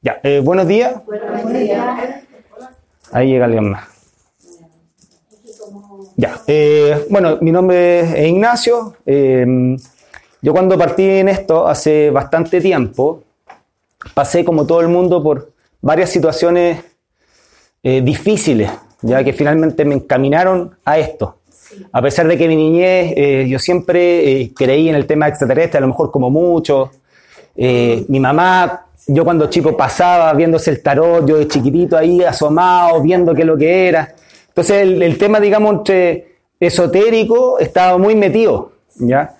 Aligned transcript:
Ya, 0.00 0.20
eh, 0.22 0.40
buenos 0.44 0.68
días. 0.68 1.04
Buenos 1.04 1.52
días. 1.52 2.24
Ahí 3.10 3.30
llega 3.30 3.46
alguien 3.46 3.70
más. 3.70 3.88
Ya, 6.16 6.40
eh, 6.46 7.06
bueno, 7.10 7.38
mi 7.40 7.50
nombre 7.50 8.00
es 8.00 8.28
Ignacio. 8.28 8.94
Eh, 9.04 9.76
yo 10.40 10.52
cuando 10.52 10.78
partí 10.78 11.02
en 11.02 11.28
esto 11.28 11.66
hace 11.66 12.10
bastante 12.10 12.60
tiempo, 12.60 13.24
pasé 14.14 14.44
como 14.44 14.66
todo 14.66 14.80
el 14.80 14.88
mundo 14.88 15.22
por 15.22 15.52
varias 15.80 16.10
situaciones 16.10 16.84
eh, 17.82 18.00
difíciles, 18.00 18.70
ya 19.02 19.24
que 19.24 19.32
finalmente 19.32 19.84
me 19.84 19.96
encaminaron 19.96 20.76
a 20.84 20.98
esto. 20.98 21.38
A 21.92 22.00
pesar 22.00 22.28
de 22.28 22.38
que 22.38 22.48
mi 22.48 22.56
niñez, 22.56 23.48
yo 23.48 23.58
siempre 23.58 24.50
creí 24.56 24.88
en 24.88 24.94
el 24.94 25.06
tema 25.06 25.28
extraterrestre, 25.28 25.78
a 25.78 25.80
lo 25.82 25.88
mejor 25.88 26.10
como 26.10 26.30
mucho. 26.30 26.90
Mi 27.54 28.18
mamá, 28.18 28.87
yo 29.06 29.24
cuando 29.24 29.48
chico 29.48 29.76
pasaba 29.76 30.32
viéndose 30.34 30.70
el 30.70 30.82
tarot, 30.82 31.26
yo 31.26 31.38
de 31.38 31.48
chiquitito 31.48 31.96
ahí 31.96 32.22
asomado, 32.22 33.00
viendo 33.00 33.34
qué 33.34 33.42
es 33.42 33.46
lo 33.46 33.56
que 33.56 33.88
era. 33.88 34.14
Entonces 34.48 34.82
el, 34.82 35.02
el 35.02 35.16
tema, 35.16 35.40
digamos, 35.40 35.72
entre 35.72 36.38
esotérico 36.60 37.58
estaba 37.58 37.96
muy 37.98 38.14
metido, 38.14 38.72
¿ya? 38.96 39.34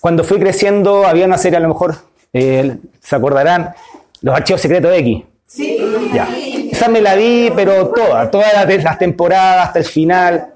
Cuando 0.00 0.24
fui 0.24 0.38
creciendo 0.38 1.06
había 1.06 1.26
una 1.26 1.36
serie, 1.36 1.58
a 1.58 1.60
lo 1.60 1.68
mejor, 1.68 1.94
eh, 2.32 2.78
se 3.00 3.16
acordarán, 3.16 3.74
Los 4.22 4.34
Archivos 4.34 4.62
Secretos 4.62 4.92
X. 4.96 5.24
Sí. 5.46 5.78
Ya. 6.14 6.28
Esa 6.70 6.88
me 6.88 7.00
la 7.00 7.16
vi, 7.16 7.52
pero 7.54 7.88
toda, 7.88 8.30
todas 8.30 8.54
las, 8.54 8.82
las 8.82 8.98
temporadas 8.98 9.66
hasta 9.66 9.78
el 9.80 9.84
final, 9.84 10.54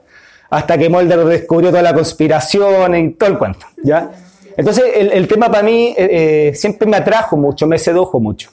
hasta 0.49 0.79
que 0.79 0.89
Mulder 0.89 1.25
descubrió 1.25 1.71
toda 1.71 1.83
la 1.83 1.93
conspiración 1.93 2.95
y 2.95 3.11
todo 3.11 3.29
el 3.29 3.39
cuento, 3.39 3.67
¿ya? 3.83 4.11
Entonces, 4.57 4.85
el, 4.95 5.13
el 5.13 5.29
tema 5.29 5.51
para 5.51 5.63
mí 5.63 5.95
eh, 5.97 6.49
eh, 6.49 6.55
siempre 6.55 6.89
me 6.89 6.97
atrajo 6.97 7.37
mucho, 7.37 7.67
me 7.67 7.79
sedujo 7.79 8.21
mucho. 8.21 8.51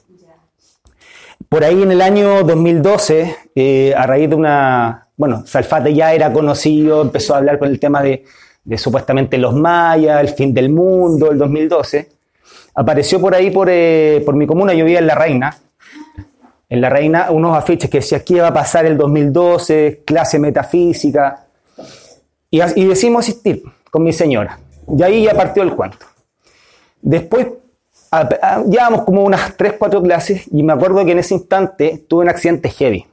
Por 1.48 1.64
ahí 1.64 1.82
en 1.82 1.92
el 1.92 2.02
año 2.02 2.44
2012, 2.44 3.36
eh, 3.56 3.94
a 3.96 4.08
raíz 4.08 4.30
de 4.30 4.36
una, 4.36 5.08
bueno, 5.18 5.44
Salfate 5.46 5.94
ya 5.94 6.14
era 6.14 6.32
conocido, 6.32 7.02
empezó 7.02 7.36
a 7.36 7.38
hablar 7.40 7.60
con 7.60 7.68
el 7.68 7.80
tema 7.80 8.02
de, 8.02 8.24
de 8.64 8.78
supuestamente 8.78 9.38
los 9.38 9.54
mayas, 9.54 10.22
el 10.22 10.30
fin 10.30 10.54
del 10.54 10.70
mundo, 10.70 11.30
el 11.30 11.38
2012. 11.38 12.10
Apareció 12.76 13.20
por 13.20 13.36
ahí, 13.36 13.52
por, 13.52 13.70
por 14.24 14.36
mi 14.36 14.48
comuna, 14.48 14.74
yo 14.74 14.86
vivía 14.86 15.00
en 15.00 15.08
La 15.08 15.16
Reina, 15.16 15.58
en 16.70 16.80
La 16.80 16.90
Reina 16.90 17.32
unos 17.32 17.58
afiches 17.58 17.90
que 17.90 17.98
decía 17.98 18.24
qué 18.24 18.40
va 18.40 18.48
a 18.48 18.54
pasar 18.54 18.86
el 18.86 18.98
2012, 18.98 20.04
clase 20.06 20.40
metafísica, 20.40 21.48
y, 22.50 22.62
y 22.62 22.86
decidimos 22.86 23.26
asistir 23.26 23.62
con 23.90 24.04
mi 24.04 24.14
señora. 24.14 24.58
Y 24.98 25.04
ahí 25.04 25.24
ya 25.24 25.34
partió 25.34 25.64
el 25.64 25.76
cuento. 25.76 26.06
Después, 27.02 27.48
llevábamos 28.70 29.04
como 29.04 29.24
unas 29.24 29.56
3, 29.56 29.74
4 29.80 30.02
clases, 30.04 30.48
y 30.52 30.64
me 30.64 30.74
acuerdo 30.74 31.04
que 31.06 31.12
en 31.12 31.20
ese 31.20 31.34
instante 31.34 32.04
tuve 32.08 32.24
un 32.24 32.30
accidente 32.30 32.70
heavy. 32.70 33.06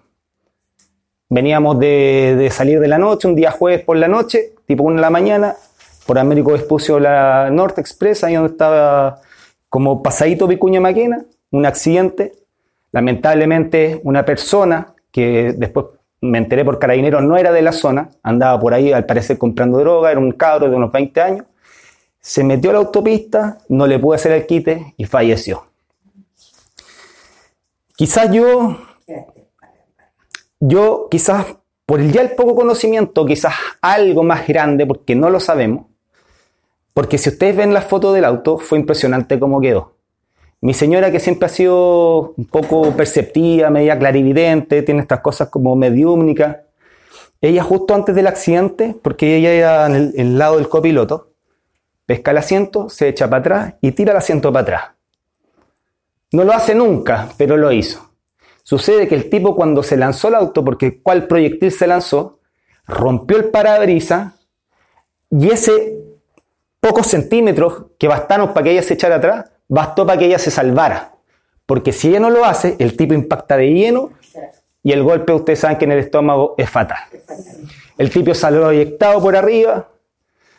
Veníamos 1.30 1.78
de, 1.78 2.36
de 2.38 2.50
salir 2.50 2.80
de 2.80 2.88
la 2.88 2.98
noche, 2.98 3.28
un 3.28 3.34
día 3.34 3.50
jueves 3.50 3.82
por 3.84 3.96
la 3.96 4.08
noche, 4.08 4.54
tipo 4.66 4.84
1 4.84 4.96
de 4.96 5.02
la 5.02 5.10
mañana, 5.10 5.56
por 6.06 6.18
Américo 6.18 6.52
Vespucio 6.52 6.98
la 6.98 7.50
Norte 7.50 7.82
Express, 7.82 8.24
ahí 8.24 8.34
donde 8.34 8.52
estaba 8.52 9.20
como 9.68 10.02
pasadito 10.02 10.46
Vicuña 10.46 10.80
Maquena, 10.80 11.24
un 11.50 11.66
accidente. 11.66 12.32
Lamentablemente, 12.92 14.00
una 14.04 14.24
persona 14.24 14.94
que 15.12 15.52
después 15.54 15.84
me 16.22 16.38
enteré 16.38 16.64
por 16.64 16.78
carabineros 16.78 17.22
no 17.22 17.36
era 17.36 17.52
de 17.52 17.60
la 17.60 17.72
zona, 17.72 18.08
andaba 18.22 18.58
por 18.58 18.72
ahí 18.72 18.92
al 18.92 19.04
parecer 19.04 19.36
comprando 19.36 19.78
droga, 19.78 20.10
era 20.10 20.18
un 20.18 20.32
cabro 20.32 20.68
de 20.70 20.76
unos 20.76 20.90
20 20.90 21.20
años, 21.20 21.44
se 22.20 22.44
metió 22.44 22.70
a 22.70 22.74
la 22.74 22.78
autopista, 22.80 23.58
no 23.68 23.86
le 23.86 23.98
pude 23.98 24.16
hacer 24.16 24.32
el 24.32 24.46
quite 24.46 24.94
y 24.96 25.04
falleció. 25.04 25.64
Quizás 27.96 28.30
yo 28.30 28.78
yo 30.60 31.08
quizás 31.10 31.46
por 31.86 32.02
ya 32.02 32.20
el 32.20 32.32
poco 32.32 32.54
conocimiento, 32.54 33.24
quizás 33.24 33.54
algo 33.80 34.22
más 34.22 34.46
grande, 34.46 34.86
porque 34.86 35.14
no 35.14 35.30
lo 35.30 35.40
sabemos, 35.40 35.86
porque 36.92 37.16
si 37.16 37.30
ustedes 37.30 37.56
ven 37.56 37.72
la 37.72 37.80
foto 37.80 38.12
del 38.12 38.26
auto, 38.26 38.58
fue 38.58 38.78
impresionante 38.78 39.38
cómo 39.38 39.60
quedó. 39.60 39.94
Mi 40.60 40.74
señora, 40.74 41.10
que 41.10 41.20
siempre 41.20 41.46
ha 41.46 41.48
sido 41.48 42.34
un 42.36 42.44
poco 42.46 42.90
perceptiva, 42.92 43.70
media 43.70 43.98
clarividente, 43.98 44.82
tiene 44.82 45.00
estas 45.00 45.20
cosas 45.20 45.48
como 45.48 45.76
mediúmnicas, 45.76 46.58
ella 47.40 47.62
justo 47.62 47.94
antes 47.94 48.14
del 48.14 48.26
accidente, 48.26 48.96
porque 49.00 49.36
ella 49.36 49.52
era 49.52 49.86
en 49.86 50.12
el, 50.14 50.38
lado 50.38 50.56
del 50.56 50.68
copiloto, 50.68 51.27
pesca 52.08 52.30
el 52.30 52.38
asiento, 52.38 52.88
se 52.88 53.06
echa 53.06 53.28
para 53.28 53.40
atrás 53.40 53.74
y 53.82 53.92
tira 53.92 54.12
el 54.12 54.16
asiento 54.16 54.50
para 54.50 54.62
atrás. 54.62 54.82
No 56.32 56.42
lo 56.42 56.54
hace 56.54 56.74
nunca, 56.74 57.28
pero 57.36 57.58
lo 57.58 57.70
hizo. 57.70 58.12
Sucede 58.62 59.06
que 59.06 59.14
el 59.14 59.28
tipo 59.28 59.54
cuando 59.54 59.82
se 59.82 59.98
lanzó 59.98 60.28
el 60.28 60.36
auto, 60.36 60.64
porque 60.64 61.02
cuál 61.02 61.26
proyectil 61.26 61.70
se 61.70 61.86
lanzó, 61.86 62.40
rompió 62.86 63.36
el 63.36 63.50
parabrisas 63.50 64.32
y 65.30 65.50
ese 65.50 65.98
pocos 66.80 67.08
centímetros 67.08 67.84
que 67.98 68.08
bastaron 68.08 68.54
para 68.54 68.64
que 68.64 68.70
ella 68.70 68.82
se 68.82 68.94
echara 68.94 69.16
atrás, 69.16 69.50
bastó 69.68 70.06
para 70.06 70.18
que 70.18 70.24
ella 70.24 70.38
se 70.38 70.50
salvara. 70.50 71.12
Porque 71.66 71.92
si 71.92 72.08
ella 72.08 72.20
no 72.20 72.30
lo 72.30 72.46
hace, 72.46 72.74
el 72.78 72.96
tipo 72.96 73.12
impacta 73.12 73.58
de 73.58 73.70
lleno 73.74 74.12
y 74.82 74.92
el 74.92 75.02
golpe, 75.02 75.34
ustedes 75.34 75.58
saben 75.58 75.76
que 75.76 75.84
en 75.84 75.92
el 75.92 75.98
estómago 75.98 76.54
es 76.56 76.70
fatal. 76.70 77.00
El 77.98 78.08
tipo 78.08 78.32
salió 78.32 78.70
eyectado 78.70 79.20
por 79.20 79.36
arriba, 79.36 79.90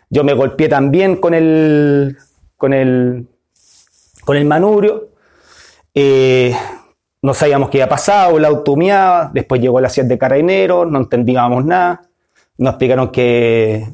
yo 0.10 0.24
me 0.24 0.34
golpeé 0.34 0.68
también 0.68 1.18
con 1.18 1.34
el, 1.34 2.18
con 2.58 2.74
el, 2.74 3.28
con 4.26 4.38
el 4.38 4.46
manubrio. 4.46 5.10
Eh, 5.94 6.56
no 7.22 7.34
sabíamos 7.34 7.70
qué 7.70 7.82
había 7.82 7.90
pasado, 7.90 8.38
el 8.38 8.46
auto 8.46 8.74
humeaba, 8.74 9.30
después 9.34 9.62
llegó 9.62 9.80
la 9.82 9.90
7 9.90 10.08
de 10.08 10.18
carabineros, 10.18 10.90
no 10.90 11.00
entendíamos 11.00 11.66
nada. 11.66 12.02
Nos 12.58 12.72
explicaron 12.72 13.10
que, 13.10 13.88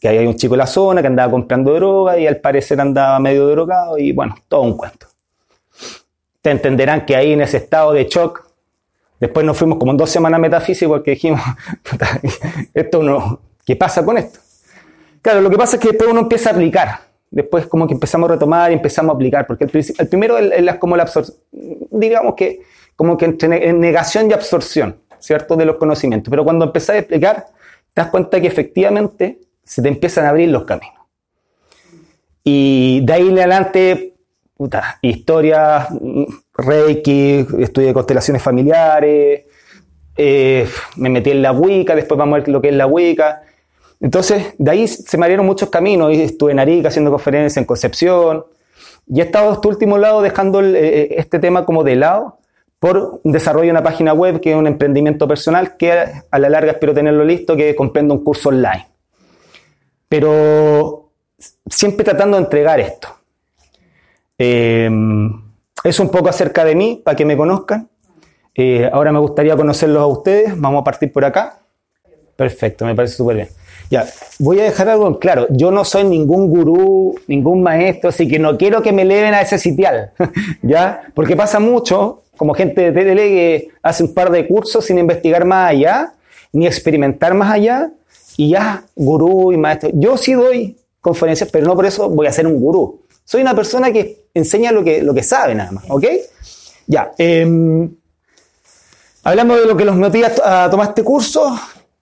que, 0.00 0.08
había 0.08 0.20
un 0.22 0.36
chico 0.36 0.54
en 0.54 0.58
la 0.58 0.66
zona 0.66 1.00
que 1.00 1.06
andaba 1.06 1.30
comprando 1.30 1.74
droga 1.74 2.18
y 2.18 2.26
al 2.26 2.36
parecer 2.36 2.80
andaba 2.80 3.18
medio 3.18 3.48
drogado 3.48 3.98
y 3.98 4.12
bueno, 4.12 4.36
todo 4.48 4.62
un 4.62 4.76
cuento. 4.76 5.06
Te 6.40 6.50
entenderán 6.50 7.06
que 7.06 7.16
ahí 7.16 7.32
en 7.32 7.40
ese 7.40 7.58
estado 7.58 7.92
de 7.92 8.04
shock, 8.04 8.46
después 9.20 9.46
nos 9.46 9.56
fuimos 9.56 9.78
como 9.78 9.94
dos 9.94 10.10
semanas 10.10 10.40
metafísicas 10.40 10.88
porque 10.88 11.12
dijimos, 11.12 11.40
"Puta, 11.88 12.20
esto 12.74 13.02
no, 13.02 13.40
¿qué 13.64 13.76
pasa 13.76 14.04
con 14.04 14.18
esto? 14.18 14.41
Claro, 15.22 15.40
lo 15.40 15.48
que 15.50 15.56
pasa 15.56 15.76
es 15.76 15.82
que 15.82 15.88
después 15.88 16.10
uno 16.10 16.20
empieza 16.20 16.50
a 16.50 16.52
aplicar. 16.52 16.88
Después 17.30 17.66
como 17.66 17.86
que 17.86 17.94
empezamos 17.94 18.28
a 18.28 18.34
retomar 18.34 18.70
y 18.70 18.74
empezamos 18.74 19.14
a 19.14 19.16
aplicar, 19.16 19.46
porque 19.46 19.64
el, 19.64 20.08
primero 20.08 20.36
es 20.36 20.74
como 20.76 20.96
la 20.96 21.04
absorción, 21.04 21.38
digamos 21.90 22.34
que 22.34 22.60
como 22.94 23.16
que 23.16 23.24
entre 23.24 23.48
ne- 23.48 23.68
en 23.68 23.80
negación 23.80 24.28
y 24.30 24.34
absorción, 24.34 24.96
¿cierto? 25.18 25.56
De 25.56 25.64
los 25.64 25.76
conocimientos. 25.76 26.30
Pero 26.30 26.44
cuando 26.44 26.66
empezás 26.66 26.96
a 26.96 26.98
explicar, 26.98 27.46
te 27.94 28.02
das 28.02 28.08
cuenta 28.10 28.38
que 28.38 28.46
efectivamente 28.48 29.38
se 29.64 29.80
te 29.80 29.88
empiezan 29.88 30.26
a 30.26 30.28
abrir 30.28 30.50
los 30.50 30.64
caminos. 30.64 30.94
Y 32.44 33.00
de 33.04 33.12
ahí 33.14 33.28
en 33.28 33.38
adelante, 33.38 34.14
puta, 34.56 34.98
historia, 35.00 35.88
Reiki, 36.54 37.46
estudié 37.60 37.94
constelaciones 37.94 38.42
familiares, 38.42 39.44
eh, 40.16 40.68
me 40.96 41.08
metí 41.08 41.30
en 41.30 41.40
la 41.40 41.52
Wicca, 41.52 41.94
después 41.94 42.18
vamos 42.18 42.34
a 42.36 42.38
ver 42.40 42.48
lo 42.48 42.60
que 42.60 42.68
es 42.68 42.74
la 42.74 42.86
Wicca. 42.86 43.42
Entonces, 44.02 44.54
de 44.58 44.70
ahí 44.70 44.88
se 44.88 45.16
me 45.16 45.24
abrieron 45.24 45.46
muchos 45.46 45.70
caminos. 45.70 46.12
Estuve 46.12 46.52
en 46.52 46.58
Arica 46.58 46.88
haciendo 46.88 47.10
conferencias 47.10 47.56
en 47.56 47.64
Concepción. 47.64 48.44
Y 49.06 49.20
he 49.20 49.24
estado 49.24 49.52
este 49.52 49.68
último 49.68 49.96
lado 49.96 50.20
dejando 50.22 50.60
el, 50.60 50.74
eh, 50.76 51.14
este 51.18 51.38
tema 51.38 51.64
como 51.64 51.84
de 51.84 51.96
lado 51.96 52.38
por 52.78 53.20
desarrollo 53.22 53.66
de 53.66 53.70
una 53.70 53.82
página 53.82 54.12
web 54.12 54.40
que 54.40 54.50
es 54.50 54.56
un 54.56 54.66
emprendimiento 54.66 55.28
personal 55.28 55.76
que 55.76 55.92
a 55.92 56.38
la 56.38 56.48
larga 56.48 56.72
espero 56.72 56.92
tenerlo 56.92 57.24
listo, 57.24 57.56
que 57.56 57.76
comprendo 57.76 58.12
un 58.12 58.24
curso 58.24 58.48
online. 58.48 58.88
Pero 60.08 61.12
siempre 61.66 62.04
tratando 62.04 62.36
de 62.36 62.42
entregar 62.42 62.80
esto. 62.80 63.08
Eh, 64.36 64.90
es 65.84 66.00
un 66.00 66.10
poco 66.10 66.28
acerca 66.28 66.64
de 66.64 66.74
mí, 66.74 67.00
para 67.04 67.16
que 67.16 67.24
me 67.24 67.36
conozcan. 67.36 67.88
Eh, 68.54 68.90
ahora 68.92 69.12
me 69.12 69.20
gustaría 69.20 69.56
conocerlos 69.56 70.02
a 70.02 70.06
ustedes. 70.06 70.60
Vamos 70.60 70.80
a 70.80 70.84
partir 70.84 71.12
por 71.12 71.24
acá. 71.24 71.60
Perfecto, 72.34 72.84
me 72.84 72.96
parece 72.96 73.14
súper 73.14 73.36
bien. 73.36 73.48
Ya, 73.92 74.08
voy 74.38 74.58
a 74.58 74.62
dejar 74.62 74.88
algo 74.88 75.06
en 75.06 75.14
claro. 75.16 75.46
Yo 75.50 75.70
no 75.70 75.84
soy 75.84 76.04
ningún 76.04 76.48
gurú, 76.48 77.14
ningún 77.26 77.62
maestro, 77.62 78.08
así 78.08 78.26
que 78.26 78.38
no 78.38 78.56
quiero 78.56 78.80
que 78.80 78.90
me 78.90 79.02
eleven 79.02 79.34
a 79.34 79.42
ese 79.42 79.58
sitial. 79.58 80.12
¿Ya? 80.62 81.02
Porque 81.12 81.36
pasa 81.36 81.60
mucho, 81.60 82.22
como 82.38 82.54
gente 82.54 82.90
de 82.90 82.92
tele 82.92 83.28
que 83.28 83.68
hace 83.82 84.04
un 84.04 84.14
par 84.14 84.30
de 84.30 84.48
cursos 84.48 84.86
sin 84.86 84.96
investigar 84.96 85.44
más 85.44 85.72
allá, 85.72 86.14
ni 86.54 86.66
experimentar 86.66 87.34
más 87.34 87.52
allá, 87.52 87.90
y 88.38 88.52
ya, 88.52 88.82
gurú 88.96 89.52
y 89.52 89.58
maestro. 89.58 89.90
Yo 89.92 90.16
sí 90.16 90.32
doy 90.32 90.74
conferencias, 91.02 91.50
pero 91.52 91.66
no 91.66 91.74
por 91.74 91.84
eso 91.84 92.08
voy 92.08 92.26
a 92.26 92.32
ser 92.32 92.46
un 92.46 92.58
gurú. 92.58 93.02
Soy 93.26 93.42
una 93.42 93.54
persona 93.54 93.92
que 93.92 94.24
enseña 94.32 94.72
lo 94.72 94.82
que, 94.82 95.02
lo 95.02 95.12
que 95.12 95.22
sabe 95.22 95.54
nada 95.54 95.70
más, 95.70 95.84
¿ok? 95.90 96.06
Ya, 96.86 97.12
eh, 97.18 97.46
hablamos 99.22 99.60
de 99.60 99.66
lo 99.66 99.76
que 99.76 99.84
los 99.84 99.96
motiva 99.96 100.30
a 100.42 100.70
tomar 100.70 100.88
este 100.88 101.04
curso, 101.04 101.54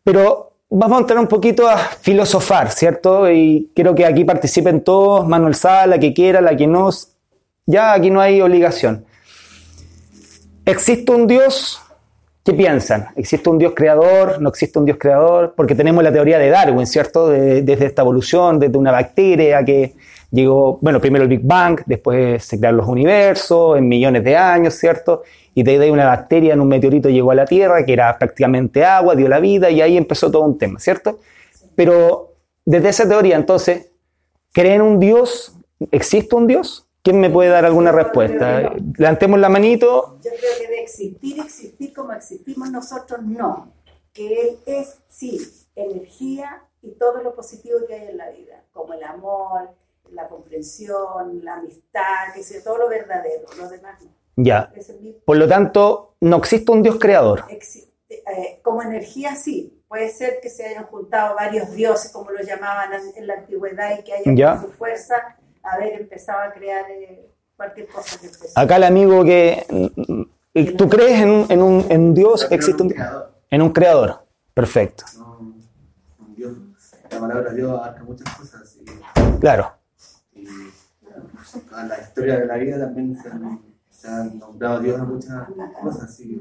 pero 0.04 0.49
vamos 0.70 0.98
a 0.98 1.00
entrar 1.00 1.18
un 1.18 1.26
poquito 1.26 1.68
a 1.68 1.76
filosofar, 1.76 2.70
¿cierto? 2.70 3.30
Y 3.30 3.70
quiero 3.74 3.94
que 3.94 4.06
aquí 4.06 4.24
participen 4.24 4.82
todos, 4.82 5.26
Manuel 5.26 5.54
Sala, 5.54 5.86
la 5.86 5.98
que 5.98 6.14
quiera, 6.14 6.40
la 6.40 6.56
que 6.56 6.66
no, 6.66 6.90
ya 7.66 7.92
aquí 7.92 8.10
no 8.10 8.20
hay 8.20 8.40
obligación. 8.40 9.04
¿existe 10.64 11.10
un 11.12 11.26
Dios? 11.26 11.80
¿Qué 12.44 12.54
piensan? 12.54 13.08
¿Existe 13.16 13.50
un 13.50 13.58
Dios 13.58 13.72
creador? 13.74 14.40
¿No 14.40 14.48
existe 14.48 14.78
un 14.78 14.84
Dios 14.84 14.96
creador? 14.98 15.52
Porque 15.56 15.74
tenemos 15.74 16.02
la 16.02 16.12
teoría 16.12 16.38
de 16.38 16.48
Darwin, 16.48 16.86
¿cierto? 16.86 17.28
De- 17.28 17.62
desde 17.62 17.86
esta 17.86 18.02
evolución, 18.02 18.58
desde 18.58 18.78
una 18.78 18.92
bacteria 18.92 19.64
que 19.64 19.94
llegó, 20.30 20.78
bueno, 20.80 21.00
primero 21.00 21.24
el 21.24 21.28
Big 21.28 21.42
Bang, 21.42 21.80
después 21.86 22.44
se 22.44 22.58
crearon 22.58 22.78
los 22.78 22.88
universos 22.88 23.78
en 23.78 23.88
millones 23.88 24.24
de 24.24 24.36
años, 24.36 24.74
¿cierto? 24.74 25.22
Y 25.54 25.62
de 25.62 25.78
ahí 25.78 25.90
una 25.90 26.06
bacteria 26.06 26.54
en 26.54 26.60
un 26.60 26.68
meteorito 26.68 27.08
llegó 27.08 27.32
a 27.32 27.34
la 27.34 27.44
Tierra, 27.44 27.84
que 27.84 27.92
era 27.92 28.16
prácticamente 28.18 28.84
agua, 28.84 29.14
dio 29.14 29.28
la 29.28 29.40
vida 29.40 29.70
y 29.70 29.80
ahí 29.80 29.96
empezó 29.96 30.30
todo 30.30 30.42
un 30.42 30.58
tema, 30.58 30.78
¿cierto? 30.78 31.18
Pero 31.74 32.34
desde 32.64 32.90
esa 32.90 33.08
teoría, 33.08 33.36
entonces, 33.36 33.90
¿creen 34.52 34.82
un 34.82 35.00
Dios? 35.00 35.54
¿Existe 35.90 36.34
un 36.36 36.46
Dios? 36.46 36.86
¿Quién 37.02 37.18
me 37.18 37.30
puede 37.30 37.48
dar 37.48 37.64
alguna 37.64 37.92
respuesta? 37.92 38.74
Levantemos 38.98 39.40
la 39.40 39.48
manito. 39.48 40.18
Yo 40.22 40.30
creo 40.30 40.52
que 40.60 40.68
de 40.68 40.82
existir, 40.82 41.40
existir 41.40 41.94
como 41.94 42.12
existimos 42.12 42.70
nosotros, 42.70 43.22
no. 43.22 43.72
Que 44.12 44.42
Él 44.42 44.58
es, 44.66 44.98
sí, 45.08 45.40
energía 45.74 46.62
y 46.82 46.90
todo 46.92 47.22
lo 47.22 47.34
positivo 47.34 47.78
que 47.86 47.94
hay 47.94 48.08
en 48.08 48.18
la 48.18 48.30
vida, 48.30 48.64
como 48.72 48.92
el 48.92 49.02
amor, 49.02 49.70
la 50.12 50.28
comprensión, 50.28 51.44
la 51.44 51.54
amistad, 51.54 52.32
que 52.34 52.42
sea 52.42 52.62
todo 52.62 52.78
lo 52.78 52.88
verdadero, 52.88 53.44
lo 53.58 53.68
demás 53.68 54.02
no. 54.02 54.10
Ya. 54.36 54.72
Por 55.24 55.36
lo 55.36 55.46
tanto, 55.48 56.14
no 56.20 56.36
existe 56.38 56.70
un 56.72 56.82
Dios 56.82 56.96
creador. 56.98 57.44
existe, 57.48 57.92
eh, 58.10 58.60
como 58.62 58.82
energía, 58.82 59.34
sí. 59.36 59.76
Puede 59.88 60.08
ser 60.08 60.38
que 60.40 60.48
se 60.48 60.64
hayan 60.66 60.84
juntado 60.84 61.34
varios 61.34 61.70
dioses, 61.72 62.12
como 62.12 62.30
lo 62.30 62.40
llamaban 62.42 62.90
en, 63.16 63.26
la 63.26 63.34
antigüedad, 63.34 63.98
y 63.98 64.04
que 64.04 64.12
hayan 64.14 64.36
Ya. 64.36 64.52
con 64.56 64.70
su 64.70 64.72
fuerza 64.76 65.36
haber 65.62 66.00
empezado 66.00 66.40
a 66.48 66.52
crear 66.52 66.88
eh, 66.90 67.28
cualquier 67.56 67.88
cosa 67.88 68.18
que 68.20 68.26
empezó. 68.26 68.58
Acá 68.58 68.76
el 68.76 68.84
amigo 68.84 69.24
que... 69.24 69.66
¿Tú 70.78 70.88
crees 70.88 71.20
en 71.20 71.30
un, 71.30 71.46
en 71.50 71.62
un- 71.62 71.86
en 71.90 72.14
Dios? 72.14 72.46
¿Existe 72.50 72.82
en 72.82 72.86
un 72.86 72.86
un 72.86 72.92
creador, 72.92 73.30
En 73.50 73.62
un 73.62 73.70
creador. 73.72 74.26
Perfecto. 74.54 75.04
no 75.18 75.38
un 75.38 76.34
Dios. 76.34 76.52
La 77.10 77.18
palabra 77.20 77.52
Dios 77.52 77.70
abarca 77.72 78.02
muchas 78.04 78.36
cosas 78.36 78.76
y, 78.76 79.38
Claro. 79.40 79.72
A 81.72 81.84
la 81.84 82.00
historia 82.00 82.38
de 82.38 82.46
la 82.46 82.56
vida 82.56 82.78
también 82.78 83.16
se 83.20 83.28
han, 83.28 83.60
se 83.90 84.08
han 84.08 84.38
nombrado 84.38 84.76
a 84.76 84.80
Dios 84.80 85.00
a 85.00 85.04
muchas 85.04 85.48
cosas. 85.82 86.02
Así, 86.04 86.40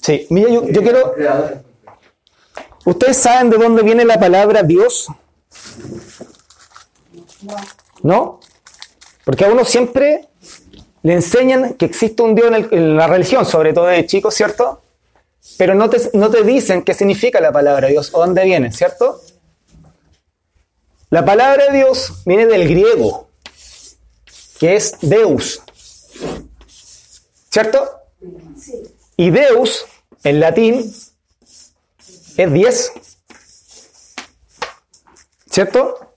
Sí, 0.00 0.26
mira, 0.30 0.50
yo, 0.50 0.66
yo 0.68 0.82
quiero... 0.82 1.14
¿Ustedes 2.84 3.16
saben 3.16 3.50
de 3.50 3.56
dónde 3.58 3.82
viene 3.82 4.04
la 4.04 4.18
palabra 4.18 4.62
Dios? 4.64 5.06
¿No? 8.02 8.40
Porque 9.24 9.44
a 9.44 9.48
uno 9.48 9.64
siempre 9.64 10.28
le 11.02 11.14
enseñan 11.14 11.74
que 11.74 11.84
existe 11.86 12.22
un 12.22 12.34
Dios 12.34 12.48
en, 12.48 12.54
el- 12.54 12.68
en 12.72 12.96
la 12.96 13.06
religión, 13.06 13.44
sobre 13.46 13.72
todo 13.72 13.86
de 13.86 14.04
chicos, 14.06 14.34
¿cierto? 14.34 14.82
Pero 15.58 15.74
no 15.74 15.88
te, 15.90 15.98
no 16.14 16.30
te 16.30 16.42
dicen 16.44 16.82
qué 16.82 16.94
significa 16.94 17.40
la 17.40 17.52
palabra 17.52 17.88
Dios 17.88 18.10
o 18.12 18.20
dónde 18.20 18.44
viene, 18.44 18.72
¿cierto? 18.72 19.20
La 21.10 21.24
palabra 21.24 21.72
Dios 21.72 22.22
viene 22.24 22.46
del 22.46 22.68
griego, 22.68 23.28
que 24.62 24.76
es 24.76 24.96
Deus, 25.00 25.60
¿cierto? 27.50 27.80
Sí. 28.56 28.80
Y 29.16 29.30
Deus, 29.30 29.84
en 30.22 30.38
latín, 30.38 30.94
es 32.36 32.52
10. 32.52 32.92
¿Cierto? 35.46 36.14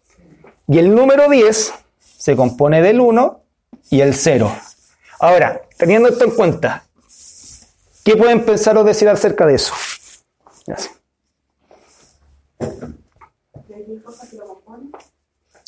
Y 0.68 0.78
el 0.78 0.94
número 0.94 1.28
10 1.28 1.74
se 2.20 2.36
compone 2.36 2.84
del 2.84 3.00
1 3.00 3.42
y 3.90 4.02
el 4.02 4.14
0. 4.14 4.56
Ahora, 5.22 5.64
teniendo 5.76 6.10
esto 6.10 6.26
en 6.26 6.32
cuenta, 6.36 6.86
¿qué 8.04 8.16
pueden 8.16 8.46
pensar 8.46 8.78
o 8.78 8.84
decir 8.84 9.10
acerca 9.10 9.48
de 9.48 9.56
eso? 9.56 9.74
Gracias. 10.68 10.94
Que 12.60 13.74
hay 13.74 13.86
10 13.86 14.04
cosas 14.04 14.30
que 14.30 14.36
lo 14.36 14.48
componen. 14.50 14.92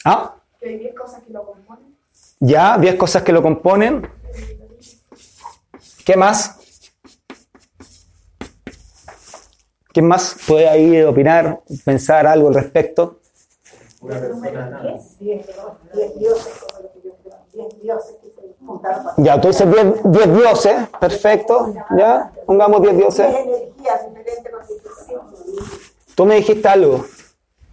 Ah, 0.06 0.36
Que 0.60 0.70
hay 0.70 0.78
10 0.78 0.94
cosas 0.96 1.24
que 1.24 1.34
lo 1.34 1.44
componen. 1.44 1.87
Ya, 2.40 2.78
10 2.78 2.96
cosas 2.96 3.24
que 3.24 3.32
lo 3.32 3.42
componen. 3.42 4.08
¿Qué 6.06 6.16
más? 6.16 6.58
¿Quién 9.92 10.08
más 10.08 10.36
puede 10.48 10.70
ahí 10.70 11.02
opinar, 11.02 11.62
pensar 11.84 12.28
algo 12.28 12.50
al 12.50 12.54
respecto? 12.54 13.20
Una 14.00 14.20
persona 14.20 14.70
nada. 14.70 15.00
10 15.20 15.48
dioses, 16.20 16.60
como 16.60 16.84
lo 16.84 16.94
que 16.94 17.02
yo 17.04 17.16
creo, 17.24 17.38
10 17.54 17.82
dioses 17.82 18.16
que 18.22 18.30
se 18.30 18.66
juntaron 18.66 19.04
para 19.04 19.16
Ya, 19.18 19.42
tú 19.42 19.48
dices 19.48 19.68
10 20.04 20.34
dioses, 20.36 20.88
perfecto, 21.00 21.74
ya, 21.98 22.32
pongamos 22.46 22.82
10 22.84 22.98
dioses. 22.98 23.28
10 23.28 23.40
energías 23.48 24.08
diferentes 24.08 24.52
porque 24.52 25.66
Tú 26.14 26.26
me 26.26 26.36
dijiste 26.36 26.68
algo. 26.68 27.04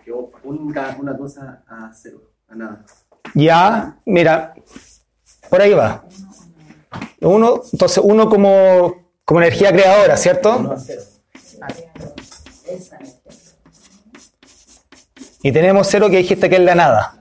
Que 0.02 0.12
una, 0.12 0.96
una 0.98 1.18
cosa 1.18 1.62
a 1.68 1.92
cero, 1.92 2.22
a 2.48 2.54
nada. 2.54 2.84
Ya, 3.34 3.98
mira, 4.04 4.54
por 5.50 5.60
ahí 5.60 5.74
va. 5.74 6.04
Uno, 7.20 7.62
entonces 7.72 8.02
uno 8.02 8.28
como, 8.28 9.10
como 9.24 9.40
energía 9.40 9.72
creadora, 9.72 10.16
¿cierto? 10.16 10.76
Y 15.42 15.52
tenemos 15.52 15.88
cero 15.90 16.08
que 16.08 16.18
dijiste 16.18 16.48
que 16.48 16.56
es 16.56 16.62
la 16.62 16.74
nada. 16.74 17.18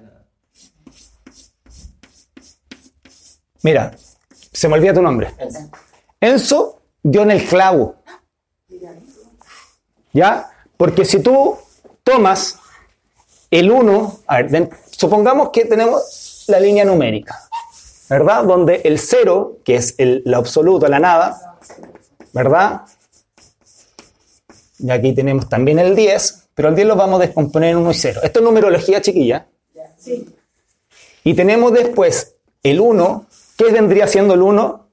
Mira, 3.63 3.91
se 4.51 4.67
me 4.67 4.75
olvida 4.75 4.93
tu 4.93 5.01
nombre. 5.01 5.33
Enzo 6.19 6.81
dio 7.01 7.23
en 7.23 7.31
el 7.31 7.45
clavo. 7.45 7.95
¿Ya? 10.13 10.51
Porque 10.77 11.05
si 11.05 11.19
tú 11.19 11.57
tomas 12.03 12.59
el 13.49 13.71
1, 13.71 14.19
a 14.27 14.37
ver, 14.37 14.49
ven, 14.49 14.69
supongamos 15.03 15.49
que 15.49 15.65
tenemos 15.65 16.45
la 16.47 16.61
línea 16.61 16.85
numérica, 16.85 17.37
¿verdad? 18.09 18.45
Donde 18.45 18.75
el 18.85 18.97
0, 18.97 19.57
que 19.65 19.75
es 19.75 19.95
el, 19.97 20.21
lo 20.25 20.37
absoluto, 20.37 20.87
la 20.87 20.97
nada, 20.97 21.57
¿verdad? 22.31 22.83
Y 24.79 24.89
aquí 24.89 25.13
tenemos 25.13 25.49
también 25.49 25.77
el 25.79 25.93
10, 25.93 26.47
pero 26.55 26.69
el 26.69 26.75
10 26.75 26.87
lo 26.87 26.95
vamos 26.95 27.19
a 27.19 27.25
descomponer 27.25 27.71
en 27.71 27.77
1 27.79 27.91
y 27.91 27.93
0. 27.95 28.21
Esto 28.23 28.39
es 28.39 28.45
numerología 28.45 29.01
chiquilla. 29.01 29.45
Sí. 29.97 30.25
Y 31.25 31.33
tenemos 31.33 31.73
después 31.73 32.35
el 32.63 32.79
1, 32.79 33.25
¿qué 33.57 33.73
vendría 33.73 34.07
siendo 34.07 34.35
el 34.35 34.41
1? 34.41 34.87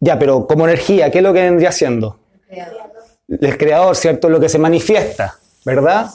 Ya, 0.00 0.18
pero 0.18 0.48
como 0.48 0.64
energía, 0.64 1.08
¿qué 1.12 1.18
es 1.18 1.24
lo 1.24 1.32
que 1.32 1.42
vendría 1.42 1.70
siendo? 1.70 2.18
El 3.28 3.56
creador, 3.56 3.94
¿cierto? 3.94 4.28
Lo 4.28 4.40
que 4.40 4.48
se 4.48 4.58
manifiesta, 4.58 5.38
¿verdad? 5.64 6.10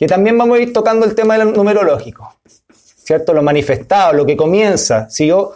Que 0.00 0.06
también 0.06 0.38
vamos 0.38 0.56
a 0.56 0.62
ir 0.62 0.72
tocando 0.72 1.04
el 1.04 1.14
tema 1.14 1.36
del 1.36 1.52
numerológico, 1.52 2.34
¿cierto? 2.72 3.34
Lo 3.34 3.42
manifestado, 3.42 4.14
lo 4.14 4.24
que 4.24 4.34
comienza. 4.34 5.10
Si 5.10 5.26
yo, 5.26 5.52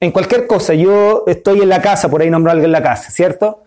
en 0.00 0.10
cualquier 0.10 0.46
cosa, 0.46 0.72
yo 0.72 1.24
estoy 1.26 1.60
en 1.60 1.68
la 1.68 1.82
casa, 1.82 2.08
por 2.08 2.22
ahí 2.22 2.30
nombro 2.30 2.50
a 2.50 2.52
alguien 2.52 2.68
en 2.68 2.72
la 2.72 2.82
casa, 2.82 3.10
¿cierto? 3.10 3.64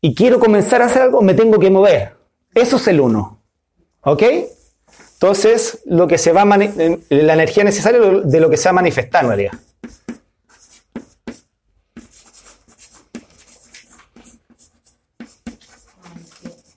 Y 0.00 0.14
quiero 0.14 0.38
comenzar 0.38 0.82
a 0.82 0.84
hacer 0.84 1.02
algo, 1.02 1.20
me 1.20 1.34
tengo 1.34 1.58
que 1.58 1.68
mover. 1.68 2.14
Eso 2.54 2.76
es 2.76 2.86
el 2.86 3.00
uno, 3.00 3.42
¿ok? 4.02 4.22
Entonces, 5.14 5.80
lo 5.86 6.06
que 6.06 6.16
se 6.16 6.30
va 6.30 6.46
la 6.46 7.32
energía 7.34 7.64
necesaria 7.64 7.98
de 8.00 8.40
lo 8.40 8.50
que 8.50 8.56
se 8.56 8.66
va 8.66 8.70
a 8.70 8.74
manifestar 8.74 9.26
en. 9.26 9.50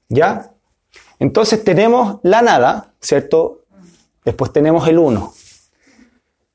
¿Ya? 0.09 0.54
Entonces 1.19 1.63
tenemos 1.63 2.19
la 2.23 2.41
nada, 2.41 2.93
¿cierto? 3.01 3.61
Después 4.23 4.51
tenemos 4.51 4.87
el 4.87 4.99
1. 4.99 5.33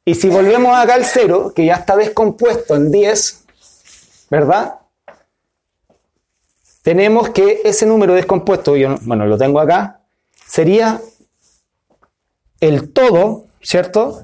Y 0.04 0.14
si 0.14 0.28
volvemos 0.28 0.76
acá 0.76 0.94
al 0.94 1.04
0, 1.04 1.52
que 1.54 1.66
ya 1.66 1.74
está 1.76 1.96
descompuesto 1.96 2.74
en 2.74 2.90
10, 2.90 3.44
¿verdad? 4.30 4.76
Tenemos 6.82 7.30
que 7.30 7.60
ese 7.64 7.86
número 7.86 8.14
descompuesto, 8.14 8.76
yo, 8.76 8.88
no- 8.90 8.98
bueno, 9.02 9.26
lo 9.26 9.36
tengo 9.38 9.60
acá, 9.60 10.00
sería 10.46 11.00
el 12.60 12.92
todo, 12.92 13.46
¿cierto? 13.62 14.22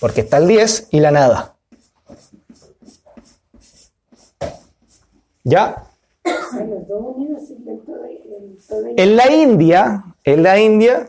Porque 0.00 0.22
está 0.22 0.38
el 0.38 0.48
10 0.48 0.88
y 0.90 1.00
la 1.00 1.10
nada. 1.10 1.54
¿Ya? 5.44 5.84
En 8.96 9.16
la 9.16 9.30
India, 9.32 10.04
en 10.24 10.42
la 10.42 10.58
India 10.60 11.08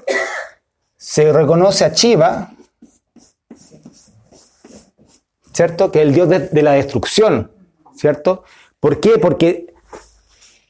se 0.98 1.32
reconoce 1.32 1.86
a 1.86 1.89
Shiva, 1.89 2.51
¿cierto? 5.53 5.91
Que 5.91 6.00
es 6.01 6.08
el 6.08 6.13
dios 6.13 6.30
de, 6.30 6.62
la 6.62 6.74
destrucción, 6.74 7.51
¿cierto? 7.96 8.44
¿Por 8.80 9.00
qué? 9.00 9.18
Porque 9.20 9.74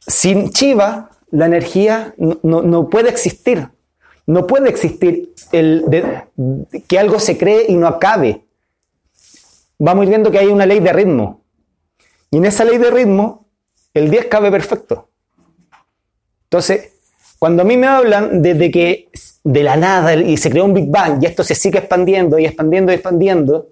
sin 0.06 0.50
Shiva 0.50 1.12
la 1.30 1.46
energía 1.46 2.14
no, 2.18 2.62
no- 2.62 2.90
puede 2.90 3.10
existir. 3.10 3.70
No 4.28 4.48
puede 4.48 4.70
existir 4.70 5.34
el 5.52 5.86
de- 5.88 6.24
que 6.88 7.00
algo 7.00 7.20
se 7.20 7.38
cree 7.38 7.66
y 7.70 7.76
no 7.76 7.88
acabe. 7.88 8.46
Vamos 9.80 10.08
viendo 10.08 10.30
que 10.32 10.40
hay 10.40 10.48
una 10.48 10.66
ley 10.66 10.80
de 10.80 10.94
ritmo. 10.94 11.42
Y 12.30 12.38
en 12.38 12.46
esa 12.46 12.64
ley 12.64 12.78
de 12.78 12.92
ritmo, 12.92 13.48
el 13.94 14.10
10 14.10 14.26
cabe 14.28 14.52
perfecto. 14.52 15.10
Entonces, 16.52 16.92
cuando 17.40 17.62
a 17.62 17.66
mí 17.66 17.78
me 17.78 17.88
hablan 17.88 18.42
desde 18.42 18.70
que 18.72 19.08
de 19.42 19.64
la 19.64 19.78
nada 19.78 20.14
y 20.16 20.36
se 20.36 20.50
creó 20.50 20.66
un 20.66 20.74
Big 20.74 20.90
Bang 20.90 21.24
y 21.24 21.26
esto 21.26 21.46
se 21.46 21.56
sigue 21.56 21.80
expandiendo 21.80 22.38
y 22.38 22.46
expandiendo 22.46 22.92
y 22.92 22.96
expandiendo, 22.96 23.70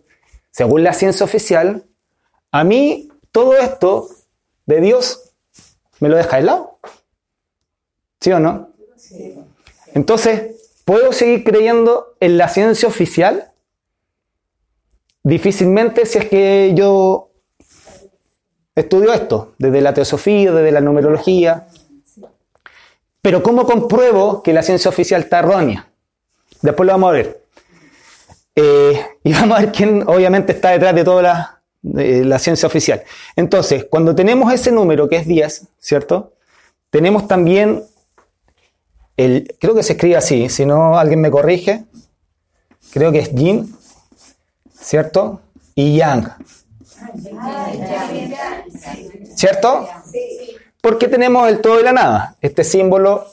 según 0.49 0.83
la 0.83 0.93
ciencia 0.93 1.25
oficial, 1.25 1.83
a 2.53 2.63
mí 2.63 3.09
todo 3.33 3.57
esto 3.57 4.07
de 4.65 4.79
Dios 4.79 5.33
me 5.99 6.07
lo 6.07 6.15
deja 6.15 6.37
de 6.37 6.43
lado. 6.43 6.79
¿Sí 8.21 8.31
o 8.31 8.39
no? 8.39 8.69
Entonces, 9.93 10.79
¿puedo 10.85 11.11
seguir 11.11 11.43
creyendo 11.43 12.15
en 12.21 12.37
la 12.37 12.47
ciencia 12.47 12.87
oficial? 12.87 13.51
Difícilmente 15.21 16.05
si 16.05 16.17
es 16.17 16.29
que 16.29 16.71
yo 16.75 17.29
estudio 18.73 19.11
esto, 19.11 19.53
desde 19.57 19.81
la 19.81 19.93
teosofía, 19.93 20.53
desde 20.53 20.71
la 20.71 20.79
numerología. 20.79 21.67
Pero 23.29 23.43
¿cómo 23.43 23.63
compruebo 23.67 24.41
que 24.41 24.53
la 24.53 24.63
ciencia 24.63 24.89
oficial 24.89 25.21
está 25.21 25.37
errónea? 25.37 25.87
Después 26.63 26.87
lo 26.87 26.93
vamos 26.93 27.09
a 27.09 27.13
ver. 27.13 27.45
Eh, 28.55 28.99
y 29.23 29.33
vamos 29.39 29.55
a 29.55 29.61
ver 29.61 29.71
quién 29.71 30.01
obviamente 30.07 30.53
está 30.53 30.71
detrás 30.71 30.95
de 30.95 31.03
toda 31.03 31.21
la, 31.21 31.61
de 31.83 32.25
la 32.25 32.39
ciencia 32.39 32.65
oficial. 32.65 33.03
Entonces, 33.35 33.85
cuando 33.87 34.15
tenemos 34.15 34.51
ese 34.51 34.71
número 34.71 35.07
que 35.07 35.17
es 35.17 35.27
10, 35.27 35.67
¿cierto? 35.77 36.33
Tenemos 36.89 37.27
también 37.27 37.83
el, 39.15 39.55
creo 39.59 39.75
que 39.75 39.83
se 39.83 39.93
escribe 39.93 40.17
así, 40.17 40.49
si 40.49 40.65
no 40.65 40.97
alguien 40.97 41.21
me 41.21 41.29
corrige, 41.29 41.85
creo 42.91 43.11
que 43.11 43.19
es 43.19 43.31
yin, 43.31 43.77
¿cierto? 44.73 45.41
Y 45.75 45.97
yang, 45.97 46.33
¿cierto? 49.35 49.87
Porque 50.81 51.07
tenemos 51.07 51.47
el 51.49 51.59
todo 51.59 51.79
y 51.79 51.83
la 51.83 51.91
nada, 51.91 52.35
este 52.41 52.63
símbolo 52.63 53.27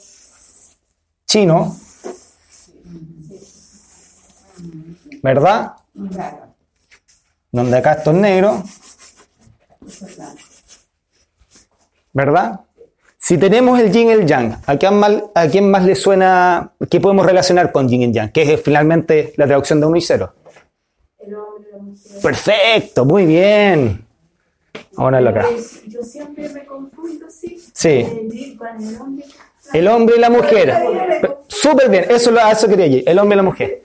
chino, 1.26 1.76
¿verdad? 5.22 5.72
Donde 7.52 7.76
acá 7.76 7.94
esto 7.94 8.10
es 8.10 8.16
negro, 8.16 8.62
¿verdad? 12.12 12.60
Si 13.18 13.38
tenemos 13.38 13.78
el 13.80 13.90
yin 13.92 14.08
y 14.08 14.12
el 14.12 14.26
yang, 14.26 14.60
¿a 14.66 14.76
quién, 14.76 14.94
más, 14.94 15.12
¿a 15.34 15.48
quién 15.48 15.68
más 15.70 15.84
le 15.84 15.96
suena 15.96 16.72
que 16.88 17.00
podemos 17.00 17.26
relacionar 17.26 17.72
con 17.72 17.88
yin 17.88 18.02
y 18.02 18.12
yang? 18.12 18.30
Que 18.30 18.54
es 18.54 18.62
finalmente 18.62 19.34
la 19.36 19.46
traducción 19.46 19.80
de 19.80 19.86
uno 19.86 19.96
y 19.96 20.00
cero. 20.00 20.32
El 21.18 21.34
hombre, 21.34 21.70
la 21.72 21.78
mujer. 21.78 22.22
Perfecto, 22.22 23.04
muy 23.04 23.26
bien. 23.26 24.05
Ahora 24.96 25.20
lo 25.20 25.30
acá. 25.30 25.46
Yo 25.86 26.02
siempre 26.02 26.48
me 26.48 26.64
confundo, 26.66 27.26
sí. 27.30 27.60
Sí. 27.72 27.88
El 27.88 28.56
con 28.56 28.68
el 28.82 28.96
hombre. 29.00 29.24
El 29.72 29.88
hombre 29.88 30.14
y 30.16 30.20
la 30.20 30.30
mujer. 30.30 30.74
Pe- 31.20 31.36
Súper 31.48 31.88
bien, 31.90 32.06
eso, 32.08 32.30
lo- 32.30 32.40
a 32.40 32.52
eso 32.52 32.68
quería 32.68 32.86
ir, 32.86 33.04
el 33.06 33.18
hombre 33.18 33.34
y 33.34 33.38
la 33.38 33.42
mujer. 33.42 33.82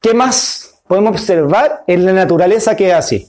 ¿Qué 0.00 0.14
más 0.14 0.80
podemos 0.86 1.12
observar 1.12 1.84
en 1.86 2.04
la 2.06 2.12
naturaleza 2.12 2.74
que 2.76 2.88
es 2.88 2.94
así? 2.94 3.28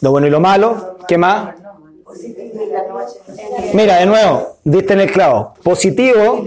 Lo 0.00 0.10
bueno 0.12 0.26
y 0.28 0.30
lo 0.30 0.40
malo, 0.40 0.98
¿qué 1.08 1.18
más? 1.18 1.54
Mira, 3.74 3.98
de 3.98 4.06
nuevo, 4.06 4.56
diste 4.64 4.92
en 4.94 5.00
el 5.00 5.10
clavo. 5.12 5.54
Positivo, 5.62 6.44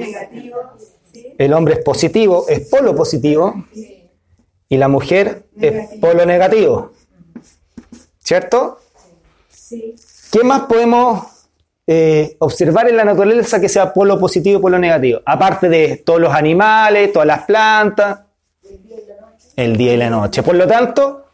el 1.37 1.53
hombre 1.53 1.75
es 1.75 1.79
positivo, 1.81 2.45
es 2.47 2.67
polo 2.69 2.95
positivo, 2.95 3.65
y 4.69 4.77
la 4.77 4.87
mujer 4.87 5.43
es 5.59 5.99
polo 5.99 6.25
negativo. 6.25 6.91
¿Cierto? 8.31 8.79
Sí. 9.49 9.93
¿Qué 10.31 10.41
más 10.45 10.61
podemos 10.61 11.49
eh, 11.85 12.37
observar 12.39 12.87
en 12.87 12.95
la 12.95 13.03
naturaleza 13.03 13.59
que 13.59 13.67
sea 13.67 13.91
polo 13.91 14.17
positivo 14.17 14.57
y 14.57 14.61
polo 14.61 14.79
negativo? 14.79 15.19
Aparte 15.25 15.67
de 15.67 15.97
todos 15.97 16.21
los 16.21 16.33
animales, 16.33 17.11
todas 17.11 17.27
las 17.27 17.43
plantas, 17.43 18.21
el 19.57 19.75
día 19.75 19.95
y 19.95 19.97
la 19.97 20.09
noche. 20.09 20.43
Por 20.43 20.55
lo 20.55 20.65
tanto, 20.65 21.25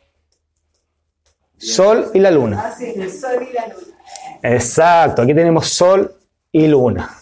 sol 1.56 2.10
y 2.16 2.20
la 2.20 2.32
luna. 2.32 2.63
Ah, 2.66 2.75
sí, 2.75 2.94
el 2.96 3.12
sol 3.12 3.48
y 3.48 3.54
la 3.54 3.68
luna. 3.68 3.98
Exacto, 4.42 5.22
aquí 5.22 5.36
tenemos 5.36 5.68
sol 5.68 6.16
y 6.51 6.66
luna. 6.66 7.16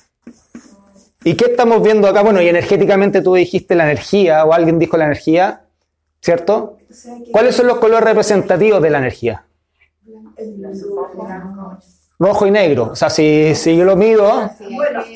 ¿Y 1.25 1.33
qué 1.33 1.47
estamos 1.47 1.83
viendo 1.83 2.07
acá? 2.07 2.21
Bueno, 2.21 2.41
y 2.41 2.47
energéticamente 2.47 3.21
tú 3.21 3.33
dijiste 3.33 3.75
la 3.75 3.83
energía, 3.83 4.45
o 4.45 4.53
alguien 4.53 4.79
dijo 4.79 4.95
la 4.95 5.03
energía, 5.03 5.65
¿cierto? 6.21 6.77
O 6.89 6.93
sea 6.93 7.17
que 7.17 7.29
¿Cuáles 7.29 7.53
son 7.53 7.67
los 7.67 7.79
colores 7.79 8.05
representativos 8.05 8.81
de 8.81 8.89
la 8.89 8.99
energía? 8.99 9.45
Rojo 12.17 12.47
y 12.47 12.51
negro. 12.51 12.91
O 12.91 12.95
sea, 12.95 13.09
si, 13.09 13.53
si 13.55 13.75
yo 13.75 13.83
lo 13.83 13.95
mido 13.95 14.49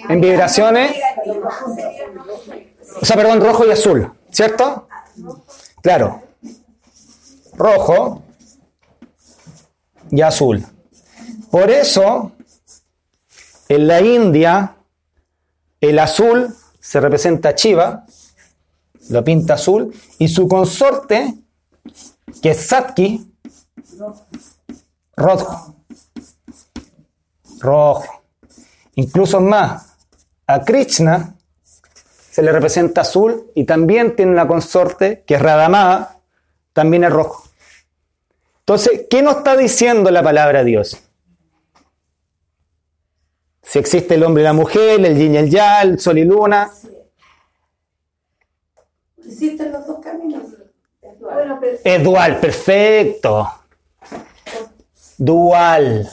en 0.10 0.22
vibraciones, 0.22 0.96
o 3.02 3.06
sea, 3.06 3.16
perdón, 3.16 3.42
rojo 3.42 3.66
y 3.66 3.72
azul, 3.72 4.12
¿cierto? 4.32 4.88
Claro. 5.82 6.22
Rojo 7.56 8.24
y 10.12 10.22
azul. 10.22 10.66
Por 11.52 11.70
eso, 11.70 12.34
en 13.68 13.88
la 13.88 14.02
India, 14.02 14.76
el 15.82 16.00
azul 16.00 16.54
se 16.80 17.00
representa 17.00 17.50
a 17.50 17.52
Shiva, 17.54 18.06
lo 19.10 19.24
pinta 19.24 19.56
azul, 19.56 19.94
y 20.18 20.28
su 20.28 20.48
consorte, 20.48 21.36
que 22.42 22.52
es 22.52 22.68
Satki, 22.68 23.32
rojo. 25.20 25.76
Rojo. 27.60 28.24
Incluso 28.96 29.40
más, 29.42 29.96
a 30.48 30.64
Krishna 30.64 31.36
se 32.32 32.42
le 32.42 32.52
representa 32.52 33.02
azul 33.02 33.52
y 33.56 33.66
también 33.66 34.16
tiene 34.16 34.32
una 34.32 34.48
consorte 34.48 35.24
que 35.26 35.36
es 35.36 35.42
Radhamada, 35.42 36.20
también 36.74 37.04
es 37.04 37.12
rojo. 37.12 37.44
Entonces, 38.60 39.06
¿qué 39.10 39.22
nos 39.22 39.38
está 39.38 39.58
diciendo 39.58 40.12
la 40.12 40.24
palabra 40.24 40.64
Dios? 40.64 41.02
Si 43.62 43.78
existe 43.78 44.16
el 44.16 44.24
hombre 44.24 44.42
y 44.42 44.46
la 44.46 44.54
mujer, 44.54 45.04
el 45.06 45.18
yin 45.18 45.36
y 45.36 45.38
el 45.38 45.50
yang, 45.50 45.90
el 45.90 46.00
sol 46.00 46.18
y 46.18 46.24
luna, 46.26 46.72
Existen 49.18 49.72
los 49.72 49.86
dos 49.86 50.00
caminos. 50.00 50.44
Dual. 51.20 51.60
Es 51.84 52.04
dual, 52.04 52.40
perfecto. 52.40 53.59
Dual. 55.20 56.08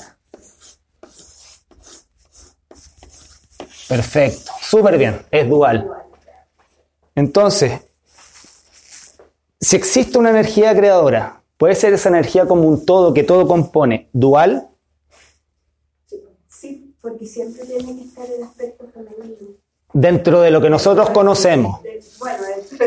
Perfecto, 3.89 4.51
súper 4.61 4.99
bien, 4.99 5.23
es 5.31 5.49
dual. 5.49 5.89
Entonces, 7.15 7.81
si 9.61 9.77
existe 9.77 10.19
una 10.19 10.31
energía 10.31 10.75
creadora, 10.75 11.41
puede 11.57 11.75
ser 11.77 11.93
esa 11.95 12.09
energía 12.09 12.47
como 12.47 12.63
un 12.69 12.85
todo 12.85 13.15
que 13.15 13.23
todo 13.23 13.47
compone, 13.47 14.11
dual, 14.13 14.69
sí, 16.49 16.95
porque 17.01 17.27
siempre 17.27 17.65
tiene 17.65 17.97
que 17.97 18.05
estar 18.09 18.27
el 18.29 18.43
aspecto 18.43 18.87
femenino. 18.93 19.55
dentro 19.93 20.41
de 20.41 20.51
lo 20.51 20.61
que 20.61 20.69
nosotros 20.69 21.09
conocemos. 21.11 21.81
De- 21.85 22.03
Bueno, 22.19 22.43
es 22.57 22.79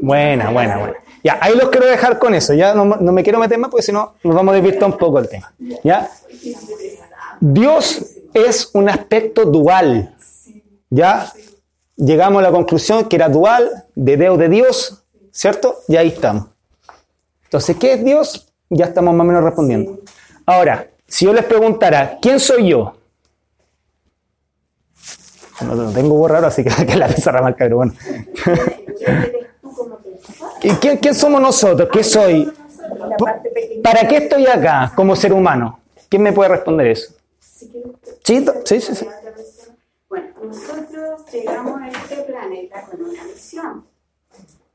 Buena, 0.00 0.50
buena, 0.50 0.78
buena. 0.78 0.94
Ya, 1.22 1.38
ahí 1.40 1.54
los 1.54 1.68
quiero 1.68 1.86
dejar 1.86 2.18
con 2.18 2.34
eso. 2.34 2.54
Ya 2.54 2.74
no, 2.74 2.84
no 2.84 3.12
me 3.12 3.22
quiero 3.22 3.38
meter 3.38 3.58
más 3.58 3.70
porque 3.70 3.82
si 3.84 3.92
no 3.92 4.14
nos 4.22 4.34
vamos 4.34 4.52
a 4.52 4.54
desvirtuar 4.56 4.90
un 4.90 4.98
poco 4.98 5.18
el 5.18 5.28
tema. 5.28 5.52
¿Ya? 5.84 6.10
Dios 7.40 8.16
es 8.34 8.70
un 8.74 8.88
aspecto 8.88 9.44
dual. 9.44 10.14
¿Ya? 10.88 11.32
Llegamos 11.96 12.40
a 12.40 12.42
la 12.42 12.50
conclusión 12.50 13.04
que 13.04 13.16
era 13.16 13.28
dual, 13.28 13.84
de 13.94 14.16
Dios 14.16 14.38
de 14.38 14.48
Dios, 14.48 15.04
¿cierto? 15.30 15.80
Y 15.86 15.96
ahí 15.96 16.08
estamos. 16.08 16.46
Entonces, 17.44 17.76
¿qué 17.76 17.94
es 17.94 18.04
Dios? 18.04 18.52
Ya 18.70 18.86
estamos 18.86 19.14
más 19.14 19.24
o 19.24 19.28
menos 19.28 19.44
respondiendo. 19.44 19.98
Ahora, 20.46 20.88
si 21.06 21.26
yo 21.26 21.32
les 21.32 21.44
preguntara, 21.44 22.18
¿quién 22.22 22.40
soy 22.40 22.68
yo? 22.68 22.94
No 25.60 25.92
tengo 25.92 26.14
borrado, 26.14 26.46
así 26.46 26.64
que, 26.64 26.70
que 26.86 26.96
la 26.96 27.08
pizarra 27.08 27.42
marca, 27.42 27.64
pero 27.64 27.76
bueno. 27.76 27.92
¿Quién 28.96 29.16
eres 29.34 29.60
tú 29.60 29.72
como 29.74 29.98
persona? 29.98 30.49
¿Y 30.62 30.70
quién, 30.76 30.98
quién 30.98 31.14
somos 31.14 31.40
nosotros? 31.40 31.88
¿Qué 31.92 32.02
soy? 32.04 32.52
¿Para 33.82 34.06
qué 34.08 34.16
estoy 34.18 34.46
acá 34.46 34.92
como 34.94 35.16
ser 35.16 35.32
humano? 35.32 35.80
¿Quién 36.08 36.22
me 36.22 36.32
puede 36.32 36.50
responder 36.50 36.88
eso? 36.88 37.14
Sí, 37.40 37.70
sí, 38.64 38.80
sí, 38.80 38.94
sí. 38.94 39.06
Bueno, 40.08 40.26
nosotros 40.44 41.22
llegamos 41.32 41.80
a 41.80 41.88
este 41.88 42.16
planeta 42.24 42.82
con 42.90 43.02
una 43.04 43.22
misión, 43.24 43.86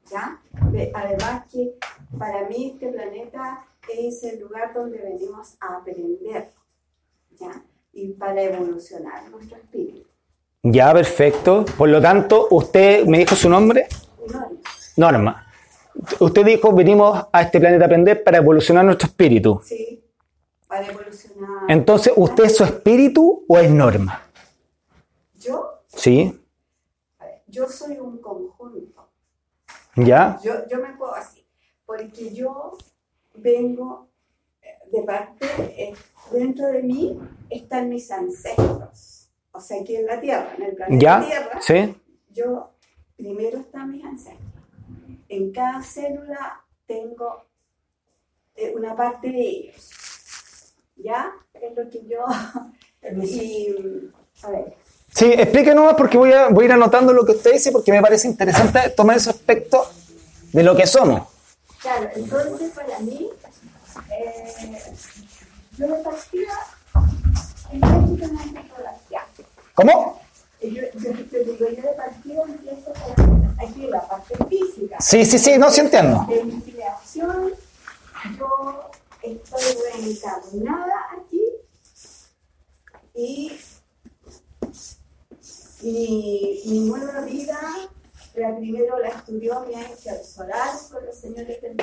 ¿ya? 0.10 0.40
De- 0.72 0.92
además 0.94 1.44
que 1.52 1.74
para 2.18 2.48
mí 2.48 2.72
este 2.74 2.88
planeta 2.88 3.66
es 3.94 4.24
el 4.24 4.40
lugar 4.40 4.74
donde 4.74 4.98
venimos 5.00 5.56
a 5.60 5.78
aprender, 5.78 6.50
¿ya? 7.40 7.62
Y 7.94 8.14
para 8.14 8.42
evolucionar 8.42 9.30
nuestro 9.30 9.58
espíritu. 9.58 10.08
Ya, 10.64 10.94
perfecto. 10.94 11.66
Por 11.78 11.90
lo 11.90 12.02
tanto, 12.02 12.48
usted 12.52 13.06
me 13.06 13.20
dijo 13.20 13.36
su 13.36 13.50
nombre, 13.50 13.88
Norma. 14.28 14.50
Norma. 14.98 15.45
Usted 16.20 16.46
dijo, 16.46 16.74
venimos 16.74 17.26
a 17.32 17.42
este 17.42 17.60
planeta 17.60 17.86
a 17.86 17.88
aprender 17.88 18.24
para 18.24 18.38
evolucionar 18.38 18.84
nuestro 18.86 19.08
espíritu. 19.08 19.62
Sí, 19.64 20.04
para 20.68 20.88
evolucionar. 20.88 21.70
Entonces, 21.70 22.14
¿usted 22.16 22.46
es 22.46 22.58
su 22.58 22.64
espíritu 22.64 23.46
o 23.48 23.58
es 23.58 23.70
Norma? 23.72 24.22
Yo, 25.36 25.82
¿Sí? 25.88 26.42
yo 27.48 27.68
soy 27.70 27.98
un 27.98 28.18
conjunto. 28.18 29.10
¿Ya? 29.96 30.38
Yo, 30.44 30.68
yo 30.68 30.80
me 30.80 30.94
puedo 30.98 31.16
así, 31.16 31.46
porque 31.86 32.34
yo 32.34 32.78
vengo 33.36 34.10
eh, 34.62 34.68
de 34.92 35.04
parte, 35.04 35.46
eh, 35.78 35.94
dentro 36.32 36.68
de 36.68 36.84
mí 36.84 37.18
están 37.50 37.88
mis 37.88 38.12
ancestros. 38.12 39.30
O 39.52 39.62
sea, 39.62 39.80
aquí 39.82 39.96
en 39.96 40.06
la 40.06 40.20
Tierra, 40.20 40.54
en 40.58 40.64
el 40.64 40.76
planeta 40.76 41.02
¿Ya? 41.02 41.26
Tierra, 41.26 41.62
¿Sí? 41.62 41.96
yo 42.32 42.72
primero 43.16 43.60
están 43.60 43.90
mis 43.92 44.04
ancestros. 44.04 44.45
En 45.30 45.52
cada 45.52 45.82
célula 45.82 46.62
tengo 46.86 47.46
eh, 48.56 48.74
una 48.76 48.96
parte 48.96 49.30
de 49.30 49.42
ellos. 49.42 50.76
¿Ya? 50.98 51.32
Es 51.54 51.76
lo 51.76 51.90
que 51.90 52.06
yo... 52.06 52.26
y, 53.24 53.76
a 54.44 54.50
ver, 54.50 54.76
Sí, 55.16 55.32
explíquenos 55.32 55.86
más 55.86 55.94
porque 55.94 56.18
voy 56.18 56.34
a, 56.34 56.50
voy 56.50 56.64
a 56.64 56.66
ir 56.66 56.72
anotando 56.74 57.14
lo 57.14 57.26
que 57.26 57.32
usted 57.32 57.54
dice 57.54 57.72
porque 57.72 57.90
me 57.90 58.02
parece 58.02 58.28
interesante 58.28 58.90
tomar 58.90 59.16
ese 59.16 59.30
aspecto 59.30 59.88
de 60.52 60.62
lo 60.62 60.76
que 60.76 60.86
somos. 60.86 61.30
Claro, 61.80 62.10
entonces 62.14 62.72
para 62.72 63.00
mí, 63.00 63.30
eh, 64.12 64.94
yo 65.78 65.88
me 65.88 65.96
partía 66.00 66.50
energéticamente 67.72 68.60
por 68.76 68.86
hacia. 68.88 69.26
¿Cómo? 69.74 70.22
Yo, 70.72 70.82
yo, 71.00 71.12
yo 71.12 71.44
digo, 71.44 71.70
yo 71.70 71.82
de 71.82 71.94
partida 71.96 72.44
empiezo 72.44 72.94
por 72.94 73.66
aquí 73.66 73.88
la 73.88 74.08
parte 74.08 74.36
física. 74.50 74.98
Sí, 75.00 75.26
sí, 75.26 75.40
sí, 75.40 75.58
no, 75.58 75.70
sí 75.70 75.82
entiendo. 75.82 76.26
De 76.28 76.44
mi 76.44 76.62
creación, 76.62 77.52
yo 78.38 78.90
estoy 79.22 79.64
reencarnada 79.94 80.96
aquí 81.18 81.42
y 83.14 83.58
mi 86.66 86.80
nueva 86.90 87.22
vida, 87.22 87.60
la 88.36 88.58
primero 88.58 89.00
la 89.00 89.10
estudió 89.10 89.62
mi 89.62 89.76
ángel 89.76 90.24
solar 90.24 90.72
con 90.92 91.06
los 91.06 91.16
señores 91.16 91.62
del 91.62 91.78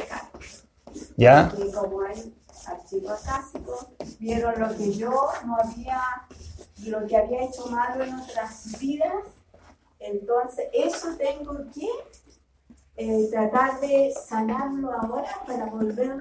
hay 2.03 2.35
archivos 2.69 3.27
acásicos, 3.27 3.87
vieron 4.19 4.61
lo 4.61 4.77
que 4.77 4.93
yo 4.93 5.29
no 5.47 5.57
había, 5.57 6.01
lo 6.87 7.07
que 7.07 7.17
había 7.17 7.45
hecho 7.45 7.67
malo 7.67 8.05
en 8.05 8.15
otras 8.15 8.79
vidas, 8.79 9.25
entonces 9.99 10.67
eso 10.73 11.17
tengo 11.17 11.57
que 11.73 11.89
eh, 12.97 13.29
tratar 13.31 13.81
de 13.81 14.13
sanarlo 14.27 14.93
ahora 14.93 15.43
para 15.47 15.67
volver 15.67 16.19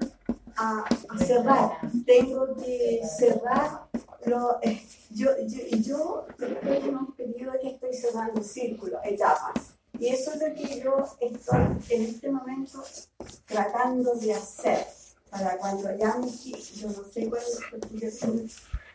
a, 0.55 0.85
cerrar. 1.17 1.77
Tengo 2.05 2.55
que 2.55 3.01
cerrar 3.17 3.87
lo, 4.25 4.59
eh, 4.61 4.85
yo, 5.09 5.29
yo, 5.47 5.77
yo 5.77 6.25
estoy 6.39 6.89
en 6.89 6.97
un 6.97 7.11
periodo 7.13 7.53
que 7.61 7.69
estoy 7.69 7.93
cerrando 7.93 8.43
círculos, 8.43 9.01
etapas. 9.03 9.75
Y 9.99 10.07
eso 10.07 10.31
es 10.33 10.39
lo 10.39 10.55
que 10.55 10.81
yo 10.81 11.05
estoy 11.19 11.59
en 11.89 12.01
este 12.03 12.31
momento 12.31 12.83
tratando 13.45 14.13
de 14.15 14.33
hacer 14.33 14.87
para 15.31 15.57
cuando 15.57 15.95
ya 15.97 16.15
yo 16.75 16.87
no 16.89 17.03
sé 17.11 17.29
cuál 17.29 17.41
es 18.01 18.19
soy- 18.19 18.51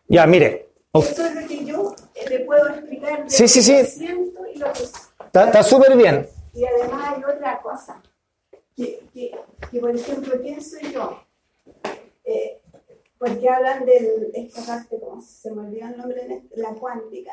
Ya, 0.08 0.26
mire. 0.26 0.68
Esto 0.92 1.26
es 1.26 1.34
lo 1.34 1.46
que 1.48 1.64
yo 1.64 1.94
eh, 2.14 2.28
le 2.30 2.40
puedo 2.40 2.68
explicar 2.68 3.24
Sí, 3.28 3.48
sí, 3.48 3.62
sí. 3.62 3.84
siento 3.84 4.46
y 4.46 4.58
lo 4.58 4.72
que 4.72 4.82
Está 5.24 5.62
súper 5.62 5.96
bien. 5.96 6.26
y 6.54 6.64
además 6.64 7.14
hay 7.16 7.24
otra 7.24 7.60
cosa, 7.60 8.02
que, 8.74 9.06
que, 9.12 9.30
que, 9.70 9.80
por 9.80 9.94
ejemplo, 9.94 10.40
¿quién 10.40 10.62
soy 10.62 10.92
yo? 10.92 11.20
Eh, 12.24 12.62
porque 13.18 13.48
hablan 13.48 13.84
de 13.84 14.30
esta 14.34 14.62
parte, 14.64 14.98
como 15.00 15.20
se 15.22 15.50
me 15.52 15.62
olvidó 15.66 15.86
el 15.88 15.96
nombre, 15.98 16.26
este- 16.28 16.56
la 16.60 16.72
cuántica, 16.74 17.32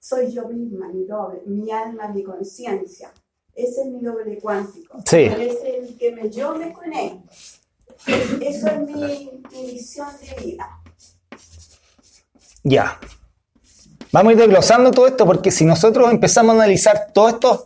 soy 0.00 0.32
yo 0.32 0.48
misma, 0.48 0.88
mi 0.88 1.04
doble, 1.04 1.42
mi 1.46 1.70
alma, 1.70 2.08
mi 2.08 2.22
conciencia. 2.24 3.12
Ese 3.54 3.82
es 3.82 3.86
mi 3.86 4.00
doble 4.00 4.38
cuántico. 4.40 4.98
Sí. 5.06 5.18
Ese 5.22 5.42
es 5.78 5.90
el 5.90 5.98
que 5.98 6.10
me, 6.12 6.28
yo 6.30 6.54
me 6.56 6.72
conecto. 6.72 7.22
Eso 8.06 8.66
es 8.68 8.80
mi, 8.80 9.30
mi 9.52 9.72
visión 9.72 10.08
de 10.20 10.44
vida. 10.44 10.68
Ya. 12.62 12.98
Vamos 14.12 14.30
a 14.30 14.32
ir 14.32 14.38
desglosando 14.38 14.90
todo 14.90 15.06
esto 15.06 15.26
porque 15.26 15.50
si 15.50 15.64
nosotros 15.64 16.10
empezamos 16.10 16.54
a 16.54 16.58
analizar 16.58 17.08
todos 17.12 17.34
estos, 17.34 17.64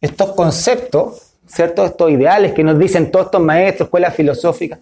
estos 0.00 0.32
conceptos, 0.32 1.22
¿cierto? 1.46 1.84
Estos 1.84 2.10
ideales 2.10 2.52
que 2.52 2.62
nos 2.62 2.78
dicen 2.78 3.10
todos 3.10 3.26
estos 3.26 3.40
maestros, 3.40 3.86
escuelas 3.86 4.14
filosóficas. 4.14 4.78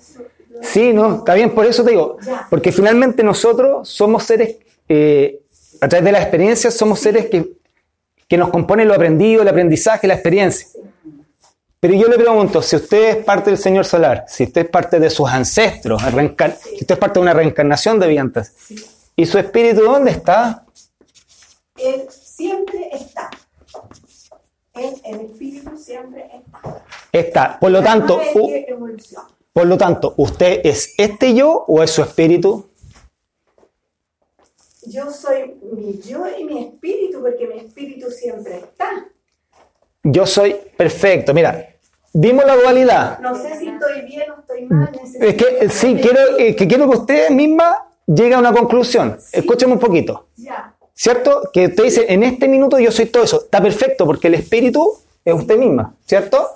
Sí, 0.63 0.93
no, 0.93 1.17
está 1.17 1.35
bien, 1.35 1.51
por 1.51 1.67
eso 1.67 1.85
te 1.85 1.91
digo. 1.91 2.17
Porque 2.51 2.73
finalmente 2.73 3.23
nosotros 3.23 3.89
somos 3.89 4.25
seres, 4.25 4.57
eh, 4.89 5.41
a 5.81 5.89
través 5.89 6.05
de 6.05 6.13
la 6.13 6.21
experiencia, 6.21 6.71
somos 6.71 7.01
seres 7.01 7.27
que, 7.27 7.53
que 8.29 8.37
nos 8.37 8.51
componen 8.51 8.89
lo 8.89 8.95
aprendido, 8.95 9.43
el 9.43 9.49
aprendizaje, 9.49 10.07
la 10.07 10.15
experiencia. 10.15 10.69
Pero 11.83 11.95
yo 11.95 12.07
le 12.07 12.17
pregunto, 12.17 12.63
si 12.63 12.77
usted 12.77 13.09
es 13.09 13.25
parte 13.25 13.51
del 13.51 13.59
Señor 13.59 13.85
Solar, 13.85 14.25
si 14.29 14.45
usted 14.45 14.67
es 14.67 14.71
parte 14.71 15.01
de 15.01 15.11
sus 15.11 15.29
ancestros, 15.29 16.01
si 16.01 16.75
usted 16.77 16.95
es 16.95 16.97
parte 16.97 17.19
de 17.19 17.23
una 17.23 17.35
reencarnación 17.35 17.99
de 17.99 18.07
viantas, 18.07 18.55
¿y 19.17 19.27
su 19.27 19.37
espíritu 19.37 19.83
dónde 19.83 20.13
está? 20.13 20.65
Él 21.77 22.07
siempre 22.09 22.89
está. 22.93 23.31
Él, 24.75 24.95
el 25.05 25.21
espíritu 25.23 25.77
siempre 25.77 26.31
está. 26.33 26.85
Está. 27.11 27.59
Por 27.59 27.73
lo 27.73 27.83
tanto, 27.83 28.21
por 29.53 29.67
lo 29.67 29.77
tanto, 29.77 30.15
¿usted 30.19 30.61
es 30.63 30.95
este 30.97 31.35
yo 31.35 31.65
o 31.67 31.83
es 31.83 31.91
su 31.91 32.03
espíritu? 32.03 32.71
Yo 34.87 35.11
soy 35.11 35.57
mi 35.73 35.99
yo 35.99 36.27
y 36.39 36.45
mi 36.45 36.63
espíritu, 36.63 37.21
porque 37.21 37.49
mi 37.49 37.59
espíritu 37.59 38.09
siempre 38.09 38.59
está. 38.59 39.09
Yo 40.05 40.27
soy 40.27 40.57
perfecto. 40.77 41.35
Mira, 41.35 41.72
vimos 42.13 42.45
la 42.45 42.57
dualidad. 42.57 43.19
No 43.21 43.35
sé 43.35 43.59
si 43.59 43.69
estoy 43.69 44.03
bien 44.03 44.31
o 44.31 44.41
estoy 44.41 44.67
mal. 44.67 44.91
necesito 44.93 45.25
Es 45.25 45.35
que 45.35 45.69
sí, 45.71 45.99
quiero, 46.01 46.39
eh, 46.39 46.55
que 46.55 46.67
quiero 46.69 46.91
que 46.91 46.97
usted 46.99 47.31
misma 47.31 47.87
llegue 48.07 48.35
a 48.35 48.39
una 48.39 48.53
conclusión. 48.53 49.19
Escúcheme 49.33 49.75
un 49.75 49.79
poquito. 49.79 50.29
Ya, 50.37 50.75
¿Cierto? 50.95 51.51
Que 51.53 51.67
usted 51.67 51.85
dice, 51.85 52.07
en 52.09 52.23
este 52.23 52.49
minuto 52.49 52.79
yo 52.79 52.93
soy 52.93 53.07
todo 53.07 53.25
eso. 53.25 53.43
Está 53.45 53.61
perfecto 53.61 54.05
porque 54.05 54.29
el 54.29 54.35
espíritu 54.35 54.93
es 55.25 55.35
usted 55.35 55.57
misma, 55.57 55.95
¿cierto? 56.07 56.49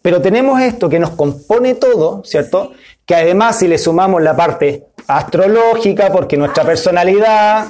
Pero 0.00 0.20
tenemos 0.20 0.60
esto 0.60 0.88
que 0.88 0.98
nos 0.98 1.10
compone 1.10 1.74
todo, 1.74 2.24
¿cierto? 2.24 2.72
Que 3.06 3.14
además 3.14 3.58
si 3.58 3.68
le 3.68 3.78
sumamos 3.78 4.20
la 4.20 4.34
parte 4.34 4.88
astrológica, 5.06 6.10
porque 6.10 6.36
nuestra 6.36 6.64
personalidad, 6.64 7.68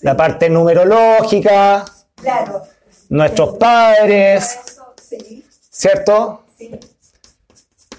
la 0.00 0.16
parte 0.16 0.48
numerológica, 0.48 1.84
claro. 2.16 2.62
nuestros 3.10 3.58
padres, 3.58 4.73
¿cierto? 5.70 6.42
sí. 6.58 6.70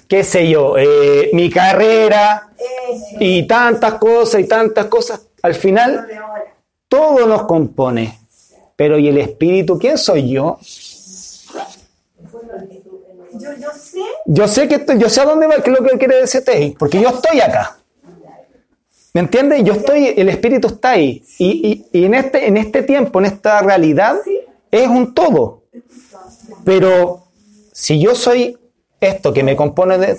¿Qué 0.07 0.23
sé 0.23 0.47
yo? 0.47 0.77
eh, 0.77 1.31
mi 1.33 1.49
carrera 1.49 2.49
y 3.19 3.47
tantas 3.47 3.95
cosas 3.95 4.39
y 4.41 4.43
tantas 4.47 4.85
cosas. 4.85 5.19
Al 5.41 5.55
final 5.55 6.07
todo 6.87 7.25
nos 7.25 7.43
compone. 7.45 8.19
Pero 8.75 8.99
¿y 8.99 9.07
el 9.07 9.17
espíritu? 9.17 9.79
¿Quién 9.79 9.97
soy 9.97 10.29
yo? 10.29 10.59
Yo, 13.59 13.71
sé, 13.73 13.99
Yo 14.25 14.47
sé 14.47 14.67
que 14.67 14.75
estoy, 14.75 14.99
yo 14.99 15.09
sé 15.09 15.21
a 15.21 15.25
dónde 15.25 15.47
va, 15.47 15.55
qué 15.63 15.71
es 15.71 15.79
lo 15.79 15.83
que 15.85 15.97
quiere 15.97 16.21
decir 16.21 16.39
usted, 16.39 16.73
porque 16.77 17.01
yo 17.01 17.09
estoy 17.09 17.39
acá. 17.41 17.77
¿Me 19.13 19.21
entiende? 19.21 19.63
Yo 19.63 19.73
estoy, 19.73 20.13
el 20.15 20.29
espíritu 20.29 20.67
está 20.67 20.91
ahí. 20.91 21.23
Y, 21.39 21.85
y- 21.91 21.99
y 21.99 22.05
en, 22.05 22.13
este, 22.15 22.47
en 22.47 22.57
este 22.57 22.83
tiempo, 22.83 23.19
en 23.19 23.25
esta 23.25 23.61
realidad, 23.61 24.17
es 24.71 24.87
un 24.87 25.13
todo. 25.13 25.54
Pero 26.63 27.23
si 27.71 27.99
yo 27.99 28.15
soy 28.15 28.57
esto 28.99 29.33
que 29.33 29.43
me 29.43 29.55
compone 29.55 29.97
de... 29.97 30.17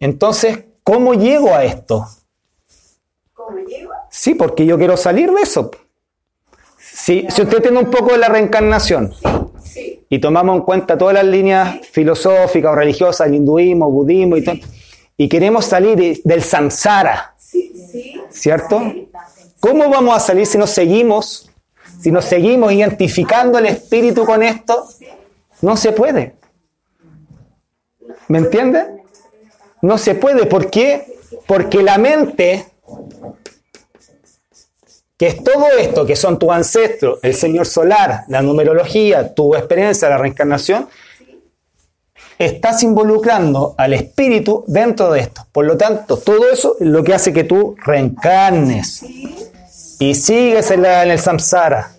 Entonces, 0.00 0.64
¿cómo 0.82 1.14
llego 1.14 1.54
a 1.54 1.64
esto? 1.64 2.06
como 3.32 3.58
llego. 3.58 3.90
Sí, 4.10 4.34
porque 4.34 4.64
yo 4.66 4.76
quiero 4.78 4.96
salir 4.96 5.30
de 5.32 5.42
eso. 5.42 5.70
Si, 6.78 7.26
si 7.30 7.42
usted 7.42 7.62
tiene 7.62 7.78
un 7.78 7.90
poco 7.90 8.12
de 8.12 8.18
la 8.18 8.28
reencarnación 8.28 9.12
y 10.08 10.18
tomamos 10.18 10.56
en 10.56 10.62
cuenta 10.62 10.98
todas 10.98 11.14
las 11.14 11.24
líneas 11.24 11.78
filosóficas 11.90 12.72
o 12.72 12.74
religiosas, 12.74 13.26
el 13.28 13.34
hinduismo, 13.36 13.90
budismo 13.90 14.36
y 14.36 14.44
todo, 14.44 14.56
y 15.16 15.28
queremos 15.28 15.64
salir 15.64 15.96
de- 15.96 16.20
del 16.24 16.42
samsara. 16.42 17.34
¿cierto? 18.30 18.80
¿Cómo 19.58 19.88
vamos 19.90 20.16
a 20.16 20.20
salir 20.20 20.46
si 20.46 20.56
nos 20.58 20.70
seguimos, 20.70 21.49
si 22.00 22.10
nos 22.10 22.24
seguimos 22.24 22.72
identificando 22.72 23.58
el 23.58 23.66
espíritu 23.66 24.24
con 24.24 24.42
esto? 24.42 24.86
No 25.62 25.76
se 25.76 25.92
puede. 25.92 26.36
¿Me 28.28 28.38
entiende? 28.38 29.02
No 29.82 29.98
se 29.98 30.14
puede. 30.14 30.46
¿Por 30.46 30.70
qué? 30.70 31.18
Porque 31.46 31.82
la 31.82 31.98
mente 31.98 32.66
que 35.20 35.26
es 35.26 35.44
todo 35.44 35.66
esto, 35.78 36.06
que 36.06 36.16
son 36.16 36.38
tus 36.38 36.48
ancestros, 36.48 37.18
el 37.22 37.34
Señor 37.34 37.66
solar, 37.66 38.24
la 38.28 38.40
numerología, 38.40 39.34
tu 39.34 39.54
experiencia, 39.54 40.08
la 40.08 40.16
reencarnación, 40.16 40.88
estás 42.38 42.82
involucrando 42.82 43.74
al 43.76 43.92
espíritu 43.92 44.64
dentro 44.66 45.12
de 45.12 45.20
esto. 45.20 45.46
Por 45.52 45.66
lo 45.66 45.76
tanto, 45.76 46.16
todo 46.16 46.50
eso 46.50 46.76
es 46.80 46.86
lo 46.86 47.04
que 47.04 47.12
hace 47.12 47.34
que 47.34 47.44
tú 47.44 47.76
reencarnes 47.84 49.04
y 50.00 50.14
sigues 50.14 50.70
en, 50.70 50.84
el 50.84 51.18
samsara. 51.18 51.92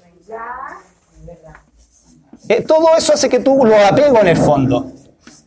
Eh, 2.50 2.62
todo 2.64 2.98
eso 2.98 3.14
hace 3.14 3.30
que 3.30 3.40
tú 3.40 3.64
lo 3.64 3.78
apego 3.78 4.20
en 4.20 4.28
el 4.28 4.38
fondo. 4.38 4.92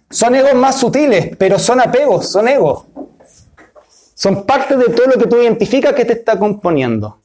Son 0.09 0.35
egos 0.35 0.55
más 0.55 0.79
sutiles, 0.79 1.37
pero 1.37 1.59
son 1.59 1.81
apegos, 1.81 2.31
son 2.31 2.47
egos. 2.47 2.85
Son 4.14 4.47
parte 4.47 4.77
de 4.77 4.85
todo 4.85 5.09
lo 5.09 5.19
que 5.19 5.27
tú 5.27 5.37
identificas 5.37 5.93
que 5.95 6.05
te 6.05 6.12
está 6.12 6.38
componiendo. 6.38 7.23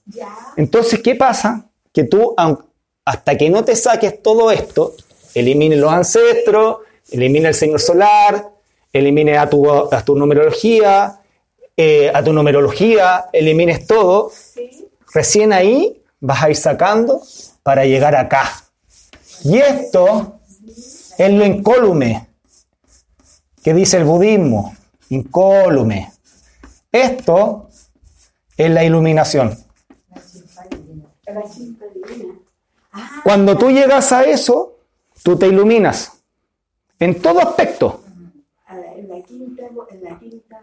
Entonces, 0.58 1.00
¿qué 1.02 1.14
pasa? 1.14 1.70
Que 1.94 2.06
tú, 2.06 2.34
hasta 3.06 3.38
que 3.38 3.52
no 3.52 3.64
te 3.64 3.76
saques 3.76 4.24
todo 4.24 4.50
esto, 4.50 4.96
elimines 5.36 5.78
los 5.78 5.94
ancestros, 5.94 6.80
elimina 7.12 7.50
el 7.50 7.56
Señor 7.56 7.80
Solar, 7.80 8.50
elimine 8.92 9.38
a 9.38 9.48
tu, 9.48 9.72
a 9.72 10.04
tu 10.04 10.16
numerología, 10.16 11.22
eh, 11.78 12.12
a 12.12 12.24
tu 12.24 12.34
numerología, 12.34 13.26
elimines 13.32 13.86
todo, 13.86 14.32
recién 15.14 15.54
ahí 15.54 16.04
vas 16.20 16.44
a 16.44 16.50
ir 16.50 16.56
sacando 16.56 17.22
para 17.64 17.86
llegar 17.86 18.16
acá. 18.16 18.50
Y 19.44 19.58
esto 19.58 20.40
es 21.18 21.32
lo 21.34 21.46
incólume 21.46 22.28
que 23.64 23.74
dice 23.74 23.98
el 23.98 24.06
budismo, 24.06 24.76
incólume. 25.10 26.12
Esto 26.92 27.70
es 28.58 28.70
la 28.72 28.84
iluminación. 28.84 29.58
Cuando 33.24 33.58
tú 33.58 33.70
llegas 33.70 34.12
a 34.12 34.24
eso, 34.24 34.78
tú 35.24 35.38
te 35.38 35.48
iluminas 35.48 36.14
en 37.00 37.22
todo 37.22 37.40
aspecto. 37.40 38.04
A 38.66 38.76
la- 38.76 38.94
En 38.96 39.08
la 39.10 39.22
quinta, 39.24 39.64
en 39.92 40.04
la 40.04 40.20
quinta. 40.20 40.60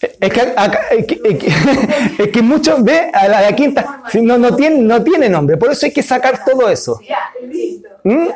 Es 0.00 0.30
que, 0.32 0.40
acá- 0.40 0.88
es 0.90 1.06
que, 1.06 1.20
es 1.24 1.38
que- 1.38 1.52
es 2.24 2.28
que 2.28 2.42
muchos 2.42 2.82
ve 2.84 3.10
a 3.12 3.28
la, 3.28 3.38
a 3.38 3.42
la 3.42 3.56
quinta, 3.56 4.02
no, 4.22 4.36
no, 4.36 4.54
tiene, 4.54 4.78
no 4.80 5.02
tiene 5.02 5.28
nombre, 5.28 5.56
por 5.56 5.70
eso 5.72 5.86
hay 5.86 5.92
que 5.92 6.02
sacar 6.02 6.44
todo 6.44 6.68
eso. 6.68 7.00
Ya, 7.08 7.18
listo. 7.42 7.88
¿Mm? 8.04 8.28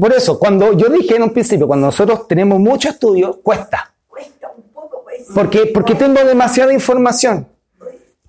Por 0.00 0.12
eso, 0.14 0.38
cuando 0.38 0.72
yo 0.74 0.88
dije 0.88 1.16
en 1.16 1.22
un 1.24 1.30
principio, 1.30 1.66
cuando 1.66 1.86
nosotros 1.86 2.26
tenemos 2.28 2.58
mucho 2.60 2.88
estudio, 2.90 3.40
cuesta. 3.42 3.92
Cuesta 4.06 4.50
un 4.56 4.62
poco, 4.72 5.02
pues. 5.04 5.22
Porque, 5.34 5.66
porque 5.72 5.94
tengo 5.94 6.22
demasiada 6.24 6.72
información. 6.72 7.46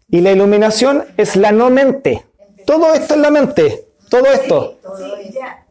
Y 0.09 0.21
la 0.21 0.31
iluminación 0.31 1.03
es 1.17 1.35
la 1.35 1.51
no 1.51 1.69
mente. 1.69 2.25
Todo 2.65 2.93
esto 2.93 3.15
es 3.15 3.19
la 3.19 3.29
mente. 3.31 3.85
Todo 4.09 4.25
esto. 4.27 4.77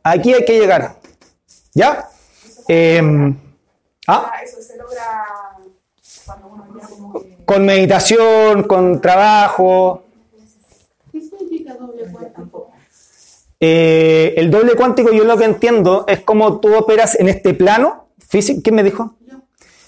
Aquí 0.03 0.35
hay 0.35 0.45
que 0.45 0.59
llegar. 0.61 0.97
¿Ya? 1.73 2.09
Em, 2.69 3.35
ah, 4.07 4.31
Ah, 4.35 4.43
Eso 4.45 4.61
se 4.61 4.77
logra 4.77 5.25
cuando 6.27 6.49
uno 6.49 6.65
ya 6.65 6.65
como 6.65 6.66
que... 6.66 6.66
con 7.45 7.65
meditación, 7.65 8.65
con 8.65 9.01
trabajo. 9.01 10.05
¿Qué 11.13 11.21
significa 11.21 11.75
doble 11.75 12.05
cuántico? 12.13 12.71
Eh, 13.59 14.35
el 14.37 14.51
doble 14.51 14.75
cuántico, 14.75 15.13
yo 15.13 15.25
lo 15.25 15.37
que 15.37 15.45
entiendo 15.45 16.05
es 16.07 16.21
como 16.21 16.61
tú 16.61 16.75
operas 16.77 17.19
en 17.19 17.29
este 17.29 17.55
plano 17.55 18.09
físico. 18.19 18.61
¿Quién 18.63 18.75
me 18.75 18.83
dijo? 18.83 19.15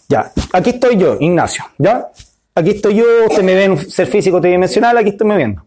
Ya, 0.09 0.33
aquí 0.53 0.71
estoy 0.71 0.97
yo, 0.97 1.17
Ignacio. 1.21 1.65
¿Ya? 1.77 2.11
Aquí 2.55 2.71
estoy 2.71 2.95
yo, 2.95 3.05
usted 3.29 3.43
me 3.43 3.55
ve 3.55 3.65
en 3.65 3.91
ser 3.91 4.07
físico 4.07 4.41
tridimensional, 4.41 4.97
aquí 4.97 5.11
estoy 5.11 5.27
me 5.29 5.37
viendo. 5.37 5.67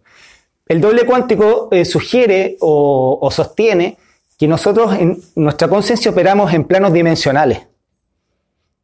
El 0.67 0.81
doble 0.81 1.05
cuántico 1.05 1.69
eh, 1.71 1.85
sugiere 1.85 2.57
o, 2.59 3.19
o 3.21 3.31
sostiene 3.31 3.97
que 4.37 4.47
nosotros 4.47 4.95
en 4.95 5.21
nuestra 5.35 5.67
conciencia 5.67 6.09
operamos 6.09 6.51
en 6.53 6.63
planos 6.63 6.91
dimensionales. 6.91 7.59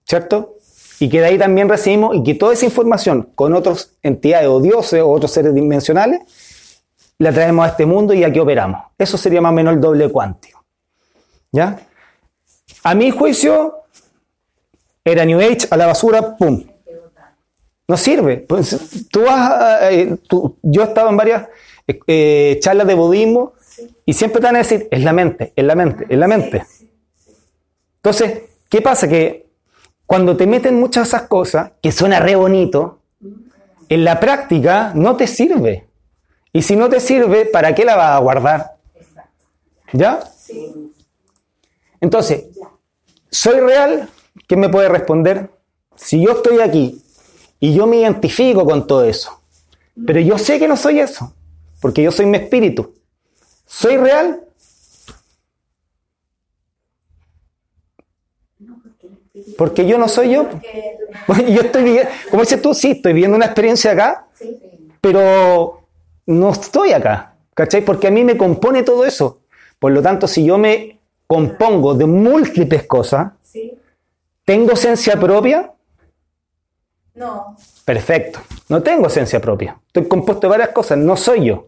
¿Cierto? 0.05 0.56
Y 0.99 1.09
que 1.09 1.19
de 1.21 1.27
ahí 1.27 1.37
también 1.37 1.69
recibimos 1.69 2.15
y 2.15 2.23
que 2.23 2.33
toda 2.35 2.53
esa 2.53 2.65
información 2.65 3.29
con 3.35 3.53
otras 3.53 3.91
entidades 4.01 4.47
o 4.47 4.59
dioses 4.59 5.01
o 5.01 5.09
otros 5.09 5.31
seres 5.31 5.53
dimensionales 5.53 6.21
la 7.19 7.31
traemos 7.31 7.65
a 7.65 7.69
este 7.69 7.85
mundo 7.85 8.13
y 8.13 8.23
aquí 8.23 8.39
operamos. 8.39 8.81
Eso 8.97 9.17
sería 9.17 9.41
más 9.41 9.51
o 9.51 9.55
menos 9.55 9.73
el 9.75 9.81
doble 9.81 10.09
cuántico. 10.09 10.63
¿Ya? 11.51 11.79
A 12.83 12.95
mi 12.95 13.11
juicio, 13.11 13.83
era 15.05 15.23
New 15.25 15.39
Age, 15.39 15.67
a 15.69 15.77
la 15.77 15.87
basura, 15.87 16.35
¡pum! 16.35 16.63
No 17.87 17.95
sirve. 17.95 18.37
Pues, 18.37 19.07
tú 19.11 19.21
vas 19.23 19.51
a- 19.51 19.91
eh, 19.91 20.17
tú- 20.27 20.57
yo 20.61 20.81
he 20.81 20.85
estado 20.85 21.09
en 21.09 21.17
varias 21.17 21.47
eh, 21.87 21.99
eh, 22.07 22.57
charlas 22.59 22.85
de 22.87 22.93
budismo 22.95 23.53
y 24.05 24.13
siempre 24.13 24.41
te 24.41 24.47
van 24.47 24.55
a 24.57 24.59
decir, 24.59 24.87
es 24.91 25.01
la 25.03 25.13
mente, 25.13 25.53
es 25.55 25.63
la 25.63 25.75
mente, 25.75 26.05
es 26.09 26.17
la 26.17 26.27
mente. 26.27 26.65
Entonces, 27.97 28.41
¿qué 28.69 28.81
pasa? 28.81 29.07
Que 29.07 29.46
cuando 30.07 30.37
te 30.37 30.47
meten 30.47 30.79
muchas 30.79 31.09
esas 31.09 31.23
cosas, 31.23 31.73
que 31.81 31.91
suena 31.91 32.21
re 32.21 32.35
bonito, 32.35 33.01
en 33.89 34.05
la 34.05 34.19
práctica 34.19 34.93
no 34.95 35.17
te 35.17 35.27
sirve. 35.27 35.89
Y 36.53 36.61
si 36.61 36.77
no 36.77 36.89
te 36.89 37.01
sirve, 37.01 37.45
¿para 37.45 37.75
qué 37.75 37.83
la 37.83 37.97
vas 37.97 38.11
a 38.11 38.19
guardar? 38.19 38.77
¿Ya? 39.91 40.21
Entonces, 41.99 42.45
¿soy 43.29 43.59
real? 43.59 44.09
¿Quién 44.47 44.61
me 44.61 44.69
puede 44.69 44.87
responder? 44.87 45.49
Si 45.95 46.25
yo 46.25 46.31
estoy 46.31 46.61
aquí 46.61 47.03
y 47.59 47.73
yo 47.73 47.85
me 47.85 47.97
identifico 47.97 48.63
con 48.63 48.87
todo 48.87 49.03
eso, 49.03 49.41
pero 50.05 50.21
yo 50.21 50.37
sé 50.37 50.57
que 50.57 50.69
no 50.69 50.77
soy 50.77 50.99
eso, 50.99 51.33
porque 51.81 52.01
yo 52.01 52.13
soy 52.13 52.27
mi 52.27 52.37
espíritu. 52.37 52.93
¿Soy 53.65 53.97
real? 53.97 54.46
Porque 59.55 59.85
yo 59.85 59.97
no 59.97 60.07
soy 60.07 60.31
yo. 60.31 60.47
Yo 61.47 61.61
estoy 61.61 61.83
viviendo, 61.83 62.11
como 62.29 62.43
dices 62.43 62.61
tú, 62.61 62.73
sí, 62.73 62.91
estoy 62.91 63.13
viviendo 63.13 63.37
una 63.37 63.45
experiencia 63.45 63.91
acá, 63.91 64.27
pero 64.99 65.87
no 66.25 66.51
estoy 66.51 66.91
acá, 66.91 67.35
¿cachai? 67.53 67.81
Porque 67.81 68.07
a 68.07 68.11
mí 68.11 68.23
me 68.23 68.35
compone 68.35 68.83
todo 68.83 69.05
eso. 69.05 69.39
Por 69.79 69.93
lo 69.93 70.01
tanto, 70.01 70.27
si 70.27 70.43
yo 70.43 70.57
me 70.57 70.99
compongo 71.27 71.93
de 71.93 72.05
múltiples 72.05 72.87
cosas. 72.87 73.33
¿tengo 74.47 74.71
esencia 74.71 75.19
propia? 75.19 75.73
No. 77.13 77.57
Perfecto. 77.83 78.39
No 78.69 78.81
tengo 78.81 79.07
esencia 79.07 79.41
propia. 79.41 79.77
Estoy 79.87 80.07
compuesto 80.07 80.47
de 80.47 80.51
varias 80.51 80.69
cosas. 80.69 80.97
No 80.97 81.17
soy 81.17 81.45
yo. 81.45 81.67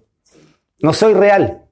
No 0.79 0.93
soy 0.93 1.13
real. 1.13 1.65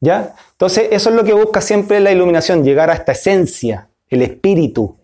¿Ya? 0.00 0.34
Entonces, 0.52 0.88
eso 0.90 1.10
es 1.10 1.16
lo 1.16 1.22
que 1.22 1.32
busca 1.32 1.60
siempre 1.60 2.00
la 2.00 2.10
iluminación, 2.10 2.64
llegar 2.64 2.90
a 2.90 2.94
esta 2.94 3.12
esencia, 3.12 3.88
el 4.08 4.22
espíritu. 4.22 4.98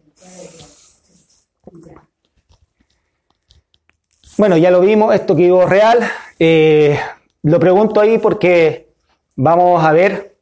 Bueno, 4.42 4.57
ya 4.57 4.72
lo 4.72 4.81
vimos, 4.81 5.14
esto 5.14 5.37
que 5.37 5.42
digo 5.42 5.66
real. 5.66 6.00
Eh, 6.40 6.98
lo 7.44 7.61
pregunto 7.61 8.00
ahí 8.00 8.18
porque 8.18 8.88
vamos 9.37 9.85
a 9.85 9.92
ver 9.92 10.35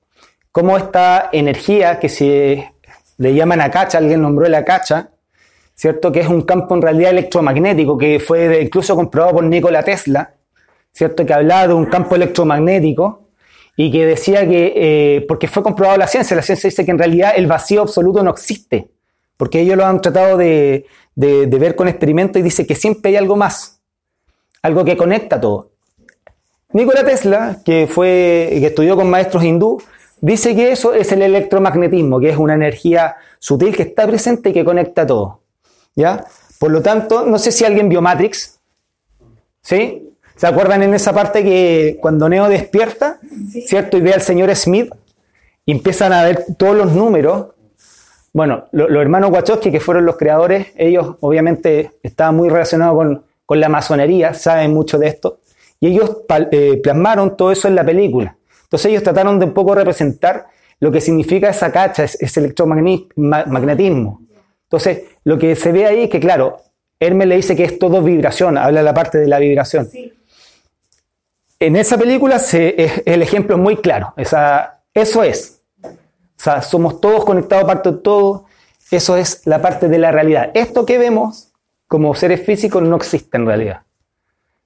cómo 0.50 0.78
esta 0.78 1.28
energía 1.32 1.98
que 2.00 2.08
se 2.08 2.72
le 3.18 3.34
llaman 3.34 3.60
acacha, 3.60 3.98
alguien 3.98 4.22
nombró 4.22 4.48
la 4.48 4.56
acacha, 4.60 5.10
¿cierto? 5.74 6.10
Que 6.10 6.20
es 6.20 6.28
un 6.28 6.40
campo 6.40 6.74
en 6.74 6.80
realidad 6.80 7.10
electromagnético 7.10 7.98
que 7.98 8.18
fue 8.20 8.62
incluso 8.62 8.96
comprobado 8.96 9.34
por 9.34 9.44
Nikola 9.44 9.82
Tesla, 9.82 10.32
¿cierto? 10.92 11.26
Que 11.26 11.34
hablaba 11.34 11.68
de 11.68 11.74
un 11.74 11.84
campo 11.84 12.14
electromagnético 12.16 13.28
y 13.76 13.90
que 13.92 14.06
decía 14.06 14.48
que, 14.48 14.72
eh, 14.76 15.26
porque 15.28 15.46
fue 15.46 15.62
comprobado 15.62 15.98
la 15.98 16.06
ciencia, 16.06 16.34
la 16.34 16.40
ciencia 16.42 16.70
dice 16.70 16.86
que 16.86 16.90
en 16.90 16.98
realidad 16.98 17.34
el 17.36 17.46
vacío 17.46 17.82
absoluto 17.82 18.22
no 18.22 18.30
existe, 18.30 18.88
porque 19.36 19.60
ellos 19.60 19.76
lo 19.76 19.84
han 19.84 20.00
tratado 20.00 20.38
de, 20.38 20.86
de- 21.14 21.46
de 21.48 21.58
ver 21.58 21.76
con 21.76 21.86
experimentos 21.86 22.40
y 22.40 22.42
dice 22.42 22.66
que 22.66 22.74
siempre 22.74 23.10
hay 23.10 23.16
algo 23.16 23.36
más, 23.36 23.76
algo 24.62 24.84
que 24.84 24.96
conecta 24.96 25.40
todo. 25.40 25.70
Nikola 26.72 27.04
Tesla, 27.04 27.58
que, 27.64 27.86
fue, 27.88 28.48
que 28.60 28.66
estudió 28.66 28.96
con 28.96 29.10
maestros 29.10 29.42
hindú, 29.42 29.82
dice 30.20 30.54
que 30.54 30.70
eso 30.70 30.94
es 30.94 31.10
el 31.12 31.22
electromagnetismo, 31.22 32.20
que 32.20 32.30
es 32.30 32.36
una 32.36 32.54
energía 32.54 33.16
sutil 33.38 33.74
que 33.74 33.82
está 33.82 34.06
presente 34.06 34.50
y 34.50 34.52
que 34.52 34.64
conecta 34.64 35.06
todo. 35.06 35.40
¿Ya? 35.96 36.24
Por 36.58 36.70
lo 36.70 36.82
tanto, 36.82 37.26
no 37.26 37.38
sé 37.38 37.50
si 37.52 37.64
alguien 37.64 37.88
vio 37.88 38.00
Matrix. 38.00 38.60
¿Sí? 39.62 40.06
¿Se 40.36 40.46
acuerdan 40.46 40.82
en 40.82 40.94
esa 40.94 41.12
parte 41.12 41.42
que 41.42 41.98
cuando 42.00 42.28
Neo 42.28 42.48
despierta, 42.48 43.18
¿cierto? 43.66 43.96
Y 43.98 44.00
ve 44.00 44.12
al 44.14 44.22
señor 44.22 44.54
Smith 44.56 44.90
y 45.66 45.72
empiezan 45.72 46.12
a 46.12 46.22
ver 46.24 46.44
todos 46.56 46.76
los 46.76 46.92
números. 46.92 47.48
Bueno, 48.32 48.64
lo- 48.72 48.88
los 48.88 49.02
hermanos 49.02 49.30
Wachowski, 49.32 49.70
que 49.70 49.80
fueron 49.80 50.06
los 50.06 50.16
creadores, 50.16 50.68
ellos 50.76 51.16
obviamente 51.20 51.90
estaban 52.02 52.36
muy 52.36 52.48
relacionados 52.48 52.94
con, 52.94 53.24
con 53.50 53.58
la 53.58 53.68
masonería, 53.68 54.32
saben 54.32 54.72
mucho 54.72 54.96
de 54.96 55.08
esto, 55.08 55.40
y 55.80 55.88
ellos 55.88 56.18
eh, 56.52 56.78
plasmaron 56.80 57.36
todo 57.36 57.50
eso 57.50 57.66
en 57.66 57.74
la 57.74 57.84
película. 57.84 58.36
Entonces 58.62 58.86
ellos 58.92 59.02
trataron 59.02 59.40
de 59.40 59.46
un 59.46 59.52
poco 59.52 59.74
representar 59.74 60.46
lo 60.78 60.92
que 60.92 61.00
significa 61.00 61.50
esa 61.50 61.72
cacha, 61.72 62.04
ese 62.04 62.24
ese 62.24 62.38
electromagnetismo. 62.38 64.20
Entonces, 64.62 65.02
lo 65.24 65.36
que 65.36 65.56
se 65.56 65.72
ve 65.72 65.84
ahí 65.84 66.04
es 66.04 66.10
que, 66.10 66.20
claro, 66.20 66.58
Hermes 67.00 67.26
le 67.26 67.34
dice 67.36 67.56
que 67.56 67.64
es 67.64 67.76
todo 67.76 68.00
vibración, 68.02 68.56
habla 68.56 68.84
la 68.84 68.94
parte 68.94 69.18
de 69.18 69.26
la 69.26 69.40
vibración. 69.40 69.86
Sí. 69.86 70.12
en 71.58 71.74
esa 71.74 71.98
película 71.98 72.38
se, 72.38 72.80
es- 72.80 73.02
el 73.04 73.20
ejemplo 73.20 73.56
es 73.56 73.60
muy 73.62 73.78
claro. 73.78 74.14
Esa, 74.16 74.80
eso 74.94 75.24
es. 75.24 75.60
O 75.82 75.88
sea, 76.36 76.62
somos 76.62 77.00
todos 77.00 77.24
conectados, 77.24 77.64
parte 77.64 77.90
de 77.90 77.98
todo. 77.98 78.44
Eso 78.92 79.16
es 79.16 79.44
la 79.44 79.60
parte 79.60 79.88
de 79.88 79.98
la 79.98 80.12
realidad. 80.12 80.52
Esto 80.54 80.86
que 80.86 80.98
vemos 80.98 81.49
como 81.90 82.14
seres 82.14 82.46
físicos 82.46 82.84
no 82.84 82.94
existe 82.94 83.36
en 83.36 83.46
realidad. 83.46 83.82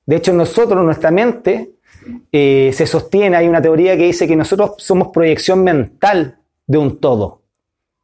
De 0.04 0.16
hecho, 0.16 0.34
nosotros, 0.34 0.84
nuestra 0.84 1.10
mente, 1.10 1.76
eh, 2.30 2.70
se 2.74 2.86
sostiene, 2.86 3.34
hay 3.34 3.48
una 3.48 3.62
teoría 3.62 3.96
que 3.96 4.04
dice 4.04 4.28
que 4.28 4.36
nosotros 4.36 4.74
somos 4.76 5.08
proyección 5.08 5.64
mental 5.64 6.38
de 6.66 6.76
un 6.76 7.00
todo. 7.00 7.40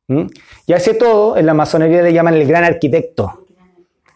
Y 0.08 0.72
a 0.72 0.78
ese 0.78 0.94
todo, 0.94 1.36
en 1.36 1.44
la 1.44 1.52
masonería 1.52 2.00
le 2.00 2.14
llaman 2.14 2.32
el 2.32 2.48
gran 2.48 2.64
arquitecto. 2.64 3.44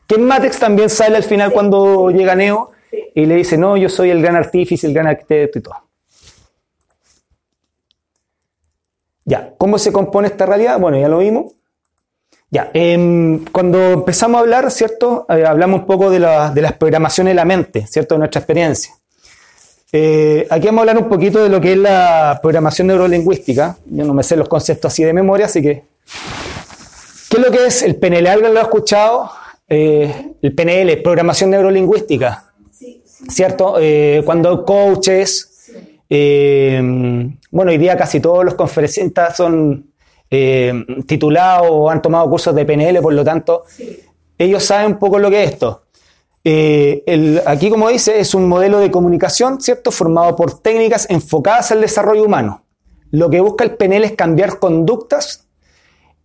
Que 0.06 0.14
en 0.14 0.24
Matrix 0.24 0.58
también 0.58 0.88
sale 0.88 1.16
al 1.18 1.22
final 1.22 1.52
cuando 1.52 2.08
llega 2.08 2.34
Neo 2.34 2.70
y 3.14 3.26
le 3.26 3.36
dice, 3.36 3.58
no, 3.58 3.76
yo 3.76 3.90
soy 3.90 4.08
el 4.08 4.22
gran 4.22 4.36
artífice, 4.36 4.86
el 4.86 4.94
gran 4.94 5.08
arquitecto 5.08 5.58
y 5.58 5.62
todo. 5.62 5.76
Ya, 9.26 9.52
¿cómo 9.58 9.76
se 9.76 9.92
compone 9.92 10.28
esta 10.28 10.46
realidad? 10.46 10.80
Bueno, 10.80 10.98
ya 10.98 11.08
lo 11.08 11.18
vimos. 11.18 11.52
Ya, 12.50 12.70
em, 12.72 13.44
cuando 13.46 13.78
empezamos 13.92 14.38
a 14.38 14.40
hablar, 14.40 14.70
¿cierto? 14.70 15.26
Eh, 15.28 15.44
hablamos 15.46 15.80
un 15.80 15.86
poco 15.86 16.10
de, 16.10 16.20
la- 16.20 16.50
de 16.50 16.62
las 16.62 16.74
programaciones 16.74 17.32
de 17.32 17.34
la 17.34 17.44
mente, 17.44 17.86
¿cierto? 17.86 18.14
De 18.14 18.20
nuestra 18.20 18.40
experiencia. 18.40 18.94
Eh, 19.92 20.46
aquí 20.50 20.66
vamos 20.66 20.80
a 20.80 20.82
hablar 20.82 20.98
un 21.02 21.08
poquito 21.08 21.42
de 21.42 21.48
lo 21.48 21.60
que 21.60 21.72
es 21.72 21.78
la 21.78 22.38
programación 22.42 22.86
neurolingüística. 22.88 23.76
Yo 23.86 24.04
no 24.04 24.14
me 24.14 24.22
sé 24.22 24.36
los 24.36 24.48
conceptos 24.48 24.92
así 24.92 25.02
de 25.04 25.12
memoria, 25.12 25.46
así 25.46 25.62
que... 25.62 25.84
¿Qué 27.30 27.36
es 27.38 27.44
lo 27.44 27.50
que 27.50 27.66
es 27.66 27.82
el 27.82 27.96
PNL? 27.96 28.26
¿Alguien 28.28 28.54
lo 28.54 28.60
ha 28.60 28.64
escuchado? 28.64 29.30
Eh, 29.68 30.32
el 30.42 30.54
PNL, 30.54 30.96
programación 31.02 31.50
neurolingüística. 31.50 32.52
¿Cierto? 33.28 33.76
Eh, 33.80 34.22
cuando 34.24 34.64
coaches, 34.64 35.50
bueno, 36.08 37.70
hoy 37.72 37.78
día 37.78 37.96
casi 37.96 38.20
todos 38.20 38.44
los 38.44 38.54
conferencistas 38.54 39.36
son 39.36 39.93
eh, 40.34 40.84
titulados 41.06 41.68
o 41.70 41.90
han 41.90 42.02
tomado 42.02 42.28
cursos 42.28 42.54
de 42.54 42.64
PNL, 42.64 43.00
por 43.00 43.12
lo 43.12 43.22
tanto, 43.24 43.64
ellos 44.38 44.64
saben 44.64 44.92
un 44.92 44.98
poco 44.98 45.18
lo 45.18 45.30
que 45.30 45.44
es 45.44 45.50
esto. 45.52 45.82
Eh, 46.42 47.02
el- 47.06 47.40
aquí, 47.46 47.70
como 47.70 47.88
dice, 47.88 48.20
es 48.20 48.34
un 48.34 48.48
modelo 48.48 48.78
de 48.78 48.90
comunicación, 48.90 49.60
¿cierto? 49.60 49.90
Formado 49.90 50.36
por 50.36 50.60
técnicas 50.60 51.06
enfocadas 51.08 51.72
al 51.72 51.80
desarrollo 51.80 52.24
humano. 52.24 52.64
Lo 53.10 53.30
que 53.30 53.40
busca 53.40 53.64
el 53.64 53.76
PNL 53.76 54.04
es 54.04 54.12
cambiar 54.12 54.58
conductas 54.58 55.46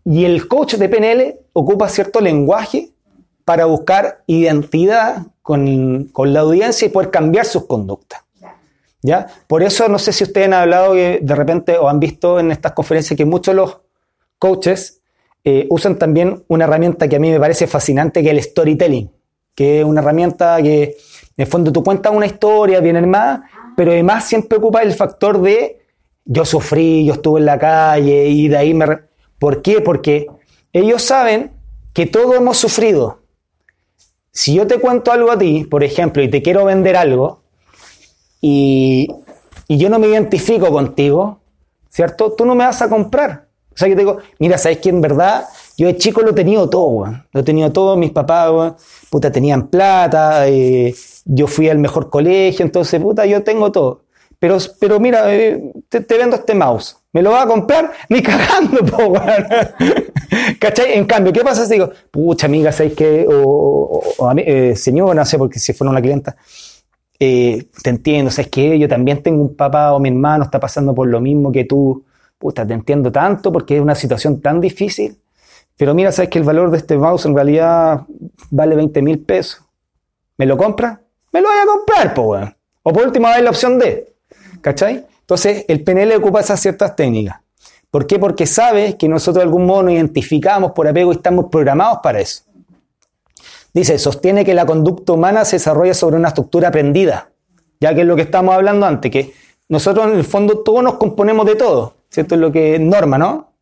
y 0.03 0.25
el 0.25 0.47
coach 0.47 0.75
de 0.75 0.89
PNL 0.89 1.39
ocupa 1.53 1.87
cierto 1.87 2.19
lenguaje 2.19 2.89
para 3.45 3.65
buscar 3.65 4.23
identidad 4.27 5.27
con, 5.41 6.05
con 6.11 6.33
la 6.33 6.41
audiencia 6.41 6.85
y 6.87 6.89
poder 6.89 7.11
cambiar 7.11 7.45
sus 7.45 7.65
conductas. 7.65 8.21
¿Ya? 9.01 9.27
Por 9.47 9.63
eso 9.63 9.87
no 9.87 9.97
sé 9.97 10.11
si 10.11 10.25
ustedes 10.25 10.47
han 10.47 10.53
hablado 10.53 10.93
de 10.93 11.19
repente 11.35 11.77
o 11.77 11.87
han 11.87 12.01
visto 12.01 12.37
en 12.39 12.51
estas 12.51 12.73
conferencias 12.73 13.15
que 13.17 13.23
muchos 13.23 13.53
de 13.53 13.61
los 13.61 13.77
coaches 14.39 15.01
eh, 15.43 15.67
usan 15.69 15.97
también 15.97 16.43
una 16.47 16.65
herramienta 16.65 17.07
que 17.07 17.17
a 17.17 17.19
mí 17.19 17.29
me 17.29 17.39
parece 17.39 17.67
fascinante, 17.67 18.21
que 18.21 18.29
es 18.29 18.33
el 18.33 18.43
storytelling, 18.43 19.11
que 19.53 19.79
es 19.79 19.85
una 19.85 20.01
herramienta 20.01 20.61
que 20.61 20.83
en 20.83 21.43
el 21.43 21.47
fondo 21.47 21.71
tú 21.71 21.83
cuentas 21.83 22.13
una 22.13 22.25
historia 22.25 22.79
bien 22.79 22.97
armada, 22.97 23.43
pero 23.77 23.91
además 23.91 24.25
siempre 24.25 24.57
ocupa 24.57 24.81
el 24.81 24.93
factor 24.93 25.41
de 25.41 25.79
yo 26.25 26.45
sufrí, 26.45 27.05
yo 27.05 27.13
estuve 27.13 27.39
en 27.39 27.45
la 27.45 27.57
calle 27.57 28.27
y 28.27 28.47
de 28.47 28.57
ahí 28.57 28.73
me... 28.73 28.85
¿Por 29.39 29.61
qué? 29.61 29.81
Porque 29.81 30.27
ellos 30.73 31.01
saben 31.01 31.51
que 31.93 32.05
todos 32.05 32.35
hemos 32.35 32.57
sufrido. 32.57 33.23
Si 34.31 34.53
yo 34.53 34.67
te 34.67 34.79
cuento 34.79 35.11
algo 35.11 35.31
a 35.31 35.37
ti, 35.37 35.63
por 35.63 35.83
ejemplo, 35.83 36.21
y 36.21 36.29
te 36.29 36.41
quiero 36.41 36.65
vender 36.65 36.95
algo, 36.95 37.41
y, 38.41 39.07
y 39.67 39.77
yo 39.77 39.89
no 39.89 39.97
me 39.97 40.07
identifico 40.07 40.69
contigo, 40.69 41.39
¿cierto? 41.89 42.33
Tú 42.33 42.45
no 42.45 42.53
me 42.53 42.65
vas 42.65 42.81
a 42.81 42.89
comprar. 42.89 43.48
O 43.79 43.81
sea, 43.81 43.87
yo 43.87 43.95
te 43.95 44.01
digo, 44.01 44.17
mira, 44.39 44.57
¿sabes 44.57 44.79
que 44.79 44.89
en 44.89 44.99
verdad 44.99 45.45
yo 45.77 45.87
de 45.87 45.95
chico 45.95 46.19
lo 46.21 46.31
he 46.31 46.33
tenido 46.33 46.69
todo, 46.69 46.87
weón? 46.87 47.23
Lo 47.31 47.39
he 47.39 47.43
tenido 47.43 47.71
todo, 47.71 47.95
mis 47.95 48.11
papás, 48.11 48.49
weón, 48.51 48.75
puta, 49.09 49.31
tenían 49.31 49.67
plata, 49.67 50.49
eh, 50.49 50.93
yo 51.23 51.47
fui 51.47 51.69
al 51.69 51.77
mejor 51.77 52.09
colegio, 52.09 52.65
entonces, 52.65 52.99
puta, 53.01 53.25
yo 53.25 53.41
tengo 53.41 53.71
todo. 53.71 54.01
Pero, 54.37 54.57
pero 54.81 54.99
mira, 54.99 55.33
eh, 55.33 55.71
te, 55.87 56.01
te 56.01 56.17
vendo 56.17 56.35
este 56.35 56.53
mouse. 56.55 56.97
¿Me 57.13 57.21
lo 57.21 57.31
vas 57.31 57.45
a 57.45 57.47
comprar? 57.47 57.89
Ni 58.09 58.21
cagando, 58.21 58.85
po, 58.85 58.97
weón. 59.05 59.47
¿Cachai? 60.59 60.97
En 60.97 61.05
cambio, 61.05 61.31
¿qué 61.31 61.41
pasa 61.41 61.65
si 61.65 61.73
digo, 61.73 61.89
pucha, 62.11 62.47
amiga, 62.47 62.73
¿sabes 62.73 62.93
qué? 62.95 63.25
O, 63.29 63.33
o- 63.39 64.25
o 64.25 64.31
eh, 64.37 64.75
señor, 64.75 65.15
no 65.15 65.25
sé, 65.25 65.37
porque 65.37 65.57
si 65.59 65.71
fuera 65.71 65.91
una 65.91 66.01
clienta, 66.01 66.35
eh, 67.19 67.67
te 67.83 67.89
entiendo, 67.89 68.31
¿sabes 68.31 68.49
qué? 68.49 68.77
Yo 68.79 68.87
también 68.87 69.21
tengo 69.21 69.41
un 69.41 69.55
papá 69.55 69.93
o 69.93 69.99
mi 69.99 70.09
hermano 70.09 70.43
está 70.45 70.59
pasando 70.59 70.93
por 70.93 71.07
lo 71.07 71.19
mismo 71.19 71.51
que 71.51 71.65
tú. 71.65 72.03
Puta, 72.39 72.65
te 72.65 72.73
entiendo 72.73 73.11
tanto 73.11 73.51
porque 73.51 73.75
es 73.75 73.81
una 73.81 73.93
situación 73.95 74.41
tan 74.41 74.61
difícil. 74.61 75.19
Pero 75.77 75.93
mira, 75.93 76.11
¿sabes 76.11 76.29
que 76.29 76.39
el 76.39 76.45
valor 76.45 76.71
de 76.71 76.77
este 76.77 76.97
mouse 76.97 77.25
en 77.25 77.35
realidad 77.35 78.01
vale 78.49 78.75
20 78.75 79.01
mil 79.01 79.19
pesos? 79.19 79.61
¿Me 80.37 80.45
lo 80.45 80.57
compras? 80.57 80.99
Me 81.31 81.41
lo 81.41 81.49
voy 81.49 81.57
a 81.57 81.65
comprar, 81.65 82.13
po, 82.13 82.21
weón. 82.23 82.55
O 82.81 82.93
por 82.93 83.05
último, 83.05 83.27
hay 83.27 83.43
la 83.43 83.49
opción 83.49 83.77
D. 83.77 84.15
¿Cachai? 84.61 85.05
Entonces, 85.19 85.65
el 85.67 85.83
PNL 85.83 86.15
ocupa 86.15 86.39
esas 86.39 86.59
ciertas 86.59 86.95
técnicas. 86.95 87.41
¿Por 87.91 88.07
qué? 88.07 88.19
Porque 88.19 88.45
sabe 88.45 88.97
que 88.97 89.09
nosotros 89.09 89.35
de 89.35 89.43
algún 89.43 89.65
modo 89.65 89.83
nos 89.83 89.93
identificamos 89.93 90.71
por 90.71 90.87
apego 90.87 91.11
y 91.11 91.15
estamos 91.15 91.45
programados 91.51 91.99
para 92.01 92.19
eso. 92.19 92.43
Dice, 93.73 93.99
sostiene 93.99 94.45
que 94.45 94.53
la 94.53 94.65
conducta 94.65 95.13
humana 95.13 95.45
se 95.45 95.57
desarrolla 95.57 95.93
sobre 95.93 96.15
una 96.15 96.29
estructura 96.29 96.69
aprendida, 96.69 97.31
ya 97.79 97.93
que 97.93 98.01
es 98.01 98.07
lo 98.07 98.15
que 98.15 98.23
estamos 98.23 98.55
hablando 98.55 98.85
antes, 98.85 99.11
que 99.11 99.33
nosotros 99.69 100.07
en 100.07 100.13
el 100.17 100.23
fondo 100.25 100.59
todos 100.63 100.83
nos 100.83 100.95
componemos 100.95 101.45
de 101.45 101.55
todo, 101.55 101.93
¿cierto? 102.09 102.35
Es 102.35 102.41
lo 102.41 102.51
que 102.51 102.77
Norma, 102.79 103.17
¿no? 103.17 103.53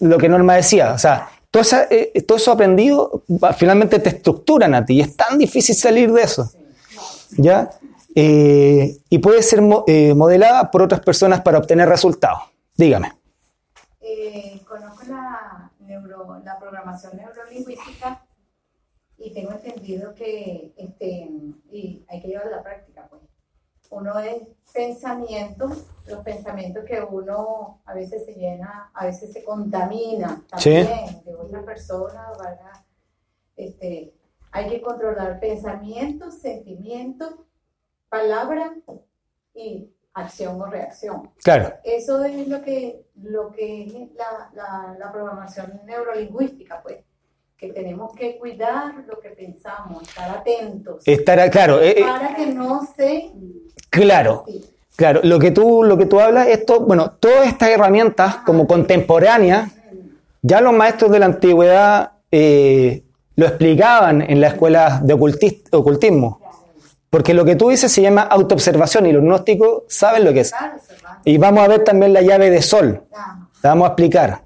Lo 0.00 0.18
que 0.18 0.28
Norma 0.28 0.54
decía, 0.56 0.92
o 0.92 0.98
sea, 0.98 1.28
todo, 1.50 1.62
esa- 1.62 1.86
eh, 1.90 2.22
todo 2.26 2.36
eso 2.38 2.52
aprendido 2.52 3.22
finalmente 3.56 3.98
te 3.98 4.10
estructuran 4.10 4.74
a 4.74 4.84
ti 4.84 4.94
y 4.96 5.00
es 5.00 5.16
tan 5.16 5.38
difícil 5.38 5.74
salir 5.74 6.12
de 6.12 6.22
eso, 6.22 6.50
¿ya? 7.36 7.70
Eh, 8.14 8.98
y 9.08 9.18
puede 9.18 9.42
ser 9.42 9.62
mo- 9.62 9.84
eh, 9.86 10.14
modelada 10.14 10.70
por 10.70 10.82
otras 10.82 11.00
personas 11.00 11.40
para 11.42 11.58
obtener 11.58 11.88
resultados. 11.88 12.40
Dígame. 12.76 13.12
Eh, 14.00 14.60
conozco 14.68 15.02
la, 15.08 15.70
neuro, 15.80 16.40
la 16.44 16.58
programación 16.58 17.16
neurolingüística 17.16 18.22
y 19.18 19.32
tengo 19.32 19.52
entendido 19.52 20.14
que 20.14 20.72
este, 20.76 21.28
y 21.72 22.04
hay 22.08 22.20
que 22.20 22.28
llevar 22.28 22.46
a 22.48 22.50
la 22.56 22.62
práctica. 22.62 23.06
Pues. 23.08 23.22
Uno 23.90 24.18
es 24.20 24.42
pensamiento, 24.72 25.68
los 26.06 26.18
pensamientos 26.20 26.84
que 26.84 27.00
uno 27.02 27.80
a 27.84 27.92
veces 27.94 28.24
se 28.24 28.34
llena, 28.34 28.90
a 28.94 29.06
veces 29.06 29.32
se 29.32 29.44
contamina 29.44 30.42
Sí. 30.56 30.74
también 30.84 31.24
de 31.24 31.34
otra 31.34 31.64
persona, 31.64 32.28
¿verdad? 32.38 32.84
Este, 33.56 34.14
hay 34.52 34.68
que 34.70 34.80
controlar 34.80 35.38
pensamientos, 35.40 36.38
sentimientos, 36.38 37.34
palabras 38.08 38.72
y 39.54 39.92
acción 40.14 40.60
o 40.60 40.66
reacción. 40.66 41.32
Claro. 41.42 41.74
Eso 41.84 42.24
es 42.24 42.48
lo 42.48 42.62
que, 42.62 43.06
lo 43.16 43.50
que 43.50 43.84
es 43.84 44.12
la, 44.14 44.50
la, 44.54 44.96
la 44.98 45.12
programación 45.12 45.80
neurolingüística, 45.84 46.82
pues, 46.82 47.04
que 47.60 47.68
tenemos 47.74 48.14
que 48.14 48.38
cuidar 48.38 48.94
lo 49.06 49.20
que 49.20 49.28
pensamos, 49.30 50.02
estar 50.08 50.30
atentos, 50.30 51.02
Estará, 51.06 51.50
claro, 51.50 51.80
eh, 51.82 51.96
eh, 51.98 52.02
para 52.02 52.34
que 52.34 52.46
no 52.46 52.80
se... 52.96 53.30
claro. 53.90 54.44
Claro, 54.96 55.20
lo 55.22 55.38
que 55.38 55.50
tú, 55.50 55.82
lo 55.82 55.96
que 55.96 56.04
tú 56.06 56.20
hablas, 56.20 56.48
esto, 56.48 56.80
bueno, 56.80 57.12
todas 57.12 57.46
estas 57.46 57.70
herramientas 57.70 58.36
como 58.44 58.66
contemporáneas, 58.66 59.70
ya 60.42 60.60
los 60.60 60.74
maestros 60.74 61.10
de 61.10 61.18
la 61.18 61.26
antigüedad 61.26 62.12
eh, 62.30 63.02
lo 63.36 63.46
explicaban 63.46 64.20
en 64.22 64.40
la 64.42 64.48
escuela 64.48 65.00
de 65.02 65.14
ocultis- 65.14 65.62
ocultismo. 65.72 66.40
Porque 67.08 67.32
lo 67.34 67.44
que 67.46 67.56
tú 67.56 67.70
dices 67.70 67.90
se 67.90 68.02
llama 68.02 68.22
autoobservación 68.22 69.06
y 69.06 69.12
los 69.12 69.22
gnósticos 69.22 69.84
saben 69.88 70.24
lo 70.24 70.32
que 70.34 70.40
es. 70.40 70.52
Y 71.24 71.38
vamos 71.38 71.64
a 71.64 71.68
ver 71.68 71.82
también 71.82 72.12
la 72.12 72.20
llave 72.20 72.50
de 72.50 72.60
sol, 72.62 73.02
Ah, 73.14 73.48
la 73.62 73.70
vamos 73.70 73.86
a 73.86 73.88
explicar. 73.92 74.42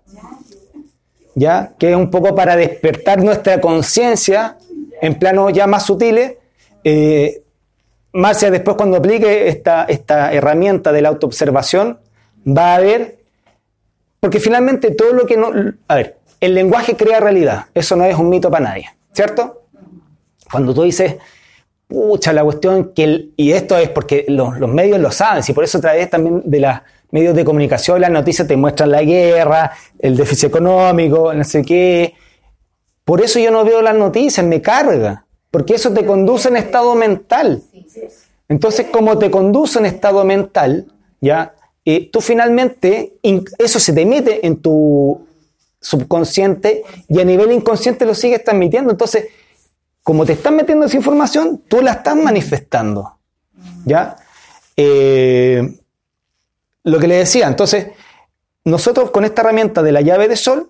¿Ya? 1.35 1.73
Que 1.79 1.90
es 1.90 1.97
un 1.97 2.11
poco 2.11 2.35
para 2.35 2.57
despertar 2.57 3.23
nuestra 3.23 3.61
conciencia 3.61 4.57
en 5.01 5.18
planos 5.18 5.53
ya 5.53 5.66
más 5.66 5.85
sutiles. 5.87 6.35
Eh, 6.85 7.42
Marcia 8.12 8.51
después 8.51 8.77
cuando 8.77 8.97
aplique 8.99 9.49
esta, 9.49 9.85
esta 9.85 10.33
herramienta 10.33 10.92
de 10.92 11.03
la 11.03 11.09
autoobservación 11.09 11.99
va 12.47 12.77
a 12.77 12.81
ver, 12.81 13.18
porque 14.20 14.38
finalmente 14.38 14.92
todo 14.92 15.12
lo 15.12 15.27
que 15.27 15.37
no... 15.37 15.51
A 15.88 15.94
ver, 15.97 16.18
el 16.40 16.55
lenguaje 16.55 16.97
crea 16.97 17.18
realidad, 17.20 17.66
eso 17.75 17.97
no 17.97 18.05
es 18.05 18.16
un 18.16 18.29
mito 18.29 18.51
para 18.51 18.66
nadie, 18.66 18.90
¿cierto? 19.12 19.62
Cuando 20.51 20.73
tú 20.73 20.85
dices, 20.85 21.16
pucha, 21.88 22.33
la 22.33 22.42
cuestión 22.44 22.92
que... 22.94 23.05
el- 23.05 23.33
y 23.37 23.53
esto 23.53 23.77
es 23.79 23.88
porque 23.90 24.25
los, 24.29 24.59
medios 24.68 24.99
lo 25.01 25.11
saben, 25.11 25.42
si 25.42 25.53
por 25.53 25.64
eso 25.64 25.79
a 25.79 25.81
través 25.81 26.11
también 26.11 26.42
de 26.44 26.61
los 26.61 26.73
medios 27.11 27.35
de 27.35 27.44
comunicación 27.44 28.01
las 28.01 28.11
noticias 28.11 28.49
te 28.49 28.57
muestran 28.57 28.90
la 28.90 29.03
guerra, 29.03 29.73
el 29.99 30.16
déficit 30.16 30.49
económico, 30.49 31.33
no 31.33 31.44
sé 31.44 31.62
qué. 31.62 32.14
Por 33.05 33.20
eso 33.20 33.38
yo 33.38 33.51
no 33.51 33.64
veo 33.64 33.83
las 33.83 33.94
noticias, 33.94 34.44
me 34.44 34.61
carga, 34.62 35.25
porque 35.51 35.75
eso 35.75 35.92
te 35.92 36.05
conduce 36.05 36.49
en 36.49 36.57
estado 36.57 36.94
mental. 36.94 37.62
Entonces, 38.49 38.87
como 38.90 39.18
te 39.18 39.31
conduce 39.31 39.79
un 39.79 39.87
estado 39.87 40.25
mental, 40.25 40.87
¿ya? 41.20 41.55
Eh, 41.85 42.09
tú 42.11 42.20
finalmente, 42.20 43.14
in- 43.23 43.44
eso 43.59 43.79
se 43.79 43.92
te 43.92 44.05
mete 44.07 44.47
en 44.47 44.57
tu 44.57 45.27
subconsciente 45.81 46.83
y 47.09 47.20
a 47.20 47.25
nivel 47.25 47.53
inconsciente 47.53 48.07
lo 48.07 48.14
sigues 48.14 48.42
transmitiendo. 48.42 48.90
Entonces, 48.90 49.27
como 50.05 50.27
te 50.27 50.35
están 50.35 50.55
metiendo 50.55 50.85
esa 50.85 50.97
información, 50.97 51.62
tú 51.67 51.81
la 51.81 51.93
estás 51.93 52.14
manifestando. 52.14 53.19
¿Ya? 53.87 54.17
Eh, 54.77 55.81
lo 56.85 56.99
que 57.01 57.09
le 57.09 57.17
decía, 57.17 57.49
entonces, 57.49 57.88
nosotros 58.64 59.11
con 59.11 59.25
esta 59.25 59.40
herramienta 59.40 59.83
de 59.83 59.93
la 59.93 60.03
llave 60.03 60.29
de 60.29 60.37
sol 60.37 60.69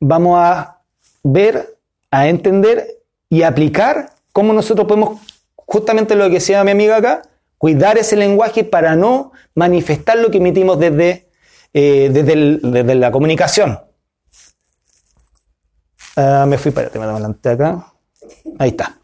vamos 0.00 0.38
a 0.40 0.80
ver, 1.22 1.78
a 2.10 2.26
entender 2.26 2.98
y 3.28 3.42
aplicar 3.42 4.10
cómo 4.32 4.52
nosotros 4.52 4.88
podemos, 4.88 5.20
justamente 5.54 6.16
lo 6.16 6.24
que 6.24 6.34
decía 6.34 6.64
mi 6.64 6.72
amiga 6.72 6.96
acá, 6.96 7.22
cuidar 7.58 7.96
ese 7.96 8.16
lenguaje 8.16 8.64
para 8.64 8.96
no 8.96 9.30
manifestar 9.54 10.18
lo 10.18 10.32
que 10.32 10.38
emitimos 10.38 10.80
desde, 10.80 11.28
eh, 11.72 12.10
desde, 12.12 12.58
desde 12.60 12.94
la 12.96 13.12
comunicación. 13.12 13.78
Ah, 16.16 16.44
me 16.48 16.58
fui 16.58 16.72
para 16.72 16.90
me 16.92 17.04
adelanté 17.04 17.50
acá. 17.50 17.93
Ahí 18.58 18.70
está. 18.70 18.98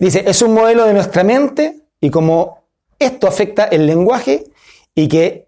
Dice, 0.00 0.24
es 0.26 0.42
un 0.42 0.54
modelo 0.54 0.84
de 0.84 0.92
nuestra 0.92 1.24
mente 1.24 1.76
y 2.00 2.10
como 2.10 2.64
esto 2.98 3.26
afecta 3.26 3.64
el 3.64 3.86
lenguaje 3.86 4.44
y 4.94 5.08
que 5.08 5.46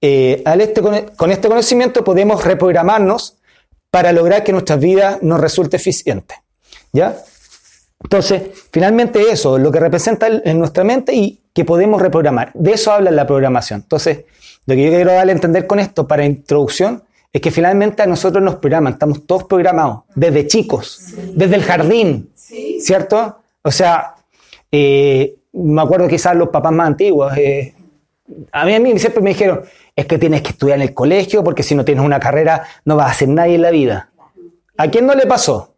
eh, 0.00 0.42
al 0.44 0.60
este, 0.60 0.82
con 1.16 1.30
este 1.30 1.48
conocimiento 1.48 2.02
podemos 2.02 2.44
reprogramarnos 2.44 3.38
para 3.90 4.12
lograr 4.12 4.42
que 4.42 4.52
nuestras 4.52 4.80
vidas 4.80 5.22
nos 5.22 5.40
resulte 5.40 5.76
eficiente. 5.76 6.34
¿Ya? 6.92 7.16
Entonces, 8.02 8.42
finalmente 8.72 9.20
eso, 9.30 9.58
lo 9.58 9.70
que 9.70 9.80
representa 9.80 10.26
en 10.26 10.58
nuestra 10.58 10.84
mente 10.84 11.14
y 11.14 11.40
que 11.52 11.64
podemos 11.64 12.00
reprogramar. 12.00 12.50
De 12.54 12.72
eso 12.72 12.92
habla 12.92 13.10
la 13.10 13.26
programación. 13.26 13.80
Entonces, 13.80 14.24
lo 14.66 14.74
que 14.74 14.84
yo 14.84 14.90
quiero 14.90 15.12
darle 15.12 15.32
a 15.32 15.34
entender 15.34 15.66
con 15.66 15.78
esto 15.78 16.06
para 16.06 16.24
introducción 16.24 17.04
es 17.32 17.40
que 17.40 17.50
finalmente 17.50 18.02
a 18.02 18.06
nosotros 18.06 18.42
nos 18.42 18.56
programan, 18.56 18.94
estamos 18.94 19.26
todos 19.26 19.44
programados, 19.44 20.02
desde 20.14 20.46
chicos, 20.46 21.00
desde 21.34 21.54
el 21.56 21.62
jardín, 21.62 22.30
¿cierto? 22.80 23.38
O 23.62 23.70
sea, 23.70 24.14
eh, 24.70 25.34
me 25.52 25.82
acuerdo 25.82 26.08
quizás 26.08 26.34
los 26.36 26.48
papás 26.48 26.72
más 26.72 26.86
antiguos, 26.88 27.36
eh, 27.36 27.74
a 28.52 28.64
mí, 28.64 28.74
a 28.74 28.80
mí 28.80 28.98
siempre 28.98 29.22
me 29.22 29.30
dijeron, 29.30 29.62
es 29.94 30.06
que 30.06 30.18
tienes 30.18 30.40
que 30.42 30.50
estudiar 30.50 30.76
en 30.78 30.82
el 30.88 30.94
colegio 30.94 31.44
porque 31.44 31.62
si 31.62 31.74
no 31.74 31.84
tienes 31.84 32.04
una 32.04 32.18
carrera 32.18 32.64
no 32.84 32.96
vas 32.96 33.08
a 33.08 33.10
hacer 33.10 33.28
nadie 33.28 33.56
en 33.56 33.62
la 33.62 33.70
vida. 33.70 34.10
¿A 34.78 34.88
quién 34.88 35.06
no 35.06 35.14
le 35.14 35.26
pasó? 35.26 35.74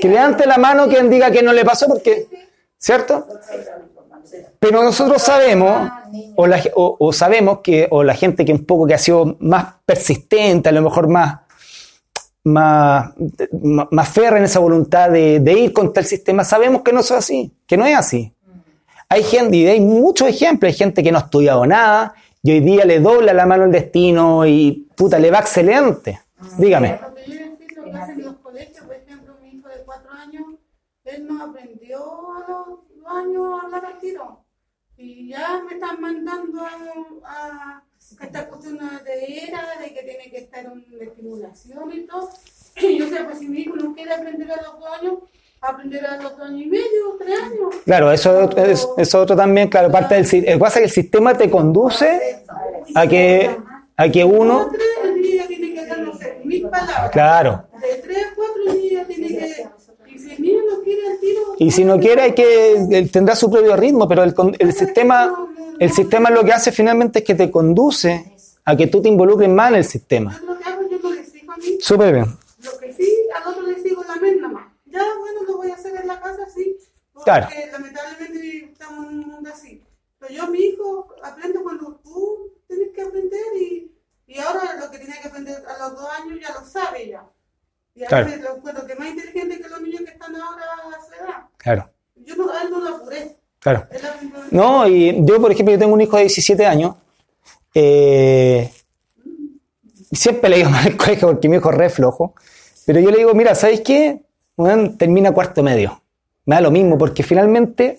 Que 0.00 0.08
levante 0.08 0.46
la 0.46 0.58
mano 0.58 0.86
quien 0.88 1.08
diga 1.08 1.30
que 1.30 1.42
no 1.42 1.52
le 1.54 1.64
pasó 1.64 1.86
porque, 1.88 2.26
¿cierto? 2.76 3.26
Pero 4.60 4.82
nosotros 4.82 5.22
sabemos, 5.22 5.90
o, 6.36 6.46
la- 6.46 6.62
o- 6.74 6.96
o 6.98 7.12
sabemos 7.12 7.60
que, 7.62 7.86
o 7.90 8.02
la 8.04 8.14
gente 8.14 8.44
que 8.44 8.52
un 8.52 8.64
poco 8.66 8.86
que 8.86 8.94
ha 8.94 8.98
sido 8.98 9.36
más 9.40 9.74
persistente, 9.86 10.68
a 10.68 10.72
lo 10.72 10.82
mejor 10.82 11.08
más, 11.08 11.40
más, 12.48 13.12
más, 13.90 14.08
férrea 14.08 14.38
en 14.38 14.44
esa 14.44 14.58
voluntad 14.58 15.10
de, 15.10 15.40
de 15.40 15.52
ir 15.52 15.72
contra 15.72 16.00
el 16.00 16.06
sistema, 16.06 16.44
sabemos 16.44 16.82
que 16.82 16.92
no 16.92 17.00
es 17.00 17.10
así, 17.10 17.52
que 17.66 17.76
no 17.76 17.86
es 17.86 17.96
así. 17.96 18.32
Hay 19.08 19.22
gente, 19.22 19.56
y 19.56 19.66
hay 19.66 19.80
muchos 19.80 20.28
ejemplos, 20.28 20.70
hay 20.70 20.76
gente 20.76 21.02
que 21.02 21.10
no 21.10 21.18
ha 21.18 21.22
estudiado 21.22 21.64
nada 21.66 22.14
y 22.42 22.52
hoy 22.52 22.60
día 22.60 22.84
le 22.84 23.00
dobla 23.00 23.32
la 23.32 23.46
mano 23.46 23.64
el 23.64 23.72
destino 23.72 24.46
y 24.46 24.88
puta, 24.94 25.18
le 25.18 25.30
va 25.30 25.38
excelente. 25.38 26.20
Dígame. 26.58 27.00
Él 31.04 31.26
no 31.26 31.42
aprendió 31.42 31.98
a 32.36 32.50
los 32.50 33.16
años 33.16 33.62
a 33.62 33.64
hablar 33.64 33.84
al 33.86 33.98
tiro. 33.98 34.44
Y 34.98 35.28
ya 35.28 35.62
me 35.64 35.74
están 35.74 36.00
mandando 36.00 36.60
a, 36.60 36.72
a 37.24 37.82
esta 38.20 38.48
cuestión 38.48 38.78
de 38.78 39.44
era, 39.44 39.62
de 39.80 39.94
que 39.94 40.02
tiene 40.02 40.28
que 40.28 40.38
estar 40.38 40.64
en 40.64 40.84
estimulación 41.00 41.92
y 41.92 42.00
todo. 42.00 42.30
Y 42.80 42.96
yo 42.98 43.08
sé, 43.08 43.24
pues 43.24 43.38
si 43.40 43.48
mi 43.48 43.60
hijo 43.62 43.74
no 43.74 43.92
quiere 43.92 44.12
aprender 44.12 44.50
a 44.52 44.62
los 44.62 44.78
dos 44.78 44.88
años, 45.00 45.14
aprender 45.60 46.06
a 46.06 46.16
los 46.16 46.36
dos 46.38 46.48
años 46.48 46.62
y 46.62 46.66
medio, 46.66 47.16
tres 47.18 47.40
años. 47.42 47.74
Claro, 47.84 48.12
eso 48.12 48.48
es 48.56 48.88
eso 48.96 49.20
otro 49.20 49.34
también, 49.34 49.68
claro, 49.68 49.90
parte 49.90 50.14
del 50.14 50.28
que 50.28 50.58
pasa 50.58 50.78
es 50.78 50.82
que 50.82 50.84
el 50.84 50.90
sistema 50.90 51.36
te 51.36 51.50
conduce 51.50 52.44
a 52.94 53.06
que, 53.08 53.56
a 53.96 54.08
que 54.08 54.24
Uno, 54.24 54.68
tres, 54.70 54.82
el 55.04 55.20
niño 55.20 55.44
tiene 55.48 55.74
que 55.74 55.86
dar, 55.86 55.98
no 55.98 56.14
sé, 56.14 56.40
mil 56.44 56.68
palabras. 56.68 57.10
claro, 57.10 57.64
De 57.80 57.94
tres 58.02 58.26
a 58.26 58.34
cuatro, 58.36 58.62
el 58.68 58.80
niño 58.80 59.04
tiene 59.06 59.28
que. 59.28 59.66
Y 60.48 60.60
si 60.60 60.64
no 60.64 60.80
quiere 60.82 61.06
el 61.12 61.20
tiro. 61.20 61.40
y 61.58 61.70
si 61.70 61.84
no 61.84 61.98
quiere 62.00 62.22
hay 62.22 62.34
que, 62.34 63.08
tendrá 63.12 63.34
su 63.36 63.50
propio 63.50 63.76
ritmo, 63.76 64.08
pero 64.08 64.22
el, 64.22 64.34
con- 64.34 64.54
el 64.58 64.72
sistema, 64.72 65.34
el 65.78 65.92
sistema 65.92 66.30
lo 66.30 66.44
que 66.44 66.52
hace 66.52 66.72
finalmente 66.72 67.20
es 67.20 67.24
que 67.24 67.34
te 67.34 67.50
conduce 67.50 68.32
a 68.64 68.76
que 68.76 68.86
tú 68.86 69.00
te 69.02 69.08
involucres 69.08 69.48
más 69.48 69.70
en 69.70 69.76
el 69.76 69.84
sistema. 69.84 70.40
Súper 71.80 72.14
bien. 72.14 72.26
Lo 72.62 72.78
que 72.78 72.92
sí, 72.92 73.10
al 73.36 73.52
otro 73.52 73.62
le 73.66 73.80
sigo 73.82 74.02
la 74.04 74.16
mente 74.16 74.40
nomás. 74.40 74.66
Ya, 74.86 75.02
bueno, 75.18 75.40
lo 75.46 75.56
voy 75.58 75.70
a 75.70 75.74
hacer 75.74 75.94
en 75.96 76.06
la 76.06 76.20
casa, 76.20 76.46
sí. 76.54 76.76
Porque 77.12 77.24
Claro. 77.30 77.48
lamentablemente 77.72 78.70
estamos 78.72 79.06
en 79.10 79.18
un 79.20 79.28
mundo 79.28 79.50
así. 79.52 79.82
Pero 80.18 80.34
yo, 80.34 80.46
mi 80.48 80.58
hijo, 80.60 81.08
aprendo 81.22 81.62
cuando 81.62 82.00
tú 82.02 82.50
tienes 82.66 82.88
que 82.94 83.02
aprender 83.02 83.40
y, 83.60 83.92
y 84.26 84.38
ahora 84.38 84.76
lo 84.80 84.90
que 84.90 84.98
tenía 84.98 85.20
que 85.20 85.28
aprender 85.28 85.56
a 85.66 85.78
los 85.88 85.98
dos 86.00 86.08
años 86.20 86.38
ya 86.40 86.54
lo 86.58 86.66
sabe 86.66 87.08
ya. 87.08 87.24
Y 87.98 88.04
a 88.04 88.06
Claro. 88.06 88.26
veces 88.26 88.40
lo 88.42 88.56
encuentro 88.56 88.86
que 88.86 88.92
es 88.92 88.98
más 88.98 89.08
inteligente 89.08 89.58
que 89.60 89.68
los 89.68 89.80
niños 89.82 90.02
que 90.02 90.10
están 90.12 90.36
ahora 90.36 90.62
a 90.64 91.00
su 91.04 91.12
edad. 91.14 91.34
Claro, 91.56 91.90
Yo 92.24 92.36
no, 92.36 92.50
a 92.52 92.62
él 92.62 92.70
no 92.70 92.80
lo 92.80 92.96
apuré. 92.96 93.36
claro. 93.58 93.86
No, 94.52 94.86
y 94.86 95.16
yo, 95.26 95.40
por 95.40 95.50
ejemplo, 95.50 95.72
yo 95.74 95.78
tengo 95.80 95.94
un 95.94 96.00
hijo 96.00 96.16
de 96.16 96.22
17 96.22 96.64
años. 96.64 96.94
eh, 97.74 98.70
siempre 100.12 100.48
le 100.50 100.56
digo 100.58 100.70
mal 100.76 100.86
el 100.86 100.96
colegio 100.96 101.28
porque 101.28 101.48
mi 101.48 101.56
hijo 101.56 101.70
es 101.70 101.76
re 101.76 101.90
flojo. 101.90 102.34
Pero 102.86 103.00
yo 103.00 103.10
le 103.10 103.18
digo, 103.18 103.34
mira, 103.34 103.54
¿sabes 103.54 103.80
qué? 103.82 104.22
Bueno, 104.56 104.96
termina 104.96 105.32
cuarto 105.32 105.62
medio. 105.62 106.00
Me 106.46 106.54
da 106.56 106.60
lo 106.62 106.70
mismo, 106.70 106.96
porque 106.96 107.22
finalmente 107.22 107.98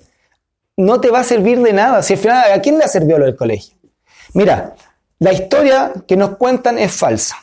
no 0.78 1.00
te 1.00 1.10
va 1.12 1.20
a 1.20 1.24
servir 1.24 1.60
de 1.62 1.74
nada. 1.74 2.02
Si 2.02 2.14
al 2.14 2.20
final, 2.20 2.52
¿a 2.54 2.60
quién 2.62 2.78
le 2.78 2.84
ha 2.86 2.88
servido 2.88 3.20
lo 3.20 3.26
del 3.26 3.36
colegio? 3.36 3.76
Mira, 4.34 4.76
la 5.20 5.34
historia 5.34 5.92
que 6.08 6.16
nos 6.16 6.38
cuentan 6.38 6.78
es 6.80 6.92
falsa. 6.94 7.36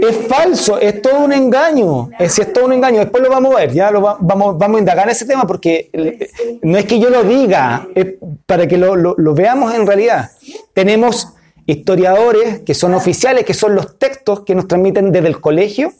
Es 0.00 0.16
falso, 0.28 0.78
es 0.78 1.00
todo 1.02 1.20
un 1.24 1.32
engaño. 1.32 2.10
Es, 2.18 2.38
es 2.38 2.52
todo 2.52 2.66
un 2.66 2.74
engaño. 2.74 3.00
Después 3.00 3.22
lo 3.22 3.30
vamos 3.30 3.54
a 3.54 3.60
ver, 3.60 3.72
ya 3.72 3.90
lo 3.90 4.02
va- 4.02 4.18
vamos, 4.20 4.60
a 4.60 4.78
indagar 4.78 5.08
ese 5.08 5.24
tema 5.24 5.46
porque 5.46 5.88
eh, 5.92 6.30
no 6.62 6.76
es 6.76 6.84
que 6.84 6.98
yo 7.00 7.08
lo 7.10 7.24
diga, 7.24 7.88
es 7.94 8.06
para 8.46 8.66
que 8.66 8.76
lo, 8.76 9.16
veamos 9.34 9.74
en 9.74 9.86
realidad. 9.86 10.30
Tenemos 10.74 11.28
historiadores 11.66 12.60
que 12.60 12.74
son 12.74 12.94
oficiales, 12.94 13.44
que 13.44 13.54
son 13.54 13.74
los 13.74 13.98
textos 13.98 14.40
que 14.44 14.54
nos 14.54 14.68
transmiten 14.68 15.10
desde 15.12 15.28
el 15.28 15.40
colegio, 15.40 15.92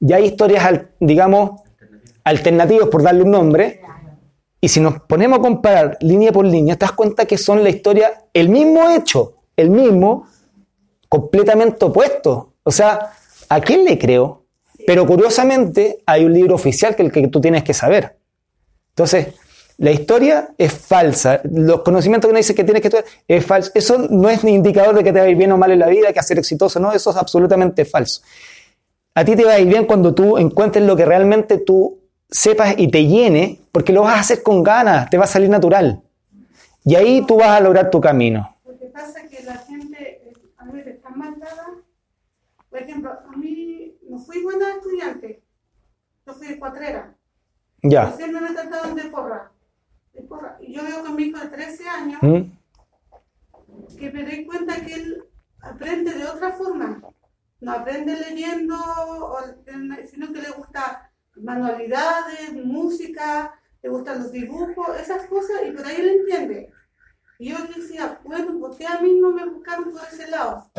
y 0.00 0.12
hay 0.12 0.24
historias, 0.26 0.80
digamos, 1.00 1.60
alternativas, 2.24 2.88
por 2.88 3.02
darle 3.02 3.22
un 3.22 3.30
nombre. 3.30 3.80
Y 4.64 4.68
si 4.68 4.80
nos 4.80 4.98
ponemos 5.02 5.40
a 5.40 5.42
comparar 5.42 5.98
línea 6.00 6.32
por 6.32 6.46
línea, 6.46 6.74
te 6.76 6.86
das 6.86 6.92
cuenta 6.92 7.26
que 7.26 7.36
son 7.36 7.62
la 7.62 7.68
historia, 7.68 8.24
el 8.32 8.48
mismo 8.48 8.88
hecho, 8.88 9.34
el 9.58 9.68
mismo, 9.68 10.26
completamente 11.06 11.84
opuesto. 11.84 12.54
O 12.62 12.70
sea, 12.70 13.12
¿a 13.50 13.60
quién 13.60 13.84
le 13.84 13.98
creo? 13.98 14.46
Pero 14.86 15.06
curiosamente 15.06 15.98
hay 16.06 16.24
un 16.24 16.32
libro 16.32 16.54
oficial 16.54 16.96
que 16.96 17.02
el 17.02 17.12
que 17.12 17.28
tú 17.28 17.42
tienes 17.42 17.62
que 17.62 17.74
saber. 17.74 18.16
Entonces, 18.92 19.34
la 19.76 19.90
historia 19.90 20.54
es 20.56 20.72
falsa. 20.72 21.42
Los 21.44 21.82
conocimientos 21.82 22.28
que 22.28 22.32
uno 22.32 22.38
dice 22.38 22.54
que 22.54 22.64
tienes 22.64 22.80
que 22.80 22.88
estudiar 22.88 23.04
es 23.28 23.44
falso. 23.44 23.70
Eso 23.74 23.98
no 23.98 24.30
es 24.30 24.44
ni 24.44 24.54
indicador 24.54 24.94
de 24.94 25.04
que 25.04 25.12
te 25.12 25.18
va 25.18 25.26
a 25.26 25.28
ir 25.28 25.36
bien 25.36 25.52
o 25.52 25.58
mal 25.58 25.72
en 25.72 25.80
la 25.80 25.88
vida, 25.88 26.10
que 26.10 26.20
a 26.20 26.22
ser 26.22 26.38
exitoso. 26.38 26.80
No, 26.80 26.90
eso 26.90 27.10
es 27.10 27.16
absolutamente 27.16 27.84
falso. 27.84 28.22
A 29.14 29.26
ti 29.26 29.36
te 29.36 29.44
va 29.44 29.52
a 29.52 29.60
ir 29.60 29.68
bien 29.68 29.84
cuando 29.84 30.14
tú 30.14 30.38
encuentres 30.38 30.86
lo 30.86 30.96
que 30.96 31.04
realmente 31.04 31.58
tú 31.58 31.98
sepas 32.30 32.76
y 32.78 32.88
te 32.88 33.06
llene, 33.06 33.60
porque 33.74 33.92
lo 33.92 34.02
vas 34.02 34.14
a 34.14 34.20
hacer 34.20 34.40
con 34.44 34.62
ganas, 34.62 35.10
te 35.10 35.18
va 35.18 35.24
a 35.24 35.26
salir 35.26 35.50
natural. 35.50 36.00
Y 36.84 36.94
ahí 36.94 37.26
tú 37.26 37.38
vas 37.38 37.48
a 37.48 37.60
lograr 37.60 37.90
tu 37.90 38.00
camino. 38.00 38.56
Lo 38.64 38.78
que 38.78 38.86
pasa 38.86 39.22
es 39.22 39.28
que 39.28 39.42
la 39.42 39.56
gente 39.56 40.28
eh, 40.28 40.32
a 40.58 40.66
veces 40.66 40.94
está 40.94 41.10
mandada. 41.10 41.74
Por 42.70 42.80
ejemplo, 42.80 43.10
a 43.10 43.36
mí 43.36 43.96
no 44.08 44.18
fui 44.18 44.44
buena 44.44 44.74
estudiante. 44.74 45.42
Yo 46.24 46.34
fui 46.34 46.56
cuatrera. 46.56 47.16
Ya. 47.82 48.12
Siempre 48.12 48.42
me 48.42 48.54
trataban 48.54 48.94
de 48.94 49.04
porra. 49.06 49.50
de 50.12 50.22
porra. 50.22 50.56
Y 50.60 50.72
yo 50.72 50.84
veo 50.84 51.02
con 51.02 51.16
mi 51.16 51.24
hijo 51.24 51.40
de 51.40 51.48
13 51.48 51.88
años 51.88 52.22
¿Mm? 52.22 53.96
que 53.98 54.12
me 54.12 54.22
doy 54.22 54.46
cuenta 54.46 54.76
que 54.86 54.94
él 54.94 55.24
aprende 55.60 56.12
de 56.12 56.24
otra 56.26 56.52
forma. 56.52 57.02
No 57.60 57.72
aprende 57.72 58.14
leyendo, 58.20 58.76
sino 60.08 60.32
que 60.32 60.42
le 60.42 60.50
gusta 60.50 61.10
manualidades, 61.34 62.52
música, 62.64 63.52
le 63.84 63.90
gustan 63.90 64.22
los 64.22 64.32
dibujos, 64.32 64.98
esas 64.98 65.26
cosas, 65.26 65.60
y 65.66 65.70
por 65.72 65.84
ahí 65.84 65.96
él 65.98 66.08
entiende. 66.20 66.72
Y 67.38 67.50
yo 67.50 67.56
decía, 67.76 68.18
bueno, 68.24 68.58
¿por 68.58 68.74
qué 68.78 68.86
a 68.86 68.98
mí 69.00 69.20
no 69.20 69.30
me 69.30 69.44
buscaron 69.44 69.92
por 69.92 70.00
ese 70.10 70.26
lado? 70.30 70.70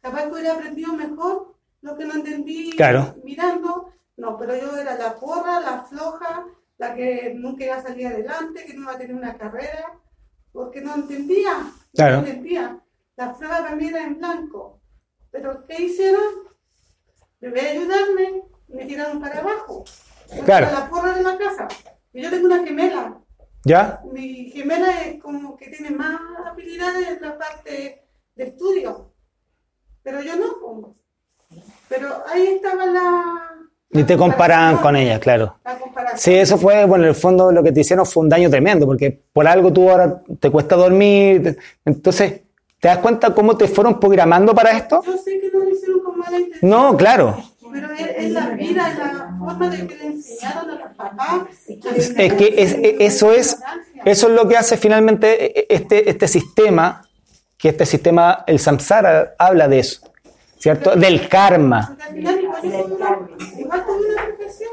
Capaz 0.00 0.24
que 0.24 0.32
hubiera 0.32 0.54
aprendido 0.54 0.92
mejor 0.94 1.54
lo 1.82 1.96
que 1.96 2.04
no 2.06 2.14
entendí 2.14 2.72
Claro. 2.72 3.14
mirando. 3.22 3.92
No, 4.16 4.36
pero 4.36 4.56
yo 4.56 4.76
era 4.76 4.96
la 4.96 5.14
porra, 5.14 5.60
la 5.60 5.82
floja, 5.82 6.44
la 6.78 6.94
que 6.96 7.32
nunca 7.36 7.64
iba 7.66 7.76
a 7.76 7.82
salir 7.82 8.08
adelante, 8.08 8.64
que 8.66 8.74
no 8.74 8.82
iba 8.82 8.92
a 8.94 8.98
tener 8.98 9.14
una 9.14 9.38
carrera, 9.38 9.96
porque 10.52 10.80
no 10.80 10.96
entendía, 10.96 11.52
Claro. 11.94 12.22
no 12.22 12.26
entendía. 12.26 12.80
La 13.14 13.32
prueba 13.38 13.58
también 13.62 13.94
era 13.94 14.04
en 14.06 14.18
blanco. 14.18 14.80
Pero 15.30 15.64
¿qué 15.68 15.82
hicieron? 15.82 16.48
En 17.42 17.52
vez 17.52 17.62
de 17.62 17.70
ayudarme, 17.70 18.42
me 18.66 18.86
tiraron 18.86 19.20
para 19.20 19.38
abajo. 19.38 19.84
Claro. 20.44 20.66
para 20.66 20.80
la 20.80 20.90
porra 20.90 21.12
de 21.14 21.22
la 21.22 21.38
casa. 21.38 21.68
Yo 22.12 22.30
tengo 22.30 22.46
una 22.46 22.64
gemela. 22.64 23.16
¿Ya? 23.64 24.00
Mi 24.12 24.50
gemela 24.50 25.02
es 25.02 25.20
como 25.22 25.56
que 25.56 25.68
tiene 25.68 25.90
más 25.90 26.20
habilidades 26.46 27.08
en 27.08 27.20
la 27.22 27.38
parte 27.38 28.04
de 28.34 28.44
estudio. 28.44 29.12
Pero 30.02 30.22
yo 30.22 30.34
no. 30.36 30.46
po. 30.60 30.96
Pero 31.88 32.08
ahí 32.32 32.46
estaba 32.56 32.86
la. 32.86 33.34
Y 33.92 34.04
te 34.04 34.16
comparaban 34.16 34.78
con 34.78 34.94
ella, 34.96 35.18
claro. 35.18 35.56
La 35.64 35.76
comparación. 35.78 36.18
Sí, 36.18 36.34
eso 36.34 36.56
fue, 36.56 36.84
bueno, 36.86 37.04
en 37.04 37.10
el 37.10 37.14
fondo 37.16 37.50
lo 37.50 37.62
que 37.62 37.72
te 37.72 37.80
hicieron 37.80 38.06
fue 38.06 38.22
un 38.22 38.28
daño 38.28 38.48
tremendo, 38.48 38.86
porque 38.86 39.10
por 39.32 39.46
algo 39.48 39.72
tú 39.72 39.90
ahora 39.90 40.22
te 40.38 40.50
cuesta 40.50 40.76
dormir. 40.76 41.42
te- 41.42 41.56
Entonces, 41.84 42.42
¿te 42.78 42.88
das 42.88 42.98
cuenta 42.98 43.34
cómo 43.34 43.56
te 43.56 43.66
fueron 43.68 43.98
programando 43.98 44.54
para 44.54 44.70
esto? 44.76 45.02
Yo 45.04 45.16
sé 45.18 45.40
que 45.40 45.50
no 45.52 45.58
lo 45.64 45.68
hicieron 45.70 46.00
con 46.00 46.18
mala 46.18 46.38
intención. 46.38 46.70
No, 46.70 46.96
claro. 46.96 47.36
Pero 47.72 47.90
es, 47.92 48.06
es 48.16 48.30
la 48.32 48.48
vida, 48.50 48.90
es 48.90 48.98
la 48.98 49.36
forma 49.38 49.68
de 49.68 49.86
que 49.86 49.96
le 49.96 50.06
enseñaron 50.06 50.70
a 50.70 50.74
los 50.74 50.96
papás. 50.96 51.40
Es 52.16 52.34
que 52.34 52.54
es- 52.56 52.76
eso 52.98 53.32
es, 53.32 53.58
eso 54.04 54.28
es 54.28 54.34
lo 54.34 54.48
que 54.48 54.56
hace 54.56 54.76
finalmente 54.76 55.72
este, 55.74 56.08
este 56.10 56.28
sistema, 56.28 57.02
que 57.56 57.68
este 57.70 57.86
sistema, 57.86 58.44
el 58.46 58.58
samsara 58.58 59.34
habla 59.38 59.68
de 59.68 59.80
eso, 59.80 60.00
¿cierto? 60.58 60.96
Del 60.96 61.28
karma. 61.28 61.96
Al 62.00 62.14
final 62.14 62.40
igual, 62.42 62.60
tuve 62.62 62.84
una, 62.84 63.18
igual 63.58 63.84
tuve 63.86 64.12
una 64.12 64.24
profesión. 64.24 64.70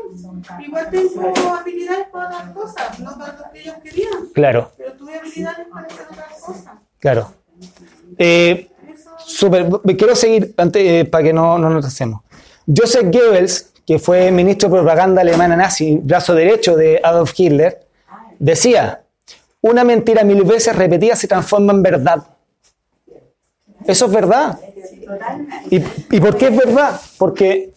Igual 0.66 0.90
tengo 0.90 1.56
habilidades 1.56 2.08
para 2.12 2.28
otras 2.28 2.52
cosas, 2.52 3.00
no 3.00 3.18
para 3.18 3.34
lo 3.34 3.52
que 3.52 3.60
ellos 3.62 3.76
querían. 3.84 4.14
Claro, 4.34 4.72
Pero 4.78 4.94
tuve 4.94 5.16
habilidades 5.20 5.68
para 5.72 5.88
hacer 5.88 6.06
otras 6.12 6.42
cosas. 6.42 6.74
claro. 7.00 7.32
Eh, 8.18 8.70
Súper, 9.20 9.68
quiero 9.98 10.16
seguir 10.16 10.54
antes, 10.58 10.82
eh, 10.82 11.04
para 11.06 11.24
que 11.24 11.34
no, 11.34 11.58
no 11.58 11.70
nos 11.70 11.86
hacemos. 11.86 12.22
Joseph 12.68 13.06
Goebbels, 13.12 13.72
que 13.86 13.98
fue 13.98 14.30
ministro 14.32 14.68
de 14.70 14.76
propaganda 14.76 15.22
alemana 15.22 15.56
nazi, 15.56 15.98
brazo 16.04 16.36
derecho 16.36 16.76
de 16.76 17.00
Adolf 17.02 17.34
Hitler, 17.38 17.88
decía, 18.38 19.02
una 19.62 19.84
mentira 19.84 20.24
mil 20.24 20.44
veces 20.44 20.76
repetida 20.76 21.16
se 21.16 21.28
transforma 21.28 21.72
en 21.72 21.82
verdad. 21.82 22.28
Eso 23.86 24.06
es 24.08 24.12
verdad. 24.12 24.60
¿Y, 25.70 25.78
¿Y 25.78 26.20
por 26.20 26.36
qué 26.38 26.48
es 26.48 26.58
verdad? 26.58 27.00
Porque 27.18 27.74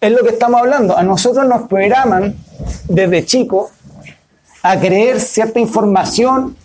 es 0.00 0.12
lo 0.12 0.22
que 0.22 0.30
estamos 0.30 0.60
hablando. 0.60 0.96
A 0.96 1.02
nosotros 1.02 1.44
nos 1.46 1.62
programan 1.68 2.36
desde 2.88 3.24
chicos 3.26 3.70
a 4.62 4.78
creer 4.78 5.20
cierta 5.20 5.58
información 5.58 6.56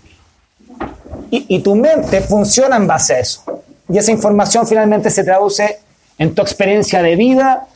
y, 1.32 1.56
y 1.56 1.60
tu 1.62 1.76
mente 1.76 2.22
funciona 2.22 2.76
en 2.76 2.86
base 2.86 3.16
a 3.16 3.20
eso. 3.20 3.64
Y 3.90 3.98
esa 3.98 4.12
información 4.12 4.68
finalmente 4.68 5.10
se 5.10 5.24
traduce 5.24 5.80
en 6.18 6.34
tu 6.34 6.42
experiencia 6.42 7.02
de 7.02 7.16
vida 7.16 7.68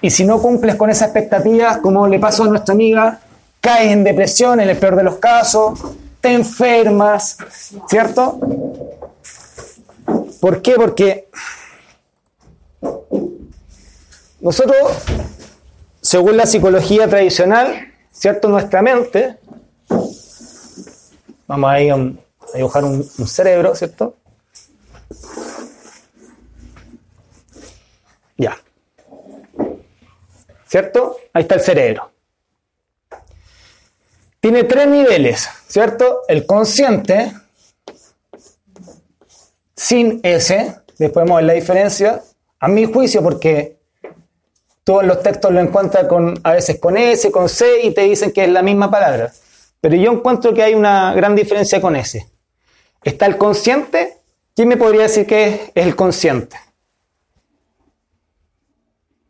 y 0.00 0.10
si 0.10 0.24
no 0.24 0.40
cumples 0.40 0.74
con 0.74 0.90
esas 0.90 1.08
expectativas, 1.08 1.78
como 1.78 2.06
le 2.06 2.18
pasó 2.18 2.44
a 2.44 2.48
nuestra 2.48 2.74
amiga, 2.74 3.20
caes 3.60 3.92
en 3.92 4.04
depresión 4.04 4.60
en 4.60 4.68
el 4.68 4.76
peor 4.76 4.96
de 4.96 5.02
los 5.02 5.16
casos, 5.16 5.80
te 6.20 6.32
enfermas, 6.32 7.38
¿cierto? 7.88 8.38
¿Por 10.40 10.60
qué? 10.60 10.74
Porque 10.74 11.28
nosotros, 14.40 14.76
según 16.00 16.36
la 16.36 16.44
psicología 16.44 17.08
tradicional, 17.08 17.92
¿cierto? 18.12 18.48
Nuestra 18.48 18.82
mente, 18.82 19.38
vamos 21.46 21.70
a, 21.70 21.76
dibujar 22.56 22.84
un 22.84 23.26
cerebro, 23.26 23.74
¿cierto? 23.74 24.16
¿Cierto? 30.74 31.18
Ahí 31.32 31.42
está 31.42 31.54
el 31.54 31.60
cerebro. 31.60 32.10
Tiene 34.40 34.64
tres 34.64 34.88
niveles, 34.88 35.48
¿cierto? 35.68 36.22
El 36.26 36.46
consciente, 36.46 37.32
sin 39.76 40.18
S, 40.24 40.74
después 40.98 41.24
vamos 41.26 41.34
a 41.34 41.36
ver 41.36 41.44
la 41.44 41.52
diferencia, 41.52 42.24
a 42.58 42.66
mi 42.66 42.86
juicio, 42.86 43.22
porque 43.22 43.76
todos 44.82 45.04
los 45.04 45.22
textos 45.22 45.52
lo 45.52 45.60
encuentran 45.60 46.08
con, 46.08 46.40
a 46.42 46.54
veces 46.54 46.80
con 46.80 46.96
S, 46.96 47.30
con 47.30 47.48
C, 47.48 47.82
y 47.84 47.94
te 47.94 48.00
dicen 48.00 48.32
que 48.32 48.42
es 48.42 48.50
la 48.50 48.62
misma 48.62 48.90
palabra. 48.90 49.32
Pero 49.80 49.94
yo 49.94 50.10
encuentro 50.10 50.52
que 50.54 50.64
hay 50.64 50.74
una 50.74 51.14
gran 51.14 51.36
diferencia 51.36 51.80
con 51.80 51.94
S. 51.94 52.28
Está 53.04 53.26
el 53.26 53.38
consciente. 53.38 54.22
¿Quién 54.56 54.66
me 54.66 54.76
podría 54.76 55.02
decir 55.02 55.24
que 55.24 55.46
es, 55.46 55.60
es 55.72 55.86
el 55.86 55.94
consciente? 55.94 56.56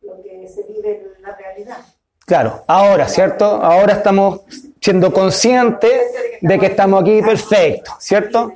Lo 0.01 0.23
que 0.23 0.49
se 0.49 0.63
vive 0.63 1.03
en 1.17 1.25
la 1.25 1.37
realidad. 1.37 1.79
Claro, 2.27 2.65
ahora, 2.67 3.07
¿cierto? 3.07 3.45
Ahora 3.45 3.95
estamos 3.95 4.41
siendo 4.81 5.13
conscientes 5.13 5.93
de 6.41 6.59
que 6.59 6.67
estamos 6.67 7.03
aquí 7.03 7.21
perfecto, 7.21 7.93
¿cierto? 7.99 8.53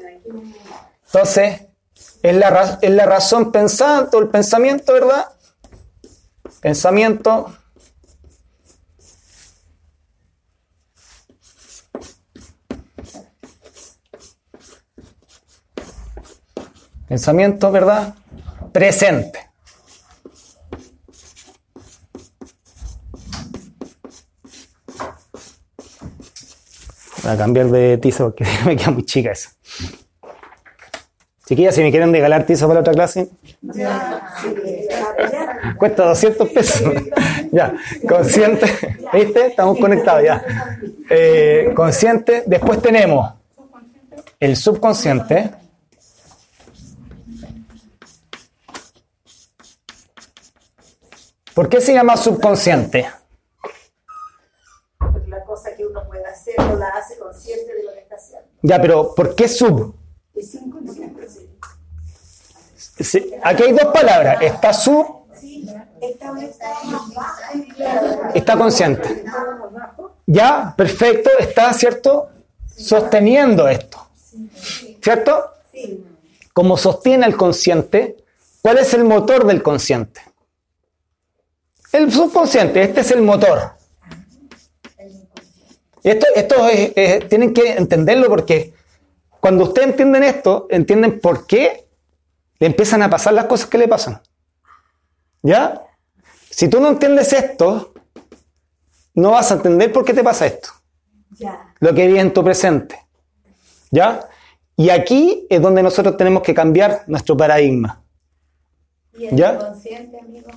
Entonces, 1.06 1.62
es 2.22 2.34
la, 2.34 2.78
es 2.80 2.90
la 2.90 3.06
razón 3.06 3.52
pensante 3.52 4.16
o 4.16 4.20
el 4.20 4.28
pensamiento, 4.28 4.92
¿verdad? 4.92 5.26
Pensamiento. 6.60 7.52
Pensamiento, 17.06 17.70
¿verdad? 17.70 18.14
Presente. 18.72 19.47
Voy 27.28 27.34
a 27.34 27.38
cambiar 27.38 27.66
de 27.66 27.98
tizo 27.98 28.24
porque 28.24 28.46
me 28.64 28.74
queda 28.74 28.90
muy 28.90 29.04
chica 29.04 29.32
eso. 29.32 29.50
Chiquillas, 31.44 31.74
si 31.74 31.82
me 31.82 31.90
quieren 31.90 32.10
regalar 32.10 32.46
tizo 32.46 32.66
para 32.66 32.76
la 32.76 32.80
otra 32.80 32.94
clase, 32.94 33.28
cuesta 35.78 36.06
200 36.06 36.48
pesos. 36.48 36.90
ya, 37.52 37.74
consciente, 38.08 38.66
¿viste? 39.12 39.46
Estamos 39.48 39.78
conectados 39.78 40.24
ya. 40.24 40.42
Eh, 41.10 41.70
consciente, 41.74 42.44
después 42.46 42.80
tenemos 42.80 43.34
el 44.40 44.56
subconsciente. 44.56 45.50
¿Por 51.54 51.68
qué 51.68 51.82
se 51.82 51.92
llama 51.92 52.16
subconsciente? 52.16 53.06
Porque 54.98 55.28
la 55.28 55.42
cosa 55.44 55.74
que 55.76 55.84
uno 55.86 56.06
puede 56.08 56.24
hacer 56.24 56.57
no 56.68 56.76
la 56.76 56.88
hace 56.88 57.18
consciente 57.18 57.74
de 57.74 57.82
lo 57.84 57.92
que 57.92 58.00
está 58.00 58.16
haciendo. 58.16 58.48
Ya, 58.62 58.80
pero 58.80 59.14
¿por 59.14 59.34
qué 59.34 59.48
sub? 59.48 59.94
Es 60.34 60.54
inconsciente. 60.54 61.28
Sí. 63.00 63.32
Aquí 63.42 63.62
hay 63.62 63.72
dos 63.72 63.92
palabras. 63.92 64.42
Está 64.42 64.72
sub, 64.72 65.18
Sí, 65.38 65.68
está 66.00 66.32
un 66.32 66.38
estado 66.38 66.84
más 66.84 67.14
bajo. 67.14 68.30
está 68.34 68.56
consciente. 68.56 69.24
Ya, 70.26 70.74
perfecto, 70.76 71.30
está, 71.38 71.72
¿cierto? 71.72 72.28
Sosteniendo 72.76 73.68
esto. 73.68 73.98
¿Cierto? 75.00 75.44
Sí. 75.72 76.04
Como 76.52 76.76
sostiene 76.76 77.26
el 77.26 77.36
consciente, 77.36 78.16
¿cuál 78.62 78.78
es 78.78 78.92
el 78.94 79.04
motor 79.04 79.46
del 79.46 79.62
consciente? 79.62 80.20
El 81.92 82.12
subconsciente, 82.12 82.82
este 82.82 83.00
es 83.00 83.10
el 83.12 83.22
motor. 83.22 83.77
Esto, 86.02 86.26
esto 86.34 86.68
es- 86.68 86.92
es- 86.96 87.28
tienen 87.28 87.52
que 87.52 87.72
entenderlo 87.72 88.28
porque 88.28 88.72
cuando 89.40 89.64
ustedes 89.64 89.88
entienden 89.88 90.24
esto, 90.24 90.66
entienden 90.70 91.20
por 91.20 91.46
qué 91.46 91.86
le 92.58 92.66
empiezan 92.66 93.02
a 93.02 93.10
pasar 93.10 93.32
las 93.34 93.46
cosas 93.46 93.68
que 93.68 93.78
le 93.78 93.88
pasan. 93.88 94.20
¿Ya? 95.42 95.82
Si 96.50 96.68
tú 96.68 96.80
no 96.80 96.88
entiendes 96.88 97.32
esto, 97.32 97.92
no 99.14 99.32
vas 99.32 99.50
a 99.50 99.54
entender 99.54 99.92
por 99.92 100.04
qué 100.04 100.12
te 100.14 100.24
pasa 100.24 100.46
esto 100.46 100.70
Ya. 101.38 101.72
lo 101.80 101.94
que 101.94 102.06
vives 102.06 102.22
en 102.22 102.32
tu 102.32 102.42
presente. 102.44 102.98
¿Ya? 103.90 104.28
Y 104.76 104.90
aquí 104.90 105.46
es 105.50 105.60
donde 105.60 105.82
nosotros 105.82 106.16
tenemos 106.16 106.42
que 106.42 106.54
cambiar 106.54 107.04
nuestro 107.06 107.36
paradigma. 107.36 108.02
¿Y 109.16 109.26
el 109.26 109.36
¿Ya? 109.36 109.54
inconsciente, 109.54 110.18
amigo? 110.20 110.50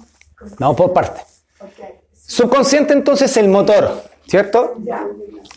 Vamos 0.59 0.75
por 0.77 0.93
partes. 0.93 1.43
Ok. 1.59 1.69
Subconsciente 2.13 2.93
entonces 2.93 3.31
es 3.31 3.37
el 3.37 3.47
motor, 3.47 4.03
¿cierto? 4.31 4.77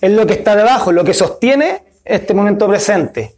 Es 0.00 0.10
lo 0.10 0.26
que 0.26 0.32
está 0.32 0.56
debajo, 0.56 0.90
lo 0.90 1.04
que 1.04 1.14
sostiene 1.14 1.84
este 2.04 2.34
momento 2.34 2.66
presente. 2.66 3.36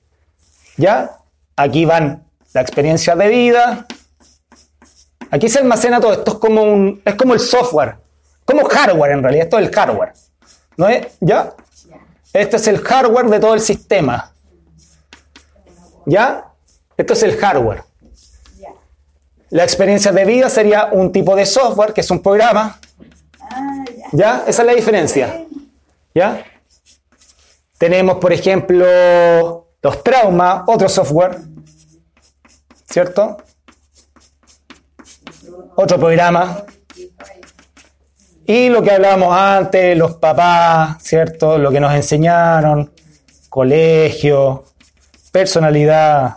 ¿Ya? 0.78 1.18
Aquí 1.56 1.84
van 1.84 2.24
la 2.54 2.62
experiencia 2.62 3.14
de 3.14 3.28
vida. 3.28 3.86
Aquí 5.30 5.50
se 5.50 5.58
almacena 5.58 6.00
todo. 6.00 6.14
Esto 6.14 6.32
es 6.32 6.38
como 6.38 6.62
un, 6.62 7.02
es 7.04 7.14
como 7.16 7.34
el 7.34 7.40
software. 7.40 7.96
como 8.46 8.64
hardware 8.64 9.12
en 9.12 9.22
realidad, 9.22 9.44
esto 9.44 9.58
es 9.58 9.66
el 9.66 9.74
hardware. 9.74 10.14
¿No 10.78 10.88
es? 10.88 11.06
¿Ya? 11.20 11.52
Este 12.32 12.56
es 12.56 12.66
el 12.68 12.78
hardware 12.78 13.26
de 13.26 13.38
todo 13.38 13.52
el 13.52 13.60
sistema. 13.60 14.32
¿Ya? 16.06 16.46
Esto 16.96 17.12
es 17.12 17.22
el 17.24 17.36
hardware. 17.36 17.84
La 19.50 19.64
experiencia 19.64 20.12
de 20.12 20.24
vida 20.24 20.48
sería 20.48 20.86
un 20.92 21.12
tipo 21.12 21.36
de 21.36 21.44
software, 21.44 21.92
que 21.92 22.00
es 22.00 22.10
un 22.10 22.22
programa. 22.22 22.80
¿Ya? 24.12 24.44
Esa 24.46 24.62
es 24.62 24.66
la 24.66 24.74
diferencia. 24.74 25.44
¿Ya? 26.14 26.44
Tenemos, 27.78 28.16
por 28.18 28.32
ejemplo, 28.32 29.68
los 29.82 30.02
traumas, 30.02 30.62
otro 30.66 30.88
software. 30.88 31.38
¿Cierto? 32.88 33.36
Otro 35.74 35.98
programa. 35.98 36.64
Y 38.46 38.68
lo 38.68 38.82
que 38.82 38.92
hablábamos 38.92 39.36
antes, 39.36 39.98
los 39.98 40.14
papás, 40.16 41.02
¿cierto? 41.02 41.58
Lo 41.58 41.70
que 41.70 41.80
nos 41.80 41.92
enseñaron, 41.92 42.92
colegio, 43.48 44.64
personalidad, 45.32 46.36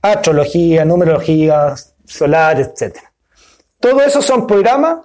astrología, 0.00 0.84
numerología, 0.84 1.74
solar, 2.04 2.60
etc. 2.60 2.96
Todo 3.80 4.02
eso 4.02 4.22
son 4.22 4.46
programas 4.46 4.98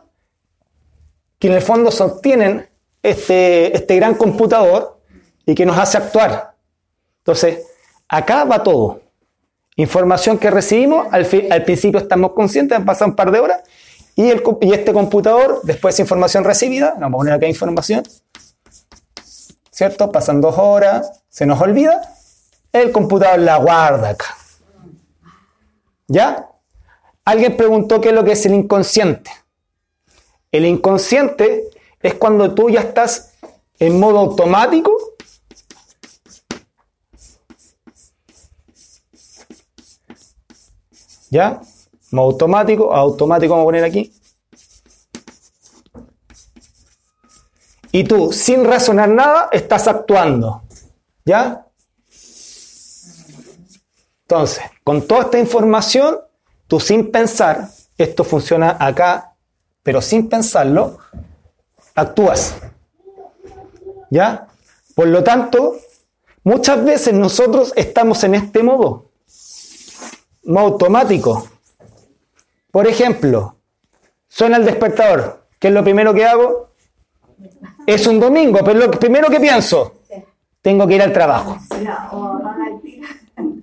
que 1.46 1.52
en 1.52 1.58
el 1.58 1.62
fondo 1.62 1.92
sostienen 1.92 2.68
este, 3.04 3.78
este 3.78 3.96
gran 3.98 4.16
computador 4.16 5.00
y 5.46 5.54
que 5.54 5.64
nos 5.64 5.78
hace 5.78 6.00
actuar. 6.00 6.56
Entonces, 7.20 7.68
acá 8.08 8.46
va 8.46 8.64
todo. 8.64 9.02
Información 9.76 10.40
que 10.40 10.50
recibimos, 10.50 11.06
al, 11.12 11.28
principio 11.64 12.00
estamos 12.00 12.32
conscientes, 12.32 12.76
han 12.76 12.84
pasado 12.84 13.12
un 13.12 13.16
par 13.16 13.30
de 13.30 13.40
horas, 13.40 13.62
y, 14.16 14.28
el, 14.28 14.42
y 14.60 14.74
este 14.74 14.92
computador, 14.92 15.60
después 15.62 15.96
de 15.96 16.02
información 16.02 16.44
recibida, 16.46 16.96
vamos 17.00 17.18
a 17.18 17.20
poner 17.20 17.34
acá 17.36 17.48
información, 17.48 18.02
¿cierto? 19.70 20.12
Pasan 20.12 20.42
dos 20.42 20.58
horas, 20.58 21.22
se 21.30 21.46
nos 21.46 21.62
olvida, 21.62 22.02
el 22.72 22.92
computador 22.92 23.38
la 23.38 23.58
guarda 23.58 24.10
acá. 24.10 24.36
¿Ya? 26.08 26.50
Alguien 27.24 27.56
preguntó 27.56 28.02
qué 28.02 28.10
es 28.10 28.16
lo 28.16 28.24
que 28.24 28.32
es 28.32 28.44
el 28.48 28.56
inconsciente. 28.56 29.30
El 30.56 30.66
inconsciente 30.66 31.70
es 32.02 32.14
cuando 32.14 32.54
tú 32.56 32.70
ya 32.70 32.80
estás 32.80 33.34
en 33.78 34.00
modo 34.00 34.20
automático 34.20 34.96
¿Ya? 41.30 41.60
Modo 42.12 42.28
automático, 42.28 42.94
automático 42.94 43.52
vamos 43.52 43.64
a 43.64 43.66
poner 43.66 43.84
aquí. 43.84 44.14
Y 47.92 48.06
tú, 48.06 48.32
sin 48.32 48.64
razonar 48.64 49.10
nada, 49.10 49.50
estás 49.52 49.90
actuando. 49.90 50.64
¿Ya? 51.26 51.68
Entonces, 54.22 54.64
con 54.86 55.06
toda 55.06 55.24
esta 55.24 55.38
información, 55.38 56.22
tú 56.68 56.80
sin 56.80 57.12
pensar, 57.12 57.68
esto 57.98 58.24
funciona 58.24 58.78
acá, 58.80 59.35
pero 59.86 60.02
sin 60.02 60.28
pensarlo, 60.28 60.98
actúas. 61.94 62.56
¿Ya? 64.10 64.48
Por 64.96 65.10
lo 65.10 65.24
tanto, 65.24 65.76
muchas 66.44 66.84
veces 66.84 67.14
nosotros 67.14 67.72
estamos 67.76 68.24
en 68.24 68.34
este 68.34 68.64
modo 68.64 69.12
modo 70.44 70.66
automático. 70.66 71.48
Por 72.72 72.88
ejemplo, 72.88 73.58
suena 74.28 74.58
el 74.58 74.66
despertador. 74.66 75.46
¿Qué 75.60 75.68
es 75.68 75.74
lo 75.74 75.84
primero 75.84 76.16
que 76.16 76.26
hago? 76.26 76.72
Es 77.86 78.08
un 78.08 78.20
domingo, 78.20 78.62
pero 78.66 78.80
lo 78.80 78.90
primero 78.90 79.30
que 79.30 79.40
pienso, 79.40 80.02
tengo 80.64 80.88
que 80.88 80.96
ir 80.96 81.04
al 81.04 81.14
trabajo. 81.14 81.60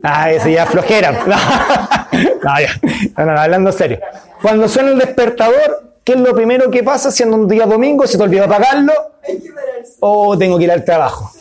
Ah, 0.04 0.30
ese 0.30 0.52
ya 0.52 0.66
flojera. 0.66 1.18
No, 2.44 2.54
ya. 2.60 3.42
Hablando 3.42 3.72
serio. 3.72 3.98
Cuando 4.42 4.68
suena 4.68 4.90
el 4.90 4.98
despertador, 4.98 5.91
¿qué 6.04 6.12
es 6.12 6.20
lo 6.20 6.34
primero 6.34 6.70
que 6.70 6.82
pasa 6.82 7.10
siendo 7.10 7.36
un 7.36 7.48
día 7.48 7.66
domingo? 7.66 8.06
¿Se 8.06 8.16
te 8.16 8.24
olvidó 8.24 8.44
apagarlo? 8.44 8.92
O 10.00 10.36
tengo 10.36 10.58
que 10.58 10.64
ir 10.64 10.72
al 10.72 10.84
trabajo. 10.84 11.32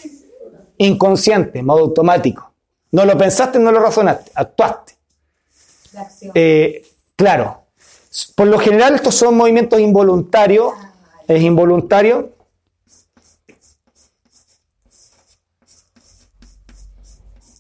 Inconsciente, 0.77 1.61
modo 1.61 1.79
automático. 1.79 2.51
No 2.91 3.05
lo 3.05 3.17
pensaste, 3.17 3.59
no 3.59 3.71
lo 3.71 3.79
razonaste, 3.79 4.31
actuaste. 4.35 4.97
Eh, 6.33 6.85
claro, 7.15 7.61
por 8.35 8.47
lo 8.47 8.59
general 8.59 8.95
estos 8.95 9.15
son 9.15 9.35
movimientos 9.37 9.79
involuntarios, 9.79 10.73
es 11.27 11.41
involuntario. 11.41 12.31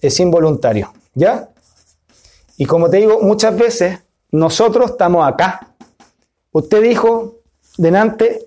Es 0.01 0.19
involuntario, 0.19 0.91
¿ya? 1.13 1.49
Y 2.57 2.65
como 2.65 2.89
te 2.89 2.97
digo, 2.97 3.21
muchas 3.21 3.55
veces 3.55 3.99
nosotros 4.31 4.91
estamos 4.91 5.27
acá. 5.27 5.70
Usted 6.51 6.81
dijo 6.81 7.39
delante, 7.77 8.45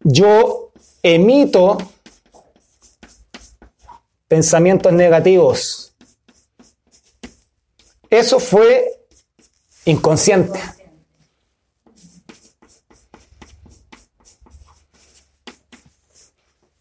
yo 0.00 0.70
emito 1.02 1.78
pensamientos 4.28 4.92
negativos. 4.92 5.94
Eso 8.10 8.38
fue 8.38 9.06
inconsciente. 9.86 10.60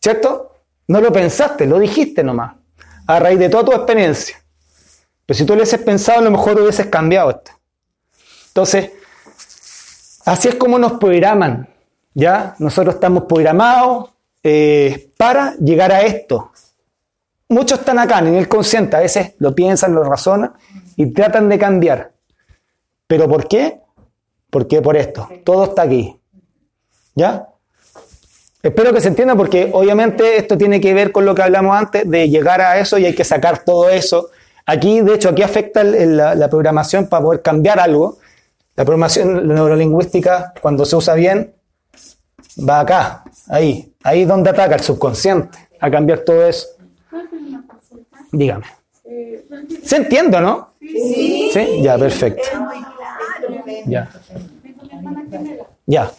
¿Cierto? 0.01 0.51
No 0.87 0.99
lo 0.99 1.13
pensaste, 1.13 1.65
lo 1.65 1.79
dijiste 1.79 2.23
nomás, 2.23 2.55
a 3.07 3.19
raíz 3.19 3.39
de 3.39 3.47
toda 3.47 3.63
tu 3.63 3.71
experiencia. 3.71 4.43
Pero 5.25 5.37
si 5.37 5.45
tú 5.45 5.53
lo 5.53 5.61
hubieses 5.61 5.79
pensado, 5.79 6.19
a 6.19 6.23
lo 6.23 6.31
mejor 6.31 6.59
hubieses 6.59 6.87
cambiado 6.87 7.29
esto. 7.31 7.51
Entonces, 8.47 8.91
así 10.25 10.47
es 10.49 10.55
como 10.55 10.77
nos 10.79 10.93
programan. 10.93 11.69
¿Ya? 12.15 12.55
Nosotros 12.59 12.95
estamos 12.95 13.23
programados 13.23 14.11
eh, 14.43 15.09
para 15.17 15.55
llegar 15.55 15.91
a 15.91 16.01
esto. 16.01 16.51
Muchos 17.49 17.79
están 17.79 17.97
acá, 17.99 18.19
en 18.19 18.35
el 18.35 18.47
consciente, 18.47 18.95
a 18.95 18.99
veces 18.99 19.33
lo 19.39 19.53
piensan, 19.55 19.93
lo 19.95 20.03
razonan 20.03 20.53
y 20.95 21.07
tratan 21.11 21.49
de 21.49 21.57
cambiar. 21.57 22.11
¿Pero 23.07 23.27
por 23.27 23.47
qué? 23.47 23.79
Porque 24.49 24.81
por 24.81 24.95
esto. 24.95 25.27
Todo 25.43 25.65
está 25.65 25.83
aquí. 25.83 26.15
¿Ya? 27.15 27.47
Espero 28.61 28.93
que 28.93 29.01
se 29.01 29.09
entienda 29.09 29.35
porque 29.35 29.69
obviamente 29.73 30.37
esto 30.37 30.57
tiene 30.57 30.79
que 30.79 30.93
ver 30.93 31.11
con 31.11 31.25
lo 31.25 31.35
que 31.35 31.41
hablamos 31.41 31.75
antes 31.75 32.09
de 32.09 32.29
llegar 32.29 32.61
a 32.61 32.77
eso 32.79 32.97
y 32.97 33.05
hay 33.05 33.13
que 33.15 33.23
sacar 33.23 33.63
todo 33.63 33.89
eso. 33.89 34.29
Aquí, 34.65 35.01
de 35.01 35.15
hecho, 35.15 35.29
aquí 35.29 35.41
afecta 35.41 35.81
el- 35.81 36.15
la, 36.15 36.33
la 36.35 36.49
programación 36.49 37.07
para 37.07 37.23
poder 37.23 37.41
cambiar 37.41 37.79
algo. 37.79 38.17
La 38.75 38.85
programación 38.85 39.47
neurolingüística, 39.47 40.53
cuando 40.61 40.83
se 40.85 40.95
usa 40.95 41.13
bien, 41.13 41.53
va 42.67 42.79
acá, 42.79 43.23
ahí. 43.47 43.93
Ahí 44.03 44.25
donde 44.25 44.49
ataca 44.49 44.75
el 44.75 44.81
subconsciente, 44.81 45.57
a 45.79 45.91
cambiar 45.91 46.19
todo 46.19 46.45
eso. 46.45 46.67
Dígame. 48.31 48.65
¿Se 49.83 49.97
entiende, 49.97 50.41
no? 50.41 50.73
Sí. 50.79 51.49
¿Sí? 51.53 51.81
Ya, 51.83 51.97
perfecto. 51.97 52.43
Ya. 53.85 54.09
Ya. 55.85 56.11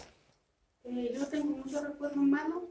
Yo 0.83 1.27
tengo 1.27 1.57
muchos 1.57 1.83
recuerdos 1.83 2.17
malos. 2.17 2.63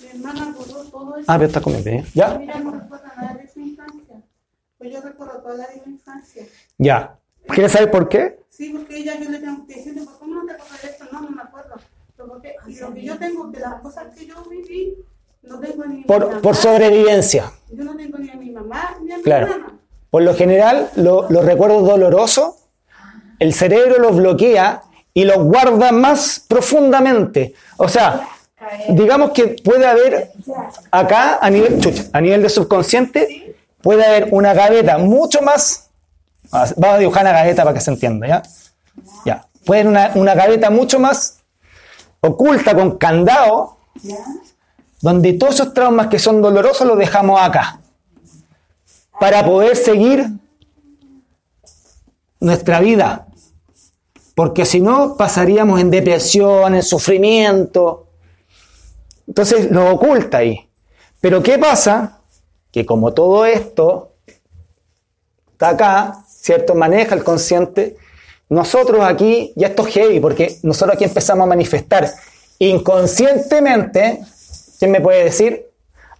Mi 0.00 0.08
hermana 0.08 0.54
borró 0.56 0.84
todo 0.84 1.16
eso. 1.16 1.24
Ah, 1.26 1.36
pero 1.36 1.46
está 1.46 1.60
comiendo, 1.60 1.90
¿eh? 1.90 2.04
¿Ya? 2.14 2.36
Mira, 2.38 2.58
no 2.58 2.72
recuerda 2.72 3.12
nada 3.16 3.34
de 3.34 3.48
su 3.48 3.60
infancia. 3.60 4.16
Pues 4.78 4.92
yo 4.92 5.00
recuerdo 5.00 5.40
toda 5.40 5.54
la 5.54 5.66
de 5.68 5.82
mi 5.86 5.92
infancia. 5.92 6.44
Ya. 6.78 7.19
¿Quieres 7.54 7.72
saber 7.72 7.90
por 7.90 8.08
qué? 8.08 8.38
Sí, 8.48 8.70
porque 8.70 8.98
ella 8.98 9.14
yo 9.18 9.30
le 9.30 9.38
tengo 9.38 9.66
que 9.66 9.74
decir, 9.74 9.94
¿por 10.04 10.18
cómo 10.18 10.34
no 10.36 10.46
te 10.46 10.52
acuerdas 10.52 10.82
de 10.82 10.88
esto? 10.88 11.04
No, 11.12 11.20
no 11.22 11.30
me 11.30 11.42
acuerdo. 11.42 11.74
Porque, 12.16 12.54
y 12.66 12.74
lo 12.78 12.92
que 12.94 13.02
yo 13.02 13.18
tengo, 13.18 13.46
de 13.48 13.60
las 13.60 13.80
cosas 13.80 14.04
que 14.14 14.26
yo 14.26 14.34
viví, 14.44 14.94
no 15.42 15.58
tengo 15.58 15.84
ni 15.86 15.94
a 15.94 15.98
mi 15.98 16.04
Por, 16.04 16.26
mamá. 16.28 16.40
por 16.42 16.54
sobrevivencia. 16.56 17.50
Yo 17.70 17.84
no 17.84 17.96
tengo 17.96 18.18
ni 18.18 18.30
a 18.30 18.34
mi 18.34 18.50
mamá 18.50 18.96
ni 19.02 19.12
a 19.12 19.16
mi 19.16 19.22
Claro. 19.22 19.46
hermana. 19.46 19.78
Por 20.10 20.22
lo 20.22 20.34
general, 20.34 20.90
lo- 20.96 21.30
los 21.30 21.44
recuerdos 21.44 21.86
dolorosos, 21.86 22.56
el 23.38 23.54
cerebro 23.54 23.98
los 23.98 24.16
bloquea 24.16 24.82
y 25.14 25.24
los 25.24 25.38
guarda 25.38 25.92
más 25.92 26.44
profundamente. 26.46 27.54
O 27.78 27.88
sea, 27.88 28.28
digamos 28.90 29.30
que 29.30 29.56
puede 29.64 29.86
haber 29.86 30.30
acá, 30.90 31.38
a 31.40 31.48
nivel, 31.48 31.80
chucha, 31.80 32.04
a 32.12 32.20
nivel 32.20 32.42
de 32.42 32.48
subconsciente, 32.50 33.56
puede 33.80 34.04
haber 34.04 34.28
una 34.32 34.52
gaveta 34.52 34.98
mucho 34.98 35.40
más. 35.40 35.89
Vamos 36.50 36.74
a 36.82 36.98
dibujar 36.98 37.22
una 37.22 37.32
gaveta 37.32 37.62
para 37.62 37.74
que 37.74 37.80
se 37.80 37.90
entienda, 37.90 38.26
¿ya? 38.26 38.42
Ya. 39.24 39.46
Puede 39.64 39.82
haber 39.82 39.90
una, 39.90 40.10
una 40.14 40.34
gaveta 40.34 40.70
mucho 40.70 40.98
más 40.98 41.38
oculta 42.20 42.74
con 42.74 42.98
candado, 42.98 43.78
donde 45.00 45.32
todos 45.34 45.54
esos 45.54 45.74
traumas 45.74 46.08
que 46.08 46.18
son 46.18 46.42
dolorosos 46.42 46.86
los 46.86 46.98
dejamos 46.98 47.40
acá 47.40 47.80
para 49.18 49.44
poder 49.44 49.76
seguir 49.76 50.28
nuestra 52.40 52.80
vida. 52.80 53.26
porque 54.34 54.64
si 54.64 54.80
no 54.80 55.16
pasaríamos 55.18 55.80
en 55.80 55.90
depresión, 55.90 56.74
en 56.74 56.82
sufrimiento. 56.82 58.06
Entonces 59.26 59.70
lo 59.70 59.90
oculta 59.92 60.38
ahí. 60.38 60.66
Pero 61.20 61.42
¿qué 61.42 61.58
pasa? 61.58 62.20
Que 62.72 62.86
como 62.86 63.12
todo 63.12 63.44
esto 63.44 64.14
está 65.52 65.68
acá, 65.70 66.24
¿cierto? 66.40 66.74
Maneja 66.74 67.14
el 67.14 67.24
consciente, 67.24 67.96
nosotros 68.48 69.04
aquí, 69.04 69.52
ya 69.56 69.68
esto 69.68 69.86
es 69.86 69.94
heavy, 69.94 70.20
porque 70.20 70.58
nosotros 70.62 70.96
aquí 70.96 71.04
empezamos 71.04 71.44
a 71.44 71.48
manifestar 71.48 72.10
inconscientemente, 72.58 74.24
¿quién 74.78 74.90
me 74.90 75.00
puede 75.00 75.24
decir? 75.24 75.66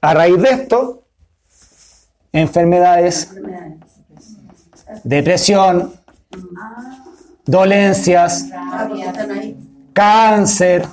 A 0.01 0.15
raíz 0.15 0.41
de 0.41 0.51
esto, 0.51 1.03
enfermedades, 2.33 3.31
depresión, 5.03 5.93
dolencias, 7.45 8.47
cáncer. 9.93 10.87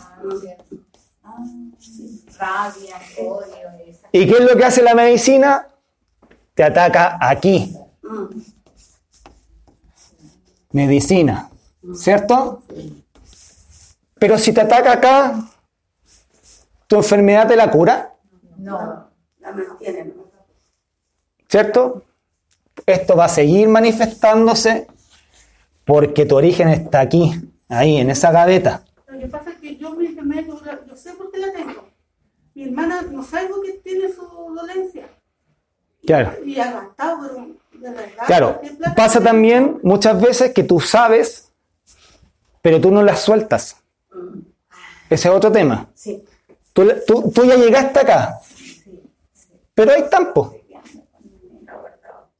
¿Y 4.12 4.26
qué 4.26 4.34
es 4.34 4.42
lo 4.42 4.58
que 4.58 4.66
hace 4.66 4.82
la 4.82 4.96
medicina? 4.96 5.68
Te 6.56 6.64
ataca 6.64 7.18
aquí. 7.22 7.76
Medicina, 10.78 11.50
¿cierto? 11.94 12.64
Pero 14.20 14.38
si 14.38 14.54
te 14.54 14.62
ataca 14.62 14.94
acá, 14.94 15.44
¿tu 16.88 16.96
enfermedad 16.96 17.48
te 17.48 17.56
la 17.56 17.70
cura? 17.70 18.16
No. 18.58 19.10
La 19.40 19.52
mantienen. 19.52 20.14
¿Cierto? 21.48 22.04
Esto 22.86 23.16
va 23.16 23.26
a 23.26 23.30
seguir 23.30 23.68
manifestándose 23.68 24.88
porque 25.86 26.26
tu 26.26 26.36
origen 26.36 26.70
está 26.70 27.00
aquí, 27.00 27.32
ahí, 27.70 27.98
en 27.98 28.10
esa 28.10 28.32
gaveta. 28.32 28.84
Lo 29.08 29.20
que 29.20 29.28
pasa 29.28 29.52
es 29.52 29.58
que 29.58 29.78
yo 29.78 29.92
mi 29.92 30.08
enfermedad, 30.08 30.44
yo, 30.88 30.96
sé 30.96 31.14
por 31.14 31.32
qué 31.32 31.40
la 31.40 31.54
tengo. 31.54 31.88
Mi 32.54 32.66
hermana 32.66 33.04
no 33.04 33.24
sabe 33.24 33.48
por 33.48 33.64
qué 33.64 33.74
tiene 33.84 34.12
su 34.12 34.26
dolencia. 34.54 35.08
Claro. 36.06 36.44
Y 36.46 36.60
ha 36.60 36.72
gastado, 36.72 37.20
pero. 37.22 37.48
Claro, 38.26 38.60
¿qué 38.62 38.70
plata 38.72 38.96
pasa 38.96 39.22
también 39.22 39.80
muchas 39.84 40.20
veces 40.22 40.54
que 40.54 40.64
tú 40.64 40.80
sabes, 40.80 41.50
pero 42.62 42.80
tú 42.82 42.92
no 42.92 43.02
las 43.04 43.20
sueltas. 43.22 43.78
Ese 45.10 45.28
es 45.30 45.34
otro 45.34 45.52
tema. 45.52 45.88
Sí. 45.94 46.24
Tú, 46.74 46.88
tú- 47.06 47.32
tú 47.32 47.46
ya 47.46 47.56
llegaste 47.56 48.00
acá, 48.00 48.40
pero 49.74 49.92
ahí 49.94 50.02
están, 50.02 50.34
po. 50.34 50.54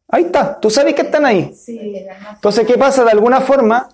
Ahí 0.10 0.24
está, 0.26 0.58
tú 0.60 0.70
sabes 0.70 0.94
que 0.96 1.02
están 1.02 1.26
ahí. 1.26 1.54
Entonces, 2.34 2.66
¿qué 2.66 2.78
pasa? 2.78 3.04
De 3.04 3.12
alguna 3.12 3.42
forma, 3.42 3.90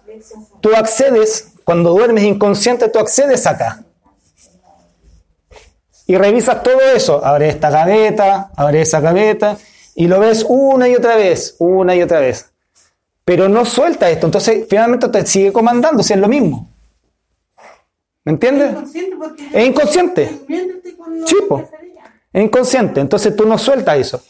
tú 0.62 0.70
accedes, 0.76 1.54
cuando 1.64 1.92
duermes 1.92 2.24
inconsciente, 2.24 2.88
tú 2.90 3.00
accedes 3.00 3.48
acá. 3.48 3.84
Y 6.06 6.16
revisas 6.18 6.62
todo 6.62 6.82
eso. 6.82 7.24
Abre 7.26 7.50
esta 7.50 7.70
gaveta, 7.70 8.52
abre 8.56 8.82
esa 8.82 9.00
gaveta, 9.00 9.58
y 9.96 10.08
lo 10.08 10.20
ves 10.20 10.46
una 10.48 10.88
y 10.90 10.96
otra 10.96 11.16
vez, 11.16 11.56
una 11.60 11.96
y 11.96 12.02
otra 12.02 12.20
vez. 12.20 12.52
Pero 13.26 13.48
no 13.48 13.66
suelta 13.66 14.10
esto. 14.10 14.26
Entonces, 14.28 14.66
finalmente 14.70 15.08
te 15.10 15.26
sigue 15.26 15.54
comandando, 15.54 16.04
si 16.04 16.14
es 16.14 16.20
lo 16.20 16.28
mismo. 16.28 16.70
¿Me 18.26 18.34
entiendes? 18.34 18.72
Inconsciente 18.72 19.16
porque 19.18 19.50
Es 19.54 19.68
inconsciente. 19.68 20.40
Miéntete 20.48 20.96
con 20.96 21.20
lo 21.20 21.28
Sí, 21.28 21.36
que 21.36 21.46
po. 21.46 21.58
hacería. 21.58 22.04
Es 22.32 22.44
inconsciente, 22.44 23.02
entonces 23.02 23.36
tú 23.36 23.46
no 23.46 23.58
sueltas 23.58 23.98
eso. 23.98 24.22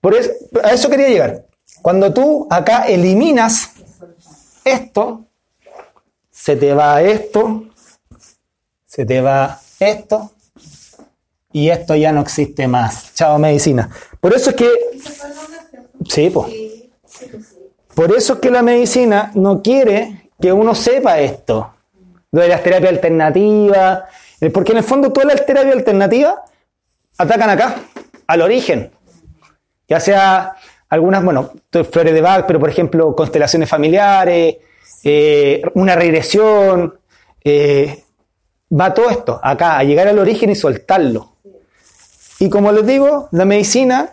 Por 0.00 0.14
eso. 0.14 0.30
A 0.62 0.72
eso 0.72 0.88
quería 0.90 1.08
llegar. 1.08 1.46
Cuando 1.82 2.12
tú 2.12 2.46
acá 2.50 2.84
eliminas 2.88 3.70
esto, 4.64 5.24
se 6.30 6.56
te 6.56 6.74
va 6.74 7.02
esto, 7.02 7.64
se 8.86 9.04
te 9.06 9.20
va 9.20 9.58
esto, 9.78 10.32
y 11.52 11.68
esto 11.70 11.94
ya 11.94 12.12
no 12.12 12.20
existe 12.20 12.66
más. 12.68 13.14
Chao, 13.14 13.38
medicina. 13.38 13.88
Por 14.20 14.34
eso 14.34 14.50
es 14.50 14.56
que. 14.56 14.68
Sí, 16.08 16.30
pues. 16.30 16.46
Por 17.94 18.14
eso 18.16 18.34
es 18.34 18.38
que 18.40 18.50
la 18.50 18.62
medicina 18.62 19.30
no 19.34 19.60
quiere 19.62 20.30
que 20.40 20.52
uno 20.52 20.74
sepa 20.74 21.18
esto. 21.20 21.74
Lo 22.32 22.40
de 22.42 22.48
las 22.48 22.62
terapias 22.62 22.92
alternativas. 22.92 24.04
eh, 24.40 24.50
Porque 24.50 24.72
en 24.72 24.78
el 24.78 24.84
fondo 24.84 25.12
todas 25.12 25.28
las 25.34 25.44
terapias 25.44 25.74
alternativas 25.76 26.36
atacan 27.18 27.50
acá, 27.50 27.74
al 28.26 28.40
origen. 28.42 28.90
Ya 29.88 29.98
sea 30.00 30.54
algunas, 30.88 31.22
bueno, 31.24 31.50
flores 31.90 32.14
de 32.14 32.20
Bach, 32.20 32.44
pero 32.46 32.58
por 32.60 32.70
ejemplo, 32.70 33.14
constelaciones 33.14 33.68
familiares, 33.68 34.56
eh, 35.04 35.62
una 35.74 35.94
regresión. 35.96 36.98
eh, 37.44 38.04
va 38.72 38.94
todo 38.94 39.10
esto 39.10 39.40
acá, 39.42 39.78
a 39.78 39.82
llegar 39.84 40.06
al 40.06 40.18
origen 40.18 40.50
y 40.50 40.54
soltarlo. 40.54 41.36
Y 42.40 42.48
como 42.48 42.72
les 42.72 42.86
digo, 42.86 43.28
la 43.32 43.44
medicina, 43.44 44.10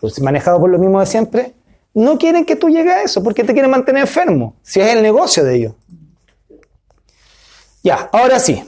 pues 0.00 0.20
manejado 0.20 0.60
por 0.60 0.68
lo 0.68 0.78
mismo 0.78 0.98
de 1.00 1.06
siempre, 1.06 1.54
no 1.94 2.18
quieren 2.18 2.44
que 2.44 2.56
tú 2.56 2.68
llegues 2.68 2.92
a 2.92 3.02
eso, 3.02 3.22
porque 3.22 3.44
te 3.44 3.52
quieren 3.52 3.70
mantener 3.70 4.02
enfermo, 4.02 4.56
si 4.62 4.80
es 4.80 4.88
el 4.92 5.00
negocio 5.00 5.44
de 5.44 5.54
ellos. 5.54 5.74
Ya, 7.84 8.10
ahora 8.12 8.40
sí. 8.40 8.62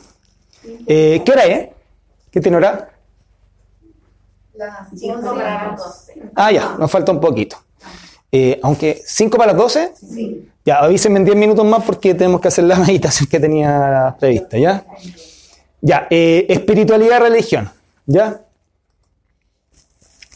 Eh, 0.87 1.23
¿Qué 1.25 1.33
hora 1.33 1.45
es? 1.45 1.69
¿Qué 2.31 2.41
tiene 2.41 2.57
hora? 2.57 2.89
Cinco 4.97 5.35
para 5.35 5.67
las 5.67 5.77
doce. 5.77 6.23
Ah, 6.37 6.53
ya, 6.53 6.77
nos 6.79 6.91
falta 6.91 7.11
un 7.11 7.21
poquito. 7.21 7.57
Eh, 8.31 8.61
aunque, 8.63 9.03
¿5 9.05 9.37
para 9.37 9.53
las 9.53 9.57
12? 9.57 9.93
Sí. 9.97 10.49
Ya, 10.65 10.79
avísenme 10.79 11.19
en 11.19 11.25
10 11.25 11.37
minutos 11.37 11.65
más 11.65 11.85
porque 11.85 12.15
tenemos 12.15 12.41
que 12.41 12.49
hacer 12.49 12.65
la 12.65 12.77
meditación 12.87 13.29
que 13.29 13.41
tenía 13.41 14.17
prevista, 14.19 14.57
¿ya? 14.57 14.85
Ya, 15.81 16.07
eh, 16.11 16.47
espiritualidad, 16.49 17.21
religión, 17.21 17.71
¿ya? 18.07 18.44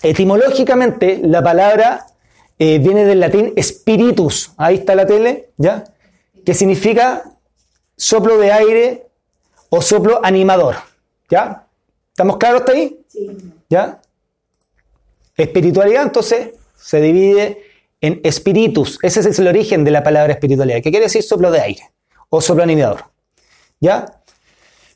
Etimológicamente, 0.02 1.20
la 1.22 1.42
palabra 1.42 2.06
eh, 2.58 2.78
viene 2.78 3.04
del 3.04 3.20
latín 3.20 3.54
spiritus, 3.60 4.52
ahí 4.56 4.76
está 4.76 4.94
la 4.94 5.06
tele, 5.06 5.50
¿ya? 5.56 5.84
Que 6.44 6.54
significa 6.54 7.24
soplo 7.96 8.38
de 8.38 8.52
aire 8.52 9.06
o 9.70 9.82
soplo 9.82 10.20
animador, 10.24 10.76
¿ya? 11.28 11.66
¿Estamos 12.10 12.36
claros 12.36 12.62
hasta 12.62 12.72
ahí? 12.72 13.00
Sí. 13.06 13.28
¿Ya? 13.68 14.00
Espiritualidad, 15.36 16.02
entonces, 16.02 16.50
se 16.74 17.00
divide 17.00 17.62
en 18.00 18.20
espíritus. 18.24 18.98
Ese 19.02 19.20
es 19.20 19.38
el 19.38 19.46
origen 19.46 19.84
de 19.84 19.92
la 19.92 20.02
palabra 20.02 20.32
espiritualidad, 20.32 20.82
que 20.82 20.90
quiere 20.90 21.06
decir 21.06 21.22
soplo 21.22 21.52
de 21.52 21.60
aire 21.60 21.92
o 22.28 22.40
soplo 22.40 22.64
animador. 22.64 23.04
¿Ya? 23.80 24.20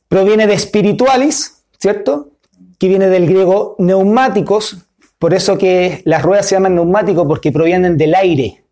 Proviene 0.08 0.48
de 0.48 0.58
spiritualis, 0.58 1.62
¿cierto? 1.78 2.30
Que 2.78 2.88
viene 2.88 3.08
del 3.08 3.26
griego 3.28 3.76
neumáticos, 3.78 4.78
por 5.22 5.34
eso 5.34 5.56
que 5.56 6.02
las 6.04 6.20
ruedas 6.20 6.46
se 6.46 6.56
llaman 6.56 6.74
neumáticos, 6.74 7.24
porque 7.28 7.52
provienen 7.52 7.96
del 7.96 8.12
aire. 8.12 8.64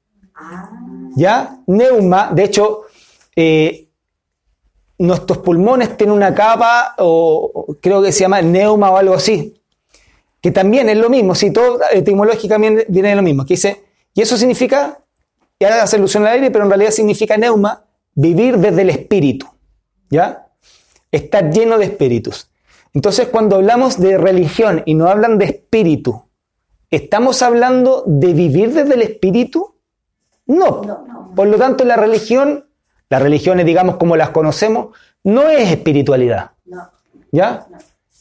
¿Ya? 1.14 1.60
Neuma, 1.68 2.32
de 2.34 2.42
hecho, 2.42 2.86
eh, 3.36 3.88
nuestros 4.98 5.38
pulmones 5.38 5.96
tienen 5.96 6.16
una 6.16 6.34
capa, 6.34 6.96
o 6.98 7.76
creo 7.80 8.02
que 8.02 8.10
se 8.10 8.22
llama 8.22 8.42
neuma 8.42 8.90
o 8.90 8.96
algo 8.96 9.14
así, 9.14 9.62
que 10.40 10.50
también 10.50 10.88
es 10.88 10.96
lo 10.96 11.08
mismo, 11.08 11.36
si 11.36 11.52
todo 11.52 11.78
etimológicamente 11.92 12.84
viene 12.88 13.10
de 13.10 13.14
lo 13.14 13.22
mismo, 13.22 13.46
que 13.46 13.54
dice, 13.54 13.84
y 14.12 14.20
eso 14.20 14.36
significa, 14.36 14.98
y 15.56 15.64
ahora 15.64 15.84
hace 15.84 15.98
alusión 15.98 16.26
al 16.26 16.32
aire, 16.32 16.50
pero 16.50 16.64
en 16.64 16.70
realidad 16.70 16.90
significa 16.90 17.36
neuma, 17.36 17.84
vivir 18.12 18.58
desde 18.58 18.82
el 18.82 18.90
espíritu, 18.90 19.46
¿ya? 20.10 20.48
Estar 21.12 21.48
lleno 21.52 21.78
de 21.78 21.84
espíritus. 21.84 22.50
Entonces, 22.92 23.28
cuando 23.28 23.54
hablamos 23.54 24.00
de 24.00 24.18
religión 24.18 24.82
y 24.84 24.94
no 24.94 25.06
hablan 25.06 25.38
de 25.38 25.44
espíritu, 25.44 26.24
¿estamos 26.90 27.42
hablando 27.42 28.02
de 28.06 28.32
vivir 28.32 28.72
desde 28.72 28.94
el 28.94 29.02
espíritu? 29.02 29.74
No. 30.46 30.82
No, 30.82 31.04
no. 31.06 31.32
Por 31.34 31.46
lo 31.48 31.56
tanto, 31.58 31.84
la 31.84 31.96
religión, 31.96 32.66
las 33.08 33.22
religiones, 33.22 33.64
digamos, 33.66 33.96
como 33.96 34.16
las 34.16 34.30
conocemos, 34.30 34.96
no 35.24 35.48
es 35.48 35.70
espiritualidad, 35.70 36.52
No. 36.64 36.90
¿ya? 37.32 37.66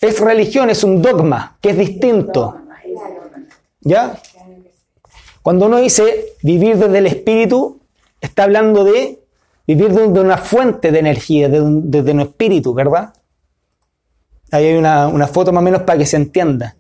Es 0.02 0.20
religión, 0.20 0.70
es 0.70 0.84
un 0.84 1.02
dogma, 1.02 1.58
que 1.62 1.72
es 1.72 1.78
distinto. 1.78 2.58
¿Ya? 3.82 4.18
Cuando 5.42 5.66
uno 5.68 5.78
dice 5.78 6.34
vivir 6.44 6.78
desde 6.78 6.98
el 7.00 7.08
espíritu, 7.08 7.80
está 8.22 8.44
hablando 8.44 8.84
de 8.84 9.20
vivir 9.66 9.90
desde 9.94 10.20
una 10.20 10.38
fuente 10.38 10.92
de 10.92 11.00
energía, 11.00 11.48
un- 11.48 11.90
desde 11.90 12.12
un 12.12 12.22
espíritu, 12.22 12.74
¿verdad? 12.74 13.14
Ahí 14.52 14.66
hay 14.66 14.76
una, 14.76 15.08
una 15.08 15.28
foto 15.28 15.52
más 15.52 15.62
o 15.62 15.66
menos 15.66 15.84
para 15.84 15.98
que 16.00 16.06
se 16.06 16.18
entienda. 16.18 16.76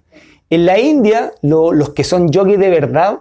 En 0.49 0.65
la 0.65 0.79
India, 0.79 1.33
lo- 1.41 1.71
los 1.73 1.91
que 1.91 2.03
son 2.03 2.29
yogis 2.29 2.57
de 2.59 2.69
verdad 2.69 3.19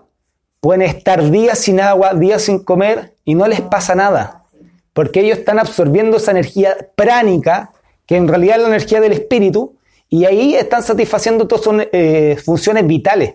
pueden 0.60 0.82
estar 0.82 1.30
días 1.30 1.58
sin 1.58 1.80
agua, 1.80 2.14
días 2.14 2.42
sin 2.42 2.58
comer 2.64 3.14
y 3.24 3.34
no 3.34 3.46
les 3.46 3.60
pasa 3.60 3.94
nada. 3.94 4.44
Porque 4.92 5.20
ellos 5.20 5.38
están 5.38 5.58
absorbiendo 5.58 6.16
esa 6.16 6.30
energía 6.32 6.76
pránica, 6.96 7.72
que 8.06 8.16
en 8.16 8.26
realidad 8.26 8.56
es 8.56 8.62
la 8.62 8.68
energía 8.68 9.00
del 9.00 9.12
espíritu, 9.12 9.76
y 10.08 10.24
ahí 10.24 10.54
están 10.54 10.82
satisfaciendo 10.82 11.46
todas 11.46 11.64
sus 11.64 11.74
eh, 11.92 12.36
funciones 12.42 12.86
vitales. 12.86 13.34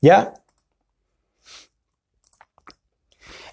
¿Ya? 0.00 0.34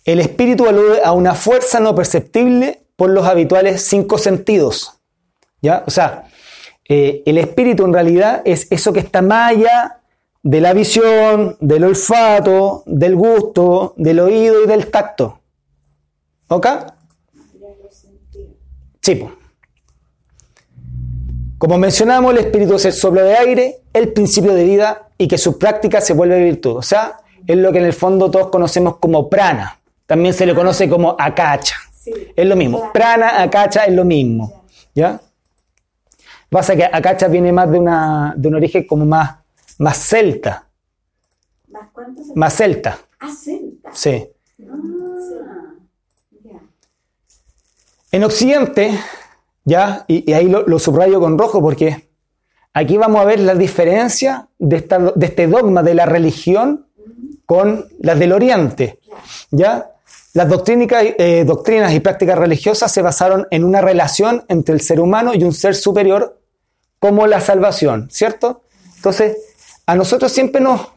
El 0.04 0.20
espíritu 0.20 0.68
alude 0.68 1.02
a 1.04 1.14
una 1.14 1.34
fuerza 1.34 1.80
no 1.80 1.96
perceptible 1.96 2.84
por 2.96 3.10
los 3.10 3.26
habituales 3.26 3.82
cinco 3.82 4.18
sentidos. 4.18 5.00
¿Ya? 5.62 5.84
O 5.88 5.90
sea, 5.90 6.26
eh, 6.88 7.24
el 7.26 7.38
espíritu 7.38 7.86
en 7.86 7.94
realidad 7.94 8.42
es 8.46 8.68
eso 8.72 8.94
que 8.94 9.00
está 9.00 9.22
más 9.22 9.52
allá 9.52 10.02
de 10.44 10.62
la 10.62 10.74
visión, 10.74 11.58
del 11.60 11.86
olfato, 11.86 12.84
del 12.86 13.16
gusto, 13.16 13.96
del 13.98 14.20
oído 14.20 14.64
y 14.64 14.68
del 14.68 14.92
tacto. 14.92 15.40
¿Ok? 16.50 16.68
Sí. 19.02 19.26
Como 21.58 21.78
mencionamos, 21.80 22.32
el 22.34 22.40
espíritu 22.40 22.76
es 22.76 22.86
el 22.86 22.94
soplo 22.94 23.24
de 23.24 23.36
aire, 23.36 23.78
el 23.92 24.14
principio 24.14 24.54
de 24.54 24.66
vida 24.66 25.10
y 25.18 25.28
que 25.28 25.40
su 25.40 25.58
práctica 25.58 26.00
se 26.02 26.14
vuelve 26.14 26.44
virtud. 26.44 26.78
O 26.78 26.82
sea, 26.84 27.18
es 27.48 27.58
lo 27.58 27.72
que 27.72 27.80
en 27.80 27.86
el 27.86 27.94
fondo 27.94 28.30
todos 28.30 28.50
conocemos 28.50 28.98
como 28.98 29.28
prana. 29.30 29.80
También 30.06 30.36
se 30.36 30.46
le 30.46 30.54
conoce 30.54 30.88
como 30.88 31.16
akacha. 31.18 31.76
Sí. 31.92 32.14
Es 32.36 32.46
lo 32.46 32.56
mismo. 32.56 32.92
Prana, 32.94 33.42
akacha 33.42 33.86
es 33.86 33.94
lo 33.94 34.06
mismo. 34.06 34.66
¿Ya? 34.94 35.20
Pasa 36.56 36.74
que 36.74 36.86
akacha 36.86 37.28
viene 37.28 37.52
más 37.52 37.70
de, 37.70 37.78
una, 37.80 38.34
de 38.38 38.48
un 38.48 38.56
origen 38.56 38.88
como 38.88 39.06
más, 39.06 39.36
más 39.78 39.98
celta. 39.98 40.70
¿Más 41.68 41.90
cuánto 41.92 42.22
Más 42.34 42.54
celta. 42.54 42.98
Ah, 43.20 43.30
celta. 43.30 43.90
Sí. 43.92 44.26
Ah. 44.64 45.82
En 48.14 48.24
Occidente, 48.24 48.98
ya, 49.66 50.06
y, 50.08 50.30
y 50.32 50.34
ahí 50.34 50.48
lo, 50.48 50.66
lo 50.66 50.80
subrayo 50.80 51.20
con 51.20 51.38
rojo 51.38 51.60
porque 51.62 52.08
aquí 52.74 52.96
vamos 52.96 53.20
a 53.20 53.26
ver 53.26 53.42
la 53.42 53.54
diferencia 53.56 54.48
de, 54.58 54.78
esta- 54.78 55.12
de 55.14 55.26
este 55.26 55.48
dogma 55.48 55.84
de 55.84 55.94
la 55.94 56.06
religión 56.06 56.88
con 57.46 57.86
las 58.00 58.18
del 58.18 58.32
Oriente. 58.32 59.00
¿ya? 59.52 59.92
Las 60.34 60.48
doctrínicas, 60.48 61.04
eh, 61.18 61.44
doctrinas 61.46 61.94
y 61.94 62.00
prácticas 62.00 62.38
religiosas 62.40 62.90
se 62.94 63.02
basaron 63.02 63.46
en 63.52 63.66
una 63.66 63.82
relación 63.82 64.46
entre 64.48 64.74
el 64.74 64.80
ser 64.80 65.02
humano 65.02 65.34
y 65.34 65.44
un 65.44 65.52
ser 65.52 65.76
superior 65.76 66.40
como 67.06 67.28
la 67.28 67.40
salvación, 67.40 68.08
¿cierto? 68.10 68.64
Entonces, 68.96 69.38
a 69.86 69.96
nosotros 69.96 70.32
siempre 70.32 70.60
nos, 70.60 70.90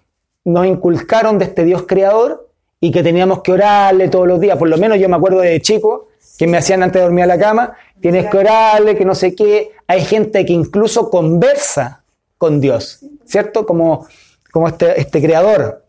nos 0.45 0.67
inculcaron 0.67 1.39
de 1.39 1.45
este 1.45 1.65
Dios 1.65 1.85
creador 1.87 2.49
y 2.81 2.91
que 2.91 3.03
teníamos 3.03 3.43
que 3.43 3.53
orarle 3.53 4.09
todos 4.09 4.27
los 4.27 4.41
días. 4.41 4.57
Por 4.57 4.69
lo 4.69 4.79
menos 4.79 4.99
yo 4.99 5.09
me 5.09 5.17
acuerdo 5.17 5.41
de 5.41 5.61
chico 5.61 6.09
que 6.39 6.47
me 6.47 6.57
hacían 6.57 6.83
antes 6.83 7.01
de 7.01 7.05
dormir 7.05 7.25
a 7.25 7.27
la 7.27 7.39
cama, 7.39 7.75
tienes 8.01 8.31
que 8.31 8.39
orarle, 8.39 8.97
que 8.97 9.05
no 9.05 9.15
sé 9.15 9.35
qué. 9.35 9.73
Hay 9.87 10.03
gente 10.03 10.47
que 10.47 10.53
incluso 10.55 11.11
conversa 11.11 12.05
con 12.39 12.61
Dios, 12.61 13.01
¿cierto? 13.27 13.67
Como, 13.67 14.07
como 14.51 14.69
este, 14.69 14.99
este 14.99 15.21
creador. 15.21 15.85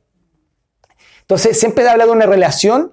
Entonces, 1.21 1.57
siempre 1.57 1.83
se 1.85 1.89
habla 1.91 2.05
de 2.05 2.11
una 2.11 2.25
relación 2.25 2.91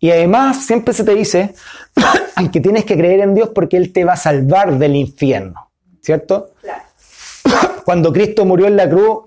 y 0.00 0.10
además 0.10 0.66
siempre 0.66 0.92
se 0.92 1.04
te 1.04 1.14
dice 1.14 1.54
que 2.52 2.60
tienes 2.60 2.84
que 2.84 2.96
creer 2.96 3.20
en 3.20 3.34
Dios 3.34 3.50
porque 3.54 3.76
Él 3.76 3.92
te 3.92 4.04
va 4.04 4.14
a 4.14 4.16
salvar 4.16 4.78
del 4.78 4.96
infierno, 4.96 5.70
¿cierto? 6.04 6.50
Claro. 6.60 6.82
Cuando 7.84 8.12
Cristo 8.12 8.44
murió 8.44 8.66
en 8.66 8.76
la 8.76 8.88
cruz, 8.88 9.20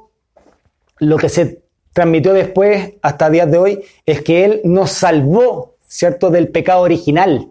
lo 0.99 1.17
que 1.17 1.29
se 1.29 1.63
transmitió 1.91 2.33
después 2.33 2.93
hasta 3.01 3.29
días 3.29 3.49
de 3.49 3.57
hoy 3.57 3.83
es 4.05 4.21
que 4.21 4.45
Él 4.45 4.61
nos 4.63 4.91
salvó, 4.91 5.75
¿cierto?, 5.87 6.29
del 6.29 6.49
pecado 6.49 6.81
original, 6.81 7.49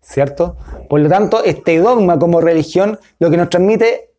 ¿cierto? 0.00 0.56
Por 0.88 1.00
lo 1.00 1.08
tanto, 1.08 1.42
este 1.42 1.78
dogma 1.78 2.18
como 2.18 2.40
religión, 2.40 3.00
lo 3.18 3.30
que 3.30 3.36
nos 3.36 3.50
transmite 3.50 4.10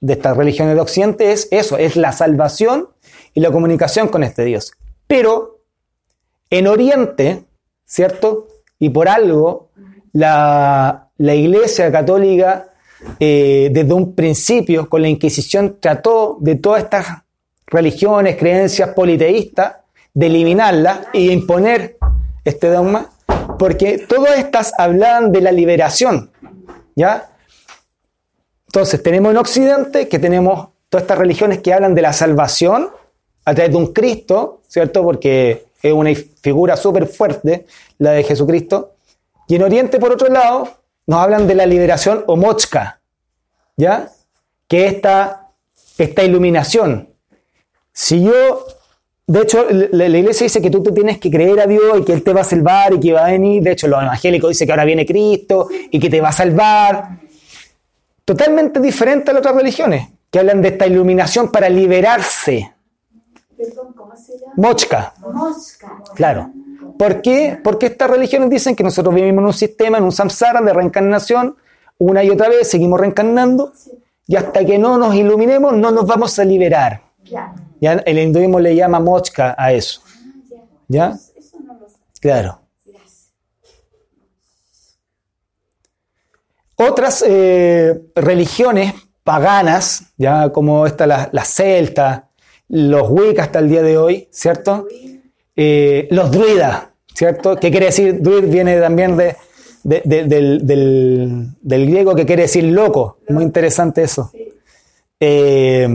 de 0.00 0.12
estas 0.12 0.36
religiones 0.36 0.74
de 0.74 0.80
Occidente 0.80 1.32
es 1.32 1.48
eso, 1.52 1.78
es 1.78 1.96
la 1.96 2.12
salvación 2.12 2.88
y 3.32 3.40
la 3.40 3.50
comunicación 3.50 4.08
con 4.08 4.24
este 4.24 4.44
Dios. 4.44 4.72
Pero 5.06 5.60
en 6.50 6.66
Oriente, 6.66 7.44
¿cierto? 7.84 8.48
Y 8.78 8.90
por 8.90 9.08
algo, 9.08 9.70
la, 10.12 11.10
la 11.16 11.34
Iglesia 11.34 11.90
Católica, 11.92 12.72
eh, 13.18 13.70
desde 13.72 13.92
un 13.92 14.14
principio, 14.14 14.88
con 14.88 15.02
la 15.02 15.08
Inquisición, 15.08 15.78
trató 15.80 16.36
de 16.40 16.56
todas 16.56 16.84
estas 16.84 17.06
religiones, 17.66 18.36
creencias 18.36 18.90
politeístas, 18.90 19.76
de 20.14 20.26
eliminarlas 20.26 21.00
y 21.12 21.30
imponer 21.30 21.98
este 22.44 22.68
dogma, 22.68 23.10
porque 23.58 23.98
todas 23.98 24.38
estas 24.38 24.72
hablaban 24.78 25.32
de 25.32 25.40
la 25.40 25.52
liberación, 25.52 26.30
¿ya? 26.94 27.30
Entonces, 28.66 29.02
tenemos 29.02 29.30
en 29.30 29.36
Occidente 29.36 30.08
que 30.08 30.18
tenemos 30.18 30.68
todas 30.88 31.02
estas 31.02 31.18
religiones 31.18 31.60
que 31.60 31.72
hablan 31.72 31.94
de 31.94 32.02
la 32.02 32.12
salvación 32.12 32.90
a 33.44 33.54
través 33.54 33.72
de 33.72 33.78
un 33.78 33.92
Cristo, 33.92 34.62
¿cierto? 34.68 35.02
Porque 35.02 35.66
es 35.82 35.92
una 35.92 36.10
figura 36.40 36.76
súper 36.76 37.06
fuerte, 37.06 37.66
la 37.98 38.12
de 38.12 38.24
Jesucristo. 38.24 38.94
Y 39.48 39.56
en 39.56 39.62
Oriente, 39.62 39.98
por 39.98 40.12
otro 40.12 40.28
lado, 40.28 40.68
nos 41.06 41.20
hablan 41.20 41.46
de 41.46 41.54
la 41.54 41.66
liberación 41.66 42.24
o 42.26 42.36
mochka, 42.36 43.00
¿ya? 43.76 44.10
Que 44.68 44.86
es 44.86 44.94
esta, 44.94 45.50
esta 45.98 46.22
iluminación. 46.24 47.08
Si 47.92 48.22
yo, 48.22 48.66
de 49.26 49.42
hecho, 49.42 49.66
la, 49.70 50.08
la 50.08 50.18
iglesia 50.18 50.44
dice 50.44 50.60
que 50.60 50.70
tú 50.70 50.82
te 50.82 50.92
tienes 50.92 51.18
que 51.18 51.30
creer 51.30 51.60
a 51.60 51.66
Dios 51.66 52.00
y 52.00 52.04
que 52.04 52.12
Él 52.12 52.22
te 52.22 52.32
va 52.32 52.40
a 52.40 52.44
salvar 52.44 52.94
y 52.94 53.00
que 53.00 53.12
va 53.12 53.26
a 53.26 53.30
venir. 53.30 53.62
De 53.62 53.72
hecho, 53.72 53.86
los 53.86 54.02
evangélicos 54.02 54.50
dicen 54.50 54.66
que 54.66 54.72
ahora 54.72 54.84
viene 54.84 55.06
Cristo 55.06 55.68
y 55.90 55.98
que 55.98 56.10
te 56.10 56.20
va 56.20 56.30
a 56.30 56.32
salvar. 56.32 57.20
Totalmente 58.24 58.80
diferente 58.80 59.30
a 59.30 59.34
las 59.34 59.40
otras 59.40 59.54
religiones, 59.54 60.08
que 60.30 60.40
hablan 60.40 60.60
de 60.60 60.68
esta 60.68 60.86
iluminación 60.86 61.52
para 61.52 61.68
liberarse. 61.68 62.74
Perdón, 63.56 63.92
¿cómo 63.96 64.16
se 64.16 64.32
llama? 64.38 64.52
Mochka, 64.56 65.14
Mosca. 65.20 66.02
claro. 66.14 66.50
¿Por 66.98 67.22
qué? 67.22 67.58
Porque 67.62 67.86
estas 67.86 68.10
religiones 68.10 68.50
dicen 68.50 68.74
que 68.74 68.82
nosotros 68.82 69.14
vivimos 69.14 69.42
en 69.42 69.46
un 69.46 69.52
sistema, 69.52 69.98
en 69.98 70.04
un 70.04 70.12
samsara 70.12 70.60
de 70.60 70.72
reencarnación, 70.72 71.56
una 71.98 72.22
y 72.24 72.30
otra 72.30 72.48
vez 72.48 72.68
seguimos 72.68 73.00
reencarnando, 73.00 73.72
y 74.26 74.36
hasta 74.36 74.64
que 74.64 74.78
no 74.78 74.98
nos 74.98 75.14
iluminemos 75.14 75.72
no 75.74 75.90
nos 75.90 76.06
vamos 76.06 76.38
a 76.38 76.44
liberar. 76.44 77.02
Ya. 77.24 77.54
El 77.80 78.18
hinduismo 78.18 78.58
le 78.58 78.74
llama 78.74 79.00
mochka 79.00 79.54
a 79.56 79.72
eso. 79.72 80.00
¿Ya? 80.88 81.18
Eso 81.36 81.58
no 81.64 81.74
lo 81.74 81.88
sé. 81.88 81.96
Claro. 82.20 82.60
Otras 86.76 87.24
eh, 87.26 88.10
religiones 88.14 88.94
paganas, 89.24 90.12
ya 90.16 90.50
como 90.50 90.86
esta, 90.86 91.06
las 91.06 91.28
la 91.32 91.44
celtas, 91.44 92.22
los 92.68 93.08
wicca 93.10 93.44
hasta 93.44 93.60
el 93.60 93.68
día 93.68 93.82
de 93.82 93.96
hoy, 93.96 94.28
¿cierto? 94.30 94.86
Eh, 95.56 96.06
los 96.10 96.30
druidas, 96.30 96.88
¿cierto? 97.14 97.56
¿Qué 97.56 97.70
quiere 97.70 97.86
decir? 97.86 98.20
Druid 98.20 98.44
viene 98.44 98.78
también 98.78 99.16
de, 99.16 99.36
de- 99.84 100.02
de- 100.04 100.24
del, 100.62 101.86
griego 101.86 102.14
que 102.14 102.26
quiere 102.26 102.42
decir 102.42 102.64
loco. 102.64 103.18
Muy 103.28 103.42
interesante 103.44 104.02
eso. 104.02 104.30
Eh, 105.18 105.88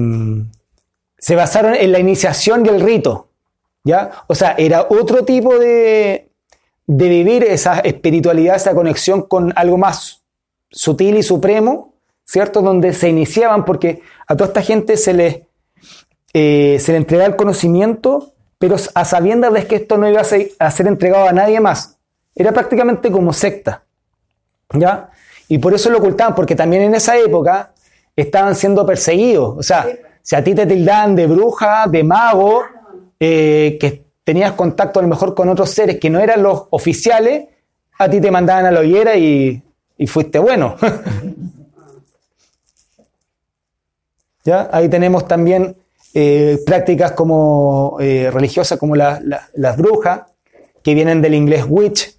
se 1.18 1.36
basaron 1.36 1.76
en 1.76 1.92
la 1.92 2.00
iniciación 2.00 2.66
y 2.66 2.70
el 2.70 2.82
rito, 2.82 3.28
¿ya? 3.84 4.10
O 4.28 4.34
sea, 4.34 4.56
era 4.58 4.88
otro 4.90 5.24
tipo 5.24 5.60
de, 5.60 6.30
de 6.88 7.10
vivir 7.10 7.44
esa 7.44 7.80
espiritualidad, 7.82 8.56
esa 8.56 8.74
conexión 8.74 9.22
con 9.24 9.54
algo 9.56 9.78
más 9.78 10.24
sutil 10.72 11.18
y 11.18 11.24
supremo, 11.24 11.94
¿cierto? 12.26 12.62
Donde 12.64 12.94
se 12.94 13.10
iniciaban, 13.10 13.66
porque 13.66 14.02
a 14.26 14.36
toda 14.36 14.48
esta 14.48 14.64
gente 14.64 14.98
se 14.98 15.14
les, 15.14 15.42
eh, 16.34 16.78
se 16.80 16.94
le 16.94 16.98
entregaba 16.98 17.28
el 17.30 17.36
conocimiento, 17.36 18.34
pero 18.62 18.76
a 18.94 19.06
sabiendas 19.06 19.52
de 19.52 19.66
que 19.66 19.78
esto 19.78 19.98
no 19.98 20.08
iba 20.08 20.22
a 20.22 20.24
ser, 20.24 20.52
a 20.60 20.70
ser 20.70 20.86
entregado 20.86 21.28
a 21.28 21.34
nadie 21.34 21.60
más. 21.60 21.98
Era 22.36 22.52
prácticamente 22.52 23.10
como 23.10 23.34
secta, 23.34 23.84
¿ya? 24.72 25.10
Y 25.48 25.58
por 25.58 25.74
eso 25.74 25.90
lo 25.90 25.98
ocultaban, 25.98 26.36
porque 26.36 26.56
también 26.56 26.84
en 26.84 26.94
esa 26.94 27.18
época 27.18 27.74
estaban 28.16 28.54
siendo 28.54 28.86
perseguidos. 28.86 29.58
O 29.58 29.64
sea, 29.64 29.88
si 30.22 30.36
a 30.36 30.44
ti 30.44 30.54
te 30.54 30.68
tildaban 30.68 31.16
de 31.16 31.26
bruja, 31.26 31.88
de 31.88 32.04
mago, 32.04 32.62
eh, 33.20 33.80
que 33.82 34.04
tenías 34.24 34.52
contacto 34.52 35.00
a 35.00 35.02
lo 35.02 35.08
mejor 35.08 35.34
con 35.34 35.50
otros 35.50 35.72
seres 35.72 36.00
que 36.00 36.12
no 36.12 36.20
eran 36.20 36.44
los 36.44 36.66
oficiales, 36.70 37.48
a 37.98 38.08
ti 38.08 38.22
te 38.22 38.30
mandaban 38.30 38.68
a 38.68 38.72
la 38.72 38.82
hoguera 38.82 39.18
y, 39.18 39.60
y 39.98 40.06
fuiste 40.06 40.38
bueno. 40.38 40.76
¿Ya? 44.44 44.70
Ahí 44.72 44.88
tenemos 44.88 45.28
también 45.28 45.76
eh, 46.14 46.60
prácticas 46.66 47.12
como 47.14 47.98
eh, 48.00 48.30
religiosas 48.32 48.78
como 48.80 48.96
la- 48.96 49.20
la- 49.24 49.48
las 49.54 49.78
brujas, 49.78 50.22
que 50.84 50.94
vienen 50.96 51.22
del 51.22 51.36
inglés 51.36 51.66
witch, 51.68 52.18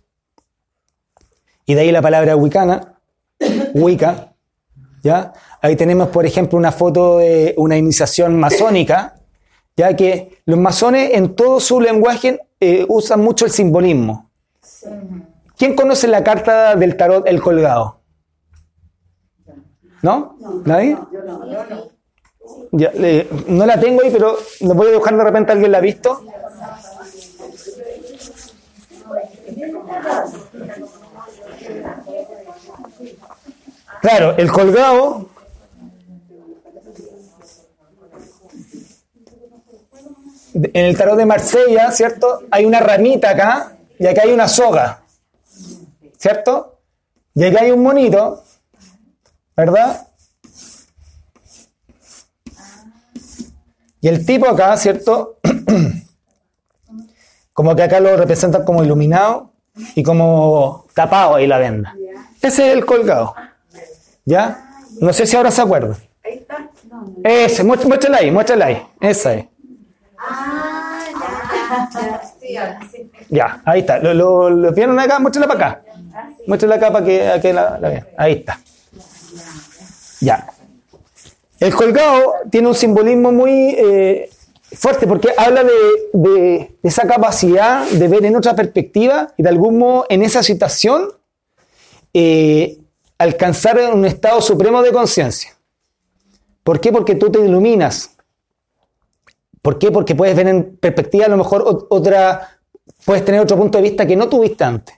y 1.66 1.74
de 1.74 1.80
ahí 1.80 1.92
la 1.92 2.02
palabra 2.02 2.36
wicana, 2.36 2.94
wicca. 3.74 4.34
¿ya? 5.02 5.32
Ahí 5.60 5.74
tenemos, 5.76 6.08
por 6.08 6.26
ejemplo, 6.26 6.56
una 6.58 6.70
foto 6.72 7.18
de 7.18 7.54
una 7.56 7.76
iniciación 7.76 8.38
masónica, 8.38 9.14
ya 9.76 9.94
que 9.96 10.38
los 10.44 10.58
masones 10.58 11.10
en 11.14 11.34
todo 11.34 11.58
su 11.60 11.80
lenguaje 11.80 12.40
eh, 12.60 12.84
usan 12.88 13.20
mucho 13.20 13.44
el 13.46 13.50
simbolismo. 13.50 14.30
¿Quién 15.56 15.74
conoce 15.74 16.06
la 16.08 16.22
carta 16.22 16.76
del 16.76 16.96
tarot 16.96 17.26
El 17.26 17.40
Colgado? 17.40 18.00
¿No? 20.02 20.36
¿Nadie? 20.64 20.96
No 22.72 23.66
la 23.66 23.78
tengo 23.78 24.02
ahí, 24.02 24.10
pero 24.10 24.38
no 24.60 24.74
voy 24.74 24.88
a 24.88 24.92
dejar 24.92 25.16
de 25.16 25.24
repente 25.24 25.52
alguien 25.52 25.72
la 25.72 25.78
ha 25.78 25.82
visto. 25.82 26.24
Claro, 34.00 34.36
el 34.36 34.50
colgado. 34.50 35.28
En 40.54 40.84
el 40.84 40.96
tarot 40.96 41.16
de 41.16 41.24
Marsella, 41.24 41.90
¿cierto? 41.92 42.42
Hay 42.50 42.64
una 42.64 42.80
ramita 42.80 43.30
acá 43.30 43.76
y 43.98 44.06
acá 44.06 44.22
hay 44.22 44.32
una 44.32 44.48
soga. 44.48 45.02
¿Cierto? 46.18 46.80
Y 47.34 47.44
acá 47.44 47.62
hay 47.62 47.70
un 47.70 47.82
monito, 47.82 48.42
¿verdad? 49.56 50.08
Y 54.02 54.08
el 54.08 54.26
tipo 54.26 54.48
acá, 54.48 54.76
¿cierto? 54.76 55.38
como 57.52 57.76
que 57.76 57.84
acá 57.84 58.00
lo 58.00 58.16
representan 58.16 58.64
como 58.64 58.82
iluminado 58.82 59.52
y 59.94 60.02
como 60.02 60.86
tapado 60.92 61.36
ahí 61.36 61.46
la 61.46 61.58
venda. 61.58 61.94
Ese 62.42 62.66
es 62.66 62.74
el 62.74 62.84
colgado. 62.84 63.32
¿Ya? 64.24 64.70
No 65.00 65.12
sé 65.12 65.24
si 65.24 65.36
ahora 65.36 65.52
se 65.52 65.62
acuerdan. 65.62 65.96
Ahí 66.24 66.38
está. 66.38 66.68
Ese, 67.22 67.62
muéstrala 67.62 68.18
ahí, 68.18 68.32
muéstrala 68.32 68.66
ahí. 68.66 68.82
Esa 69.00 69.34
es. 69.34 69.46
Ah, 70.18 71.04
ya, 72.42 72.80
ya. 73.30 73.62
Ahí 73.64 73.80
está. 73.80 74.00
¿Lo, 74.00 74.14
lo, 74.14 74.50
lo 74.50 74.72
vieron 74.72 74.98
acá? 74.98 75.20
Muéstrala 75.20 75.46
para 75.46 75.66
acá. 75.66 75.82
Muéstrala 76.48 76.74
acá 76.74 76.92
para 76.92 77.06
que, 77.06 77.38
que 77.40 77.52
la, 77.52 77.78
la 77.78 77.88
vean. 77.88 78.08
Ahí 78.18 78.32
está. 78.32 78.58
Ya. 80.20 80.44
El 81.62 81.72
colgado 81.76 82.34
tiene 82.50 82.66
un 82.66 82.74
simbolismo 82.74 83.30
muy 83.30 83.76
eh, 83.78 84.28
fuerte 84.72 85.06
porque 85.06 85.28
habla 85.36 85.62
de, 85.62 86.76
esa 86.82 87.06
capacidad 87.06 87.86
de 87.86 88.08
ver 88.08 88.24
en 88.24 88.34
otra 88.34 88.56
perspectiva 88.56 89.32
y 89.36 89.44
de 89.44 89.48
algún 89.48 89.78
modo 89.78 90.04
en 90.08 90.22
esa 90.22 90.42
situación 90.42 91.12
eh, 92.12 92.78
alcanzar 93.16 93.78
un 93.94 94.04
estado 94.04 94.40
supremo 94.42 94.82
de 94.82 94.90
conciencia. 94.90 95.56
¿Por 96.64 96.80
qué? 96.80 96.90
Porque 96.90 97.14
tú 97.14 97.30
te 97.30 97.38
iluminas. 97.38 98.10
¿Por 99.62 99.78
qué? 99.78 99.92
Porque 99.92 100.16
puedes 100.16 100.34
ver 100.34 100.48
en 100.48 100.76
perspectiva 100.78 101.26
a 101.26 101.28
lo 101.28 101.36
mejor 101.36 101.64
ot- 101.64 101.86
otra, 101.90 102.58
puedes 103.04 103.24
tener 103.24 103.40
otro 103.40 103.56
punto 103.56 103.78
de 103.78 103.82
vista 103.82 104.04
que 104.04 104.16
no 104.16 104.28
tuviste 104.28 104.64
antes. 104.64 104.96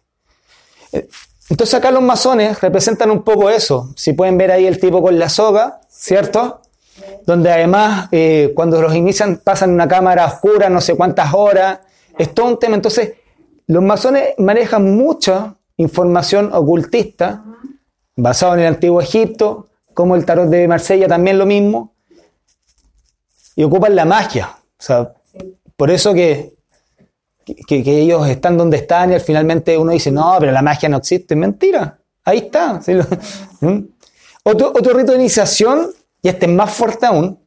Entonces 1.51 1.75
acá 1.75 1.91
los 1.91 2.03
masones 2.03 2.61
representan 2.61 3.11
un 3.11 3.23
poco 3.23 3.51
eso. 3.51 3.93
Si 3.97 4.13
pueden 4.13 4.39
ver 4.39 4.51
ahí 4.51 4.67
el 4.67 4.81
tipo 4.81 5.03
con 5.03 5.19
la 5.19 5.29
soga, 5.29 5.81
¿cierto? 5.89 6.61
Donde 7.27 7.53
además 7.53 8.09
eh, 8.13 8.53
cuando 8.55 8.81
los 8.81 8.95
inician 8.95 9.41
pasan 9.43 9.71
una 9.71 9.87
cámara 9.87 10.27
oscura 10.27 10.71
no 10.71 10.81
sé 10.81 10.97
cuántas 10.97 11.35
horas. 11.35 11.81
Es 12.17 12.33
todo 12.33 12.47
un 12.47 12.59
tema. 12.59 12.77
Entonces 12.77 13.15
los 13.67 13.83
masones 13.83 14.35
manejan 14.39 14.97
mucha 14.97 15.57
información 15.77 16.51
ocultista 16.53 17.45
basado 18.17 18.55
en 18.55 18.61
el 18.61 18.67
antiguo 18.67 19.01
Egipto, 19.01 19.69
como 19.93 20.17
el 20.17 20.25
tarot 20.25 20.49
de 20.49 20.69
Marsella 20.69 21.09
también 21.09 21.39
lo 21.39 21.47
mismo, 21.47 21.95
y 23.57 23.65
ocupan 23.65 23.97
la 23.97 24.05
magia. 24.05 24.57
O 24.57 24.83
sea, 24.83 25.13
por 25.77 25.91
eso 25.91 26.15
que, 26.15 26.54
que, 27.45 27.83
que 27.83 27.99
ellos 28.01 28.27
están 28.29 28.57
donde 28.57 28.79
están 28.79 29.11
y 29.11 29.15
al 29.15 29.21
finalmente 29.21 29.77
uno 29.77 29.93
dice, 29.93 30.11
no, 30.11 30.37
pero 30.41 30.53
la 30.53 30.63
magia 30.63 30.89
no 30.89 30.99
existe. 30.99 31.37
Mentira, 31.37 31.99
ahí 32.25 32.39
está. 32.39 32.81
Sí, 32.83 32.93
¿Mm? 33.61 33.79
otro, 34.45 34.69
otro 34.69 34.95
rito 34.95 35.13
de 35.13 35.19
iniciación, 35.19 35.91
y 36.23 36.29
este 36.29 36.47
es 36.47 36.53
más 36.53 36.73
fuerte 36.73 37.07
aún, 37.07 37.39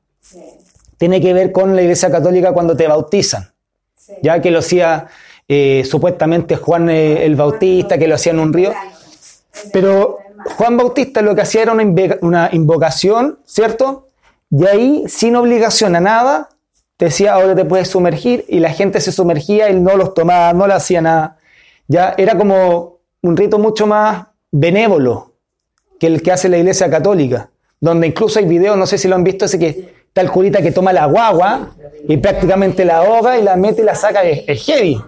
tiene 0.98 1.22
que 1.22 1.34
ver 1.34 1.52
con 1.52 1.76
la 1.76 1.82
Iglesia 1.82 2.10
Católica 2.10 2.52
cuando 2.54 2.76
te 2.76 2.88
bautizan. 2.88 3.52
Ya 4.22 4.42
que 4.42 4.52
lo 4.52 4.60
hacía 4.60 5.08
eh, 5.48 5.84
supuestamente 5.90 6.56
Juan 6.56 6.90
eh, 6.90 7.26
el 7.26 7.36
Bautista, 7.36 7.98
que 7.98 8.08
lo 8.08 8.16
hacía 8.16 8.32
en 8.32 8.40
un 8.40 8.54
río. 8.54 8.74
Pero 9.72 10.20
Juan 10.58 10.78
Bautista 10.78 11.22
lo 11.22 11.36
que 11.36 11.42
hacía 11.42 11.64
era 11.64 11.76
una 12.22 12.50
invocación, 12.52 13.40
¿cierto? 13.46 14.08
Y 14.50 14.66
ahí, 14.66 15.04
sin 15.08 15.36
obligación 15.36 15.96
a 15.96 16.00
nada, 16.00 16.50
decía, 17.06 17.34
ahora 17.34 17.56
te 17.56 17.66
puedes 17.66 17.90
sumergir, 17.90 18.46
y 18.48 18.60
la 18.60 18.72
gente 18.72 19.02
se 19.02 19.12
sumergía, 19.12 19.68
él 19.68 19.84
no 19.84 19.96
los 19.98 20.14
tomaba, 20.14 20.54
no 20.54 20.68
le 20.68 20.74
hacía 20.74 21.02
nada. 21.02 21.38
Ya 21.88 22.16
era 22.18 22.38
como 22.38 23.00
un 23.22 23.38
rito 23.38 23.60
mucho 23.60 23.88
más 23.88 24.28
benévolo 24.52 25.34
que 26.00 26.08
el 26.08 26.22
que 26.22 26.32
hace 26.32 26.50
la 26.50 26.58
Iglesia 26.58 26.90
Católica, 26.90 27.50
donde 27.80 28.08
incluso 28.08 28.40
hay 28.40 28.46
videos, 28.46 28.78
no 28.78 28.86
sé 28.86 28.98
si 28.98 29.08
lo 29.08 29.16
han 29.16 29.24
visto, 29.24 29.46
ese 29.46 29.60
que 29.60 29.94
está 30.08 30.22
el 30.22 30.32
curita 30.32 30.62
que 30.62 30.72
toma 30.72 30.94
la 30.94 31.06
guagua 31.06 31.76
y 32.08 32.18
prácticamente 32.18 32.86
la 32.86 32.98
ahoga 32.98 33.38
y 33.38 33.44
la 33.44 33.56
mete 33.56 33.82
y 33.82 33.86
la 33.86 33.96
saca, 33.96 34.24
es, 34.24 34.44
es 34.48 34.64
heavy. 34.66 35.02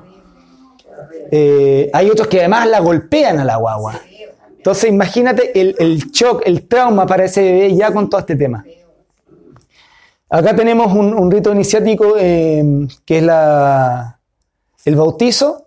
Eh, 1.31 1.89
hay 1.93 2.09
otros 2.09 2.27
que 2.27 2.39
además 2.39 2.67
la 2.67 2.79
golpean 2.79 3.39
a 3.39 3.45
la 3.45 3.57
guagua. 3.57 3.99
Entonces 4.57 4.89
imagínate 4.89 5.59
el, 5.59 5.75
el 5.79 6.11
shock, 6.11 6.43
el 6.45 6.67
trauma 6.67 7.05
para 7.05 7.25
ese 7.25 7.41
bebé 7.41 7.75
ya 7.75 7.91
con 7.91 8.09
todo 8.09 8.19
este 8.19 8.35
tema. 8.35 8.65
Acá 10.29 10.55
tenemos 10.55 10.93
un, 10.93 11.31
rito 11.31 11.51
iniciático 11.51 12.15
eh, 12.17 12.87
que 13.03 13.17
es 13.17 13.23
la, 13.23 14.19
el 14.85 14.95
bautizo, 14.95 15.65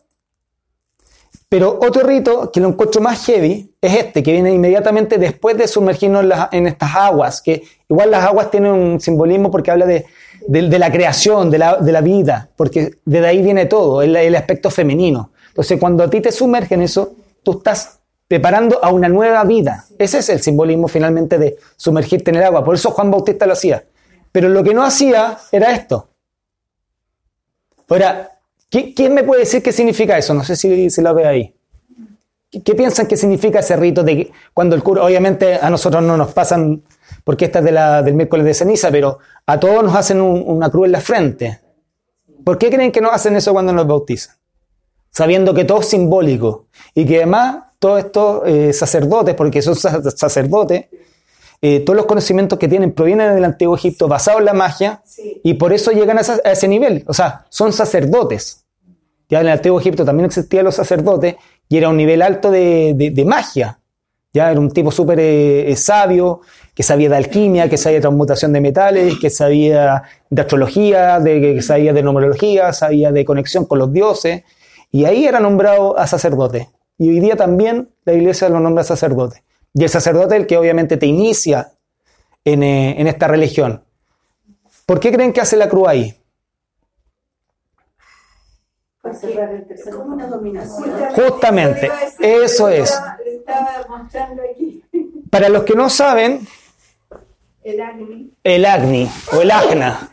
pero 1.49 1.79
otro 1.83 2.07
rito 2.07 2.51
que 2.53 2.61
lo 2.61 2.69
encuentro 2.69 3.01
más 3.01 3.27
heavy 3.27 3.75
es 3.81 3.95
este, 3.97 4.23
que 4.23 4.33
viene 4.33 4.55
inmediatamente 4.55 5.19
después 5.19 5.59
de 5.59 5.67
sumergirnos 5.67 6.25
en, 6.53 6.67
estas 6.67 6.95
aguas, 6.95 7.43
que 7.43 7.63
igual 7.91 8.11
las 8.13 8.25
aguas 8.25 8.51
tienen 8.51 8.73
un 8.73 9.01
simbolismo 9.01 9.51
porque 9.51 9.71
habla 9.71 9.85
de, 9.85 10.07
de- 10.47 10.79
la 10.79 10.91
creación, 10.93 11.51
de 11.51 11.59
la, 11.59 11.77
de 11.77 11.93
la 11.93 12.01
vida, 12.01 12.49
porque 12.57 12.99
de 13.05 13.27
ahí 13.27 13.43
viene 13.43 13.67
todo, 13.67 14.01
el, 14.01 14.15
el 14.15 14.35
aspecto 14.37 14.71
femenino. 14.71 15.33
Entonces 15.49 15.79
cuando 15.79 16.05
a 16.05 16.09
ti 16.09 16.21
te 16.21 16.33
sumergen 16.33 16.81
eso, 16.83 17.17
tú 17.43 17.59
estás 17.59 17.99
preparando 18.29 18.83
a 18.83 18.91
una 18.91 19.09
nueva 19.09 19.45
vida. 19.45 19.85
Ese 19.99 20.19
es 20.19 20.29
el 20.31 20.41
simbolismo 20.41 20.89
finalmente 20.89 21.37
de 21.37 21.59
sumergirte 21.77 22.31
en 22.31 22.37
el 22.37 22.45
agua. 22.45 22.65
Por 22.65 22.77
eso 22.77 22.91
Juan 22.93 23.11
Bautista 23.11 23.45
lo 23.45 23.53
hacía. 23.53 23.85
Pero 24.33 24.49
lo 24.49 24.65
que 24.65 24.75
no 24.75 24.83
hacía 24.83 25.39
era 25.53 25.73
esto. 25.73 26.09
Ahora, 27.89 28.31
¿qui- 28.71 28.95
¿quién 28.97 29.13
me 29.15 29.23
puede 29.25 29.41
decir 29.41 29.63
qué 29.63 29.73
significa 29.73 30.17
eso? 30.17 30.33
No 30.35 30.43
sé 30.45 30.57
si, 30.57 30.89
si 30.91 31.03
lo 31.03 31.15
ve 31.15 31.27
ahí. 31.27 31.55
¿Qué, 32.65 32.75
piensan 32.75 33.07
que 33.07 33.17
significa 33.17 33.61
ese 33.61 33.77
rito 33.77 34.03
de 34.03 34.17
que 34.17 34.33
cuando 34.53 34.75
el 34.77 34.83
cura, 34.83 35.05
obviamente 35.05 35.55
a 35.57 35.71
nosotros 35.71 36.03
no 36.03 36.17
nos 36.17 36.33
pasan, 36.33 36.83
porque 37.25 37.47
esta 37.47 37.61
es 37.61 37.65
de 37.65 37.73
la, 37.73 38.03
del 38.03 38.15
miércoles 38.15 38.45
de 38.45 38.55
ceniza, 38.55 38.91
pero 38.91 39.19
a 39.47 39.59
todos 39.61 39.83
nos 39.83 39.95
hacen 39.95 40.21
un- 40.21 40.43
una 40.47 40.71
cruz 40.71 40.87
en 40.87 40.93
la 40.93 41.01
frente. 41.01 41.61
¿Por 42.45 42.59
qué 42.59 42.71
creen 42.71 42.93
que 42.93 43.01
no 43.01 43.11
hacen 43.11 43.37
eso 43.37 43.53
cuando 43.53 43.73
nos 43.73 43.87
bautizan? 43.87 44.37
Sabiendo 45.11 45.53
que 45.55 45.65
todo 45.65 45.81
es 45.81 45.89
simbólico 45.89 46.67
y 46.95 47.05
que 47.07 47.17
además 47.19 47.65
todos 47.79 48.01
estos 48.01 48.43
eh, 48.47 48.73
sacerdotes, 48.73 49.35
porque 49.35 49.61
son 49.63 49.77
sa- 49.77 50.03
sacerdotes, 50.11 50.87
eh, 51.63 51.81
todos 51.81 51.97
los 51.97 52.07
conocimientos 52.07 52.59
que 52.59 52.69
tienen 52.69 52.93
provienen 52.93 53.35
del 53.35 53.45
antiguo 53.45 53.77
Egipto 53.77 54.09
basados 54.09 54.41
en 54.41 54.47
la 54.47 54.53
magia 54.53 55.01
Sí. 55.05 55.41
y 55.45 55.55
por 55.55 55.73
eso 55.73 55.93
llegan 55.93 56.19
a, 56.19 56.23
esa- 56.23 56.41
a 56.45 56.51
ese 56.53 56.67
nivel. 56.69 57.05
O 57.07 57.15
sea, 57.15 57.47
son 57.49 57.73
sacerdotes. 57.73 58.67
Ya 59.29 59.41
en 59.41 59.47
el 59.47 59.53
antiguo 59.53 59.81
Egipto 59.81 60.05
también 60.05 60.27
existían 60.27 60.65
los 60.65 60.75
sacerdotes 60.75 61.37
y 61.69 61.77
era 61.79 61.89
un 61.89 61.97
nivel 61.97 62.21
alto 62.21 62.51
de, 62.51 62.93
de- 62.97 63.11
de 63.11 63.25
magia. 63.25 63.79
Ya 64.35 64.51
era 64.51 64.59
un 64.61 64.71
tipo 64.71 64.91
súper 64.91 65.21
eh, 65.21 65.71
eh, 65.71 65.77
sabio, 65.77 66.41
que 66.75 66.83
sabía 66.83 67.09
de 67.11 67.17
alquimia, 67.17 67.69
que 67.69 67.77
sabía 67.77 67.99
de 67.99 68.03
transmutación 68.03 68.53
de 68.55 68.61
metales, 68.63 69.15
que 69.21 69.29
sabía 69.31 70.03
de 70.31 70.41
astrología, 70.43 71.21
de, 71.21 71.41
que 71.41 71.63
sabía 71.63 71.93
de 71.93 72.03
numerología, 72.03 72.73
sabía 72.73 73.13
de 73.13 73.25
conexión 73.27 73.67
con 73.67 73.79
los 73.79 73.93
dioses. 73.93 74.43
Y 74.91 75.05
ahí 75.05 75.27
era 75.27 75.39
nombrado 75.39 75.99
a 75.99 76.07
sacerdote. 76.07 76.71
Y 76.99 77.11
hoy 77.11 77.21
día 77.21 77.37
también 77.37 77.91
la 78.05 78.15
iglesia 78.15 78.49
lo 78.49 78.59
nombra 78.59 78.85
sacerdote. 78.85 79.43
Y 79.75 79.83
el 79.85 79.89
sacerdote 79.89 80.35
es 80.35 80.41
el 80.43 80.47
que 80.47 80.57
obviamente 80.59 80.97
te 80.97 81.07
inicia 81.07 81.73
en, 82.45 82.63
eh, 82.63 83.01
en 83.01 83.07
esta 83.07 83.27
religión. 83.29 83.85
¿Por 84.87 85.01
qué 85.01 85.13
creen 85.13 85.33
que 85.33 85.41
hace 85.41 85.57
la 85.57 85.69
cruz 85.69 85.89
ahí? 85.89 86.15
Justamente, 91.15 91.91
eso 92.21 92.69
es. 92.69 92.91
estaba- 92.91 93.17
Le 93.25 93.35
estaba 93.37 93.87
mostrando 93.89 94.43
aquí 94.51 94.83
Para 95.31 95.49
los 95.49 95.65
que 95.65 95.75
no 95.75 95.89
saben, 95.91 96.47
el 97.65 97.81
Agni. 97.81 98.33
el 98.45 98.65
Agni 98.67 99.11
o 99.33 99.41
el 99.41 99.51
Agna. 99.51 100.09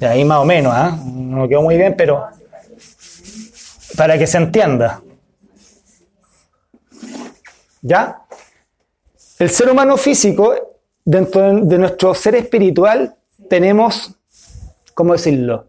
Y 0.00 0.04
ahí 0.04 0.24
más 0.24 0.38
o 0.38 0.44
menos, 0.44 0.72
¿ah? 0.74 0.96
No 1.04 1.48
quedó 1.48 1.62
muy 1.62 1.76
bien, 1.76 1.94
pero 1.96 2.26
para 3.96 4.18
que 4.18 4.26
se 4.26 4.38
entienda. 4.38 5.00
¿Ya? 7.82 8.22
El 9.38 9.50
ser 9.50 9.68
humano 9.70 9.96
físico, 9.96 10.54
dentro 11.04 11.40
de- 11.42 11.60
de 11.62 11.78
nuestro 11.78 12.14
ser 12.14 12.34
espiritual, 12.36 13.14
tenemos, 13.48 14.14
¿cómo 14.94 15.12
decirlo? 15.12 15.66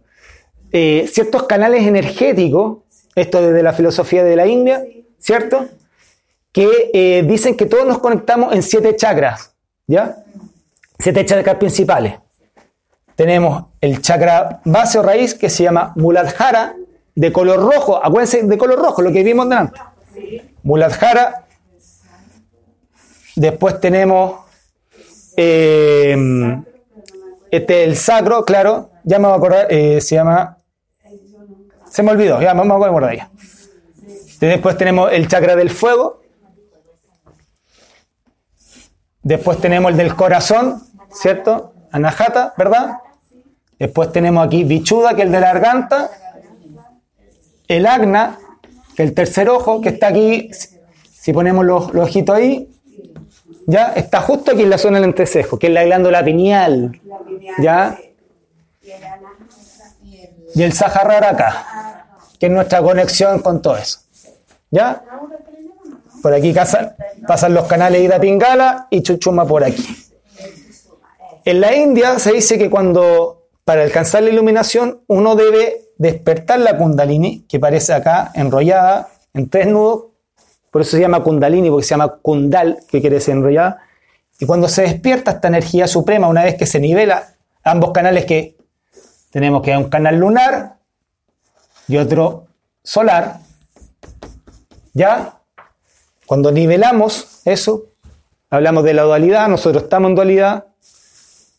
Eh, 0.71 1.09
ciertos 1.11 1.43
canales 1.43 1.85
energéticos, 1.85 2.79
esto 3.15 3.41
desde 3.41 3.63
la 3.63 3.73
filosofía 3.73 4.23
de 4.23 4.35
la 4.35 4.47
India, 4.47 4.83
¿cierto? 5.19 5.67
que 6.51 6.89
eh, 6.93 7.23
dicen 7.27 7.57
que 7.57 7.65
todos 7.65 7.85
nos 7.85 7.99
conectamos 7.99 8.53
en 8.55 8.63
siete 8.63 8.95
chakras, 8.95 9.53
¿ya? 9.87 10.23
Siete 10.97 11.25
chakras 11.25 11.57
principales. 11.57 12.13
Tenemos 13.15 13.65
el 13.79 14.01
chakra 14.01 14.61
base 14.65 14.99
o 14.99 15.03
raíz 15.03 15.33
que 15.33 15.49
se 15.49 15.63
llama 15.63 15.93
Muladhara, 15.95 16.75
de 17.15 17.31
color 17.31 17.59
rojo. 17.59 18.03
Acuérdense 18.03 18.43
de 18.43 18.57
color 18.57 18.79
rojo, 18.79 19.01
lo 19.01 19.11
que 19.11 19.23
vimos 19.23 19.47
delante. 19.47 19.79
Muladhara. 20.63 21.45
Después 23.35 23.79
tenemos 23.79 24.41
eh, 25.37 26.15
este 27.51 27.83
el 27.83 27.95
sacro, 27.95 28.43
claro. 28.43 28.89
Ya 29.03 29.19
me 29.19 29.27
voy 29.27 29.33
a 29.33 29.37
acordar, 29.37 29.67
eh, 29.69 30.01
se 30.01 30.15
llama. 30.15 30.57
Se 31.89 32.03
me 32.03 32.11
olvidó, 32.11 32.41
ya 32.41 32.53
me 32.53 32.63
voy 32.63 32.83
a 32.83 32.87
acordar 32.87 33.15
ya. 33.15 33.29
Después 34.39 34.77
tenemos 34.77 35.11
el 35.13 35.27
chakra 35.27 35.55
del 35.55 35.69
fuego. 35.69 36.21
Después 39.23 39.59
tenemos 39.59 39.91
el 39.91 39.97
del 39.97 40.15
corazón, 40.15 40.83
¿cierto? 41.11 41.74
Anahata, 41.95 42.53
¿verdad? 42.57 42.97
Después 43.79 44.11
tenemos 44.11 44.45
aquí 44.45 44.63
Bichuda, 44.65 45.15
que 45.15 45.21
es 45.21 45.25
el 45.27 45.31
de 45.31 45.39
la 45.39 45.53
garganta. 45.53 46.09
El 47.67 47.85
Agna, 47.85 48.37
que 48.95 49.03
es 49.03 49.09
el 49.09 49.15
tercer 49.15 49.49
ojo, 49.49 49.79
que 49.81 49.89
está 49.89 50.07
aquí. 50.07 50.49
Si 51.11 51.31
ponemos 51.33 51.63
los, 51.65 51.93
los 51.93 52.03
ojitos 52.09 52.35
ahí, 52.35 52.69
ya 53.65 53.93
está 53.93 54.19
justo 54.21 54.51
aquí 54.51 54.63
en 54.63 54.69
la 54.69 54.77
zona 54.77 54.97
del 54.99 55.05
entrecejo, 55.09 55.57
que 55.57 55.67
es 55.67 55.73
la 55.73 55.83
glándula 55.85 56.23
pineal. 56.23 56.99
¿Ya? 57.59 57.97
y 60.53 60.63
el 60.63 60.71
Sahara 60.73 61.29
acá, 61.29 62.05
que 62.39 62.45
es 62.45 62.51
nuestra 62.51 62.81
conexión 62.81 63.39
con 63.39 63.61
todo 63.61 63.77
eso. 63.77 63.99
¿Ya? 64.71 65.03
Por 66.21 66.33
aquí 66.33 66.53
casan- 66.53 66.95
pasan 67.27 67.53
los 67.53 67.65
canales 67.67 68.01
Ida 68.01 68.19
Pingala 68.19 68.87
y 68.89 69.01
Chuchuma 69.01 69.45
por 69.45 69.63
aquí. 69.63 69.85
En 71.45 71.61
la 71.61 71.75
India 71.75 72.17
se 72.17 72.33
dice 72.33 72.57
que 72.57 72.71
cuando, 72.71 73.49
para 73.63 73.83
alcanzar 73.83 74.23
la 74.23 74.31
iluminación, 74.31 75.03
uno 75.05 75.35
debe 75.35 75.91
despertar 75.99 76.59
la 76.59 76.75
Kundalini, 76.75 77.45
que 77.47 77.59
parece 77.59 77.93
acá 77.93 78.31
enrollada 78.33 79.09
en 79.31 79.47
tres 79.47 79.67
nudos, 79.67 80.05
por 80.71 80.81
eso 80.81 80.97
se 80.97 81.01
llama 81.01 81.21
Kundalini, 81.21 81.69
porque 81.69 81.85
se 81.85 81.91
llama 81.91 82.17
Kundal, 82.19 82.79
que 82.89 82.99
quiere 82.99 83.17
decir 83.17 83.35
enrollada. 83.35 83.79
Y 84.39 84.47
cuando 84.47 84.67
se 84.67 84.81
despierta 84.81 85.31
esta 85.31 85.47
energía 85.47 85.87
suprema, 85.87 86.27
una 86.27 86.43
vez 86.43 86.55
que 86.55 86.65
se 86.65 86.79
nivela 86.79 87.35
ambos 87.63 87.91
canales 87.91 88.25
que 88.25 88.57
tenemos 89.29 89.61
que 89.61 89.77
un 89.77 89.89
canal 89.89 90.17
lunar 90.17 90.77
y 91.87 91.97
otro 91.97 92.47
solar, 92.83 93.37
¿ya? 94.93 95.41
Cuando 96.25 96.51
nivelamos 96.51 97.41
eso, 97.45 97.85
hablamos 98.49 98.83
de 98.83 98.95
la 98.95 99.03
dualidad, 99.03 99.47
nosotros 99.47 99.83
estamos 99.83 100.09
en 100.09 100.15
dualidad, 100.15 100.65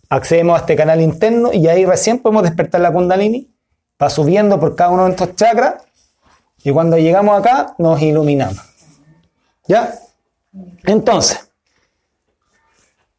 accedemos 0.09 0.57
a 0.57 0.61
este 0.61 0.76
canal 0.76 1.00
interno 1.00 1.52
y 1.52 1.68
ahí 1.68 1.84
recién 1.84 2.18
podemos 2.18 2.42
despertar 2.42 2.80
la 2.80 2.92
kundalini, 2.92 3.50
va 4.00 4.11
subiendo 4.11 4.61
por 4.61 4.76
cada 4.76 4.90
uno 4.90 5.04
de 5.04 5.11
estos 5.11 5.34
chakras 5.36 5.82
y 6.62 6.70
cuando 6.70 6.98
llegamos 6.98 7.38
acá 7.38 7.74
nos 7.78 8.00
iluminamos. 8.02 8.62
¿Ya? 9.68 9.98
Entonces, 10.84 11.50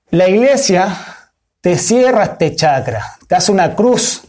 la 0.09 0.29
iglesia 0.29 0.95
te 1.61 1.77
cierra 1.77 2.23
este 2.23 2.55
chakra, 2.55 3.17
te 3.27 3.35
hace 3.35 3.51
una 3.51 3.75
cruz 3.75 4.23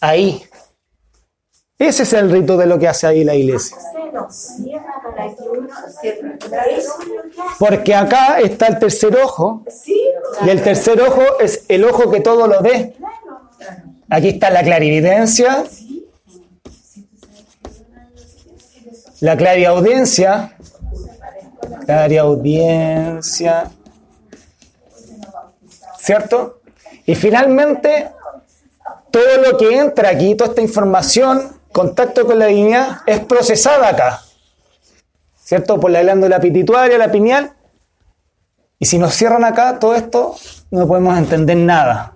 ahí. 0.00 0.42
Ese 1.78 2.02
es 2.02 2.12
el 2.12 2.30
rito 2.30 2.56
de 2.56 2.66
lo 2.66 2.78
que 2.78 2.88
hace 2.88 3.06
ahí 3.06 3.24
la 3.24 3.34
iglesia. 3.34 3.76
Porque 7.58 7.94
acá 7.94 8.40
está 8.40 8.66
el 8.66 8.78
tercer 8.78 9.16
ojo 9.16 9.64
y 10.44 10.48
el 10.48 10.62
tercer 10.62 11.00
ojo 11.00 11.22
es 11.40 11.64
el 11.68 11.84
ojo 11.84 12.10
que 12.10 12.20
todo 12.20 12.46
lo 12.46 12.60
ve. 12.62 12.96
Aquí 14.08 14.28
está 14.30 14.50
la 14.50 14.62
clarividencia, 14.62 15.64
la 19.20 19.36
clariaudiencia, 19.36 20.56
clariaudiencia, 21.86 23.70
¿cierto? 25.98 26.60
Y 27.06 27.14
finalmente, 27.14 28.10
todo 29.10 29.36
lo 29.38 29.56
que 29.58 29.76
entra 29.76 30.10
aquí, 30.10 30.34
toda 30.34 30.50
esta 30.50 30.62
información, 30.62 31.60
contacto 31.72 32.26
con 32.26 32.38
la 32.38 32.46
divinidad, 32.46 32.98
es 33.06 33.20
procesada 33.20 33.88
acá, 33.88 34.22
¿cierto? 35.50 35.80
Por 35.80 35.90
la 35.90 36.00
glándula 36.00 36.38
pituitaria, 36.38 36.96
la 36.96 37.10
pineal, 37.10 37.50
y 38.78 38.86
si 38.86 38.98
nos 38.98 39.12
cierran 39.14 39.42
acá 39.42 39.80
todo 39.80 39.96
esto, 39.96 40.36
no 40.70 40.86
podemos 40.86 41.18
entender 41.18 41.56
nada. 41.56 42.14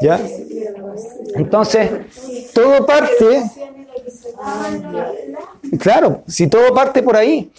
¿Ya? 0.00 0.18
Entonces, 1.34 1.90
todo 2.54 2.86
parte, 2.86 3.42
claro, 5.78 6.22
si 6.26 6.46
todo 6.46 6.72
parte 6.72 7.02
por 7.02 7.14
ahí. 7.14 7.52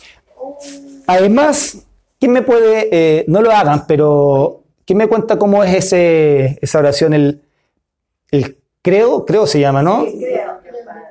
Además, 1.06 1.84
¿quién 2.20 2.32
me 2.32 2.42
puede, 2.42 2.90
eh, 2.92 3.26
no 3.28 3.44
lo 3.44 3.52
hagan, 3.52 3.86
pero 3.86 4.64
¿quién 4.86 4.98
me 4.98 5.08
cuenta 5.08 5.38
cómo 5.38 5.64
es 5.64 5.76
ese, 5.76 6.58
esa 6.64 6.80
oración, 6.80 7.14
el, 7.14 7.44
el 8.32 8.58
credo? 8.82 9.24
Creo 9.24 9.46
se 9.46 9.60
llama, 9.60 9.84
¿no? 9.84 10.04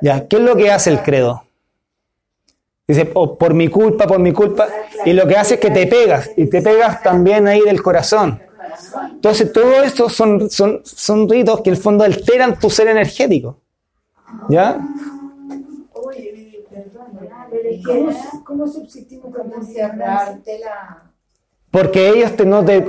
Ya, 0.02 0.26
¿qué 0.26 0.36
es 0.36 0.42
lo 0.42 0.56
que 0.56 0.70
hace 0.70 0.90
el 0.90 1.00
credo? 1.00 1.44
Dice, 2.88 3.08
"Oh, 3.14 3.38
por 3.38 3.54
mi 3.54 3.68
culpa, 3.68 4.06
por 4.06 4.18
mi 4.18 4.32
culpa. 4.32 4.66
Y 5.06 5.12
lo 5.12 5.26
que 5.28 5.36
hace 5.36 5.54
es 5.54 5.60
que 5.60 5.70
te 5.70 5.86
pegas, 5.86 6.30
y 6.36 6.46
te 6.46 6.60
pegas 6.60 7.02
también 7.02 7.46
ahí 7.46 7.60
del 7.60 7.80
corazón. 7.80 8.42
Entonces, 9.12 9.52
todo 9.52 9.82
esto 9.82 10.08
son, 10.08 10.50
son, 10.50 10.80
son 10.84 11.28
ritos 11.28 11.60
que 11.60 11.70
en 11.70 11.76
el 11.76 11.80
fondo 11.80 12.02
alteran 12.04 12.58
tu 12.58 12.68
ser 12.68 12.88
energético. 12.88 13.58
¿Ya? 14.48 14.80
¿Cómo, 18.44 18.66
subsistimos 18.66 19.32
con 19.34 19.48
la... 19.48 21.02
Porque 21.70 22.08
ellos 22.08 22.34
te, 22.36 22.44
no 22.44 22.64
te... 22.64 22.84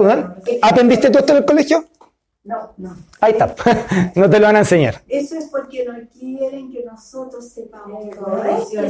¿Aprendiste 0.62 1.10
tú 1.10 1.20
esto 1.20 1.34
en 1.34 1.38
el 1.38 1.46
colegio? 1.46 1.86
No, 2.46 2.74
no. 2.78 2.96
Ahí 3.22 3.32
está. 3.32 3.56
no 4.16 4.30
te 4.30 4.38
lo 4.40 4.48
van 4.48 4.58
a 4.58 4.60
enseñar. 4.60 5.02
Eso 5.08 5.36
es 5.38 5.46
porque 5.46 5.86
no 5.86 5.94
quieren 6.20 6.72
que 6.74 6.84
nosotros 6.84 7.48
sepamos 7.50 8.10
todo. 8.10 8.44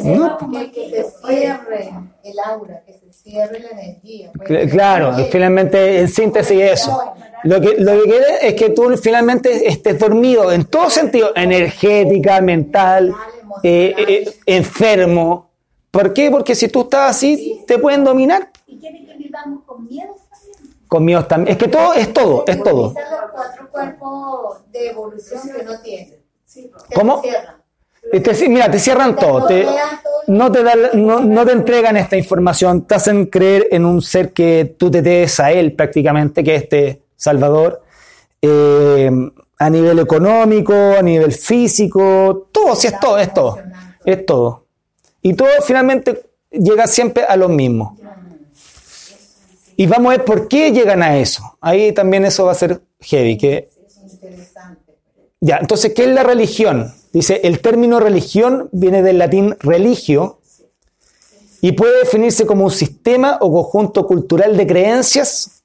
No. 0.03 0.37
Que, 0.51 0.71
que 0.71 0.89
se 0.89 1.05
cierre 1.27 1.93
el 2.23 2.33
aura, 2.43 2.81
que 2.83 2.93
se 2.93 3.13
cierre 3.13 3.59
la 3.59 3.69
energía. 3.79 4.31
pues. 4.35 4.49
Cl- 4.49 4.71
Claro, 4.71 5.13
finalmente 5.31 5.99
en 5.99 6.07
síntesis 6.07 6.59
eso. 6.61 7.13
Lo 7.43 7.61
que, 7.61 7.75
lo 7.77 7.91
que 8.01 8.09
quiere 8.09 8.25
es 8.47 8.53
que 8.55 8.71
tú 8.71 8.97
finalmente 8.97 9.67
estés 9.67 9.99
dormido 9.99 10.51
en 10.51 10.65
todo 10.65 10.89
sentido, 10.89 11.29
energética, 11.35 12.41
mental, 12.41 13.13
eh, 13.61 13.93
eh, 13.97 14.35
enfermo. 14.47 15.51
¿Por 15.91 16.11
qué? 16.11 16.31
Porque 16.31 16.55
si 16.55 16.69
tú 16.69 16.81
estás 16.81 17.11
así, 17.11 17.61
te 17.67 17.77
pueden 17.77 18.03
dominar. 18.03 18.49
¿Y 18.65 18.79
quieren 18.79 19.05
que 19.05 19.13
vivamos 19.15 19.63
con 19.65 19.85
miedo 19.85 20.15
miedo 20.99 21.25
también. 21.25 21.51
Es 21.53 21.57
que 21.57 21.67
todo 21.67 21.93
es 21.93 22.11
todo, 22.13 22.43
es 22.47 22.61
todo. 22.63 22.93
Los 22.93 23.31
cuatro 23.31 23.69
cuerpos 23.71 24.71
de 24.71 24.89
evolución 24.89 25.41
que 25.55 25.63
no 25.63 25.79
tienen. 25.81 26.15
Te 26.89 26.95
¿Cómo? 26.95 27.21
te- 27.21 28.49
mira, 28.49 28.69
te 28.69 28.79
cierran 28.79 29.15
todo. 29.15 29.45
Te, 29.47 29.65
no, 30.27 30.51
te 30.51 30.63
da- 30.63 30.75
no, 30.93 31.19
no 31.21 31.45
te 31.45 31.51
entregan 31.53 31.97
esta 31.97 32.15
información, 32.17 32.83
te 32.85 32.95
hacen 32.95 33.25
creer 33.27 33.67
en 33.71 33.85
un 33.85 34.01
ser 34.01 34.33
que 34.33 34.75
tú 34.77 34.91
te 34.91 35.01
debes 35.01 35.39
a 35.39 35.51
él 35.51 35.73
prácticamente, 35.73 36.43
que 36.43 36.55
es 36.55 36.63
este 36.63 37.01
Salvador, 37.15 37.81
eh, 38.41 39.09
a 39.57 39.69
nivel 39.69 39.99
económico, 39.99 40.73
a 40.73 41.01
nivel 41.01 41.31
físico, 41.31 42.49
todo, 42.51 42.75
si 42.75 42.87
es 42.87 42.99
todo, 42.99 43.17
es 43.17 43.33
todo, 43.33 43.57
es 44.05 44.25
todo. 44.25 44.65
Y 45.21 45.33
todo 45.33 45.47
finalmente 45.65 46.21
llega 46.51 46.85
siempre 46.85 47.23
a 47.23 47.35
lo 47.37 47.47
mismo. 47.49 47.97
Y 49.75 49.87
vamos 49.87 50.13
a 50.13 50.17
ver 50.17 50.25
por 50.25 50.47
qué 50.47 50.71
llegan 50.71 51.01
a 51.01 51.17
eso. 51.17 51.57
Ahí 51.61 51.91
también 51.91 52.25
eso 52.25 52.45
va 52.45 52.51
a 52.51 52.55
ser 52.55 52.81
heavy, 52.99 53.37
que 53.37 53.69
ya, 55.45 55.57
entonces, 55.57 55.93
¿qué 55.93 56.03
es 56.03 56.09
la 56.09 56.23
religión? 56.23 56.93
Dice, 57.11 57.41
el 57.43 57.59
término 57.59 57.99
religión 57.99 58.69
viene 58.71 59.03
del 59.03 59.17
latín 59.17 59.57
religio 59.59 60.39
y 61.59 61.73
puede 61.73 61.99
definirse 61.99 62.45
como 62.45 62.63
un 62.63 62.71
sistema 62.71 63.39
o 63.41 63.51
conjunto 63.51 64.07
cultural 64.07 64.55
de 64.55 64.65
creencias, 64.65 65.63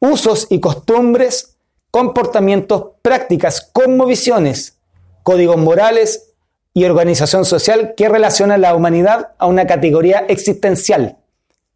usos 0.00 0.48
y 0.50 0.58
costumbres, 0.58 1.56
comportamientos, 1.92 2.86
prácticas, 3.00 3.60
cosmovisiones, 3.72 4.78
códigos 5.22 5.56
morales 5.56 6.32
y 6.74 6.82
organización 6.82 7.44
social 7.44 7.94
que 7.96 8.08
relaciona 8.08 8.54
a 8.54 8.58
la 8.58 8.74
humanidad 8.74 9.34
a 9.38 9.46
una 9.46 9.68
categoría 9.68 10.18
existencial. 10.28 11.18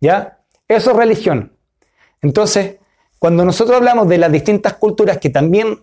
¿Ya? 0.00 0.40
Eso 0.66 0.90
es 0.90 0.96
religión. 0.96 1.55
Entonces, 2.22 2.76
cuando 3.18 3.44
nosotros 3.44 3.76
hablamos 3.76 4.08
de 4.08 4.18
las 4.18 4.32
distintas 4.32 4.74
culturas 4.74 5.18
que 5.18 5.30
también 5.30 5.78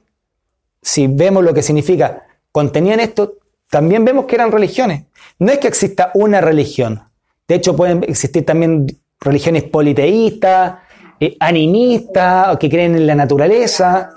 si 0.83 1.07
vemos 1.07 1.43
lo 1.43 1.53
que 1.53 1.63
significa, 1.63 2.27
contenían 2.51 2.99
esto, 2.99 3.37
también 3.69 4.05
vemos 4.05 4.25
que 4.25 4.35
eran 4.35 4.51
religiones. 4.51 5.05
No 5.39 5.51
es 5.51 5.57
que 5.57 5.67
exista 5.67 6.11
una 6.13 6.41
religión. 6.41 7.01
De 7.47 7.55
hecho, 7.55 7.75
pueden 7.75 8.03
existir 8.03 8.45
también 8.45 8.87
religiones 9.19 9.63
politeístas, 9.63 10.75
eh, 11.19 11.35
animistas, 11.39 12.53
o 12.53 12.59
que 12.59 12.69
creen 12.69 12.95
en 12.95 13.07
la 13.07 13.15
naturaleza. 13.15 14.13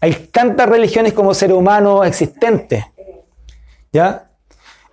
Hay 0.00 0.12
tantas 0.30 0.68
religiones 0.68 1.14
como 1.14 1.34
seres 1.34 1.56
humanos 1.56 2.06
existentes. 2.06 2.84
¿Ya? 3.92 4.30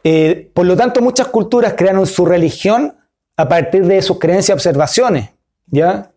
Eh, 0.03 0.49
por 0.53 0.65
lo 0.65 0.75
tanto, 0.75 1.01
muchas 1.01 1.27
culturas 1.27 1.73
crearon 1.77 2.07
su 2.07 2.25
religión 2.25 2.95
a 3.36 3.47
partir 3.47 3.86
de 3.86 4.01
sus 4.01 4.17
creencias 4.17 4.49
y 4.49 4.53
observaciones. 4.53 5.29
¿Ya? 5.72 6.11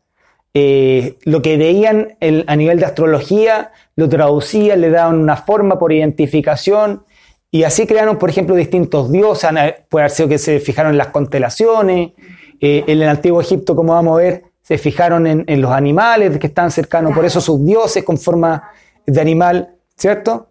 Eh, 0.56 1.18
lo 1.24 1.42
que 1.42 1.56
veían 1.56 2.16
a 2.46 2.54
nivel 2.54 2.78
de 2.78 2.84
astrología 2.84 3.72
lo 3.96 4.08
traducían, 4.08 4.80
le 4.80 4.90
daban 4.90 5.18
una 5.18 5.36
forma 5.36 5.78
por 5.78 5.92
identificación 5.92 7.04
y 7.50 7.64
así 7.64 7.86
crearon, 7.86 8.18
por 8.18 8.30
ejemplo, 8.30 8.54
distintos 8.54 9.10
dioses. 9.10 9.50
Puede 9.88 10.02
haber 10.02 10.10
sido 10.10 10.28
que 10.28 10.38
se 10.38 10.60
fijaron 10.60 10.92
en 10.92 10.98
las 10.98 11.08
constelaciones. 11.08 12.12
Eh, 12.60 12.84
en 12.86 13.02
el 13.02 13.08
antiguo 13.08 13.40
Egipto, 13.40 13.74
como 13.74 13.94
vamos 13.94 14.18
a 14.18 14.22
ver, 14.22 14.44
se 14.62 14.78
fijaron 14.78 15.26
en, 15.26 15.44
en 15.46 15.60
los 15.60 15.70
animales 15.70 16.36
que 16.38 16.46
están 16.46 16.70
cercanos, 16.70 17.14
por 17.14 17.24
eso 17.24 17.40
sus 17.40 17.64
dioses 17.64 18.02
con 18.02 18.16
forma 18.16 18.70
de 19.06 19.20
animal, 19.20 19.76
¿cierto? 19.96 20.48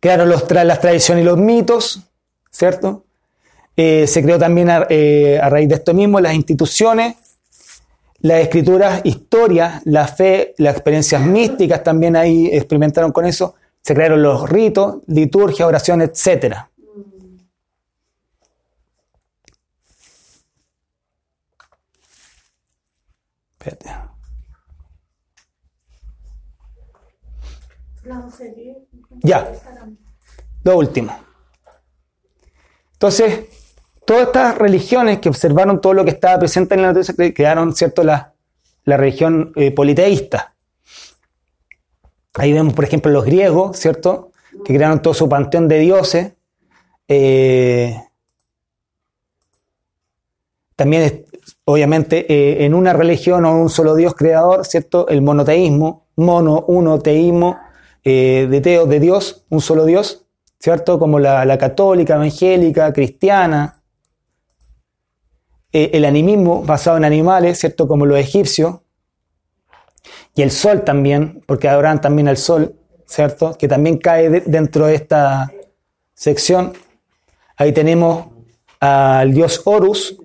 Crearon 0.00 0.28
los, 0.28 0.48
las 0.50 0.80
tradiciones 0.80 1.22
y 1.22 1.26
los 1.26 1.38
mitos, 1.38 2.02
¿cierto? 2.50 3.04
Eh, 3.80 4.08
se 4.08 4.24
creó 4.24 4.40
también 4.40 4.68
eh, 4.90 5.38
a, 5.40 5.48
raíz 5.48 5.68
de 5.68 5.76
esto 5.76 5.94
mismo 5.94 6.18
las 6.18 6.34
instituciones, 6.34 7.14
las 8.18 8.40
escrituras, 8.40 9.02
historias, 9.04 9.82
la 9.84 10.08
fe, 10.08 10.56
las 10.58 10.74
experiencias 10.74 11.22
místicas 11.22 11.84
también 11.84 12.16
ahí 12.16 12.48
experimentaron 12.48 13.12
con 13.12 13.24
eso. 13.24 13.54
Se 13.80 13.94
crearon 13.94 14.20
los 14.20 14.50
ritos, 14.50 14.96
liturgia, 15.06 15.64
oración, 15.64 16.02
etc. 16.02 16.56
Ya. 29.22 29.52
Lo 30.64 30.78
último. 30.78 31.16
Entonces, 32.94 33.57
todas 34.08 34.28
estas 34.28 34.56
religiones 34.56 35.18
que 35.18 35.28
observaron 35.28 35.82
todo 35.82 35.92
lo 35.92 36.02
que 36.02 36.12
estaba 36.12 36.38
presente 36.38 36.74
en 36.74 36.80
la 36.80 36.94
naturaleza 36.94 37.34
quedaron, 37.34 37.74
¿cierto?, 37.74 38.02
la, 38.02 38.32
la 38.84 38.96
religión 38.96 39.52
eh, 39.54 39.70
politeísta. 39.70 40.54
Ahí 42.32 42.54
vemos, 42.54 42.72
por 42.72 42.86
ejemplo, 42.86 43.12
los 43.12 43.26
griegos, 43.26 43.76
¿cierto?, 43.76 44.30
que 44.64 44.72
crearon 44.72 45.02
todo 45.02 45.12
su 45.12 45.28
panteón 45.28 45.68
de 45.68 45.78
dioses. 45.80 46.32
Eh, 47.06 48.00
también, 50.74 51.26
obviamente, 51.66 52.24
eh, 52.32 52.64
en 52.64 52.72
una 52.72 52.94
religión 52.94 53.44
o 53.44 53.60
un 53.60 53.68
solo 53.68 53.94
Dios 53.94 54.14
creador, 54.14 54.64
¿cierto?, 54.64 55.06
el 55.08 55.20
monoteísmo, 55.20 56.06
mono, 56.16 56.64
uno, 56.66 56.98
teísmo, 56.98 57.58
de 58.02 58.60
teo, 58.62 58.86
de 58.86 59.00
Dios, 59.00 59.44
un 59.50 59.60
solo 59.60 59.84
Dios, 59.84 60.24
¿cierto? 60.58 60.98
Como 60.98 61.18
la, 61.18 61.58
católica, 61.58 62.14
evangélica, 62.14 62.90
cristiana. 62.90 63.77
Eh, 65.72 65.90
el 65.92 66.04
animismo 66.04 66.62
basado 66.62 66.96
en 66.96 67.04
animales, 67.04 67.58
¿cierto? 67.58 67.86
Como 67.86 68.06
los 68.06 68.18
egipcios. 68.18 68.76
Y 70.34 70.42
el 70.42 70.50
sol 70.50 70.82
también, 70.84 71.42
porque 71.46 71.68
adoran 71.68 72.00
también 72.00 72.28
al 72.28 72.36
sol, 72.36 72.74
¿cierto? 73.06 73.56
Que 73.58 73.68
también 73.68 73.98
cae 73.98 74.30
dentro 74.30 74.86
de 74.86 74.94
esta 74.94 75.52
sección. 76.14 76.72
Ahí 77.56 77.72
tenemos 77.72 78.26
al 78.80 79.34
dios 79.34 79.62
Horus, 79.64 80.16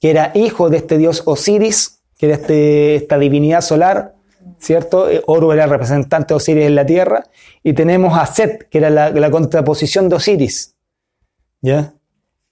que 0.00 0.10
era 0.10 0.32
hijo 0.34 0.70
de 0.70 0.78
este 0.78 0.98
dios 0.98 1.22
Osiris, 1.24 2.00
que 2.16 2.26
era 2.26 2.36
este, 2.36 2.94
esta 2.96 3.18
divinidad 3.18 3.60
solar, 3.60 4.14
¿cierto? 4.58 5.10
Eh, 5.10 5.22
Horus 5.26 5.54
era 5.54 5.64
el 5.64 5.70
representante 5.70 6.32
de 6.32 6.36
Osiris 6.36 6.64
en 6.64 6.74
la 6.74 6.86
tierra, 6.86 7.24
y 7.62 7.72
tenemos 7.72 8.16
a 8.16 8.26
Set, 8.26 8.68
que 8.68 8.78
era 8.78 8.90
la, 8.90 9.30
contraposición 9.30 10.08
de 10.08 10.16
Osiris. 10.16 10.74
¿Ya? 11.60 11.92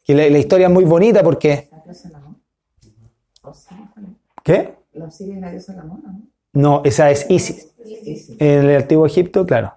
La, 0.07 0.27
historia 0.27 0.67
es 0.67 0.73
muy 0.73 0.85
bonita 0.85 1.23
porque... 1.23 1.68
¿Qué? 4.43 4.75
No, 6.53 6.83
esa 6.85 7.11
es 7.11 7.27
Isis. 7.29 7.69
En 8.39 8.65
el 8.65 8.77
antiguo 8.77 9.07
Egipto, 9.07 9.47
claro. 9.47 9.75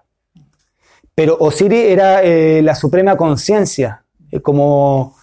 Pero 1.14 1.36
Osiris 1.38 1.90
era 1.90 2.22
eh, 2.22 2.62
la 2.62 2.74
suprema 2.74 3.16
conciencia, 3.16 4.04
eh, 4.30 4.40
como 4.40 5.14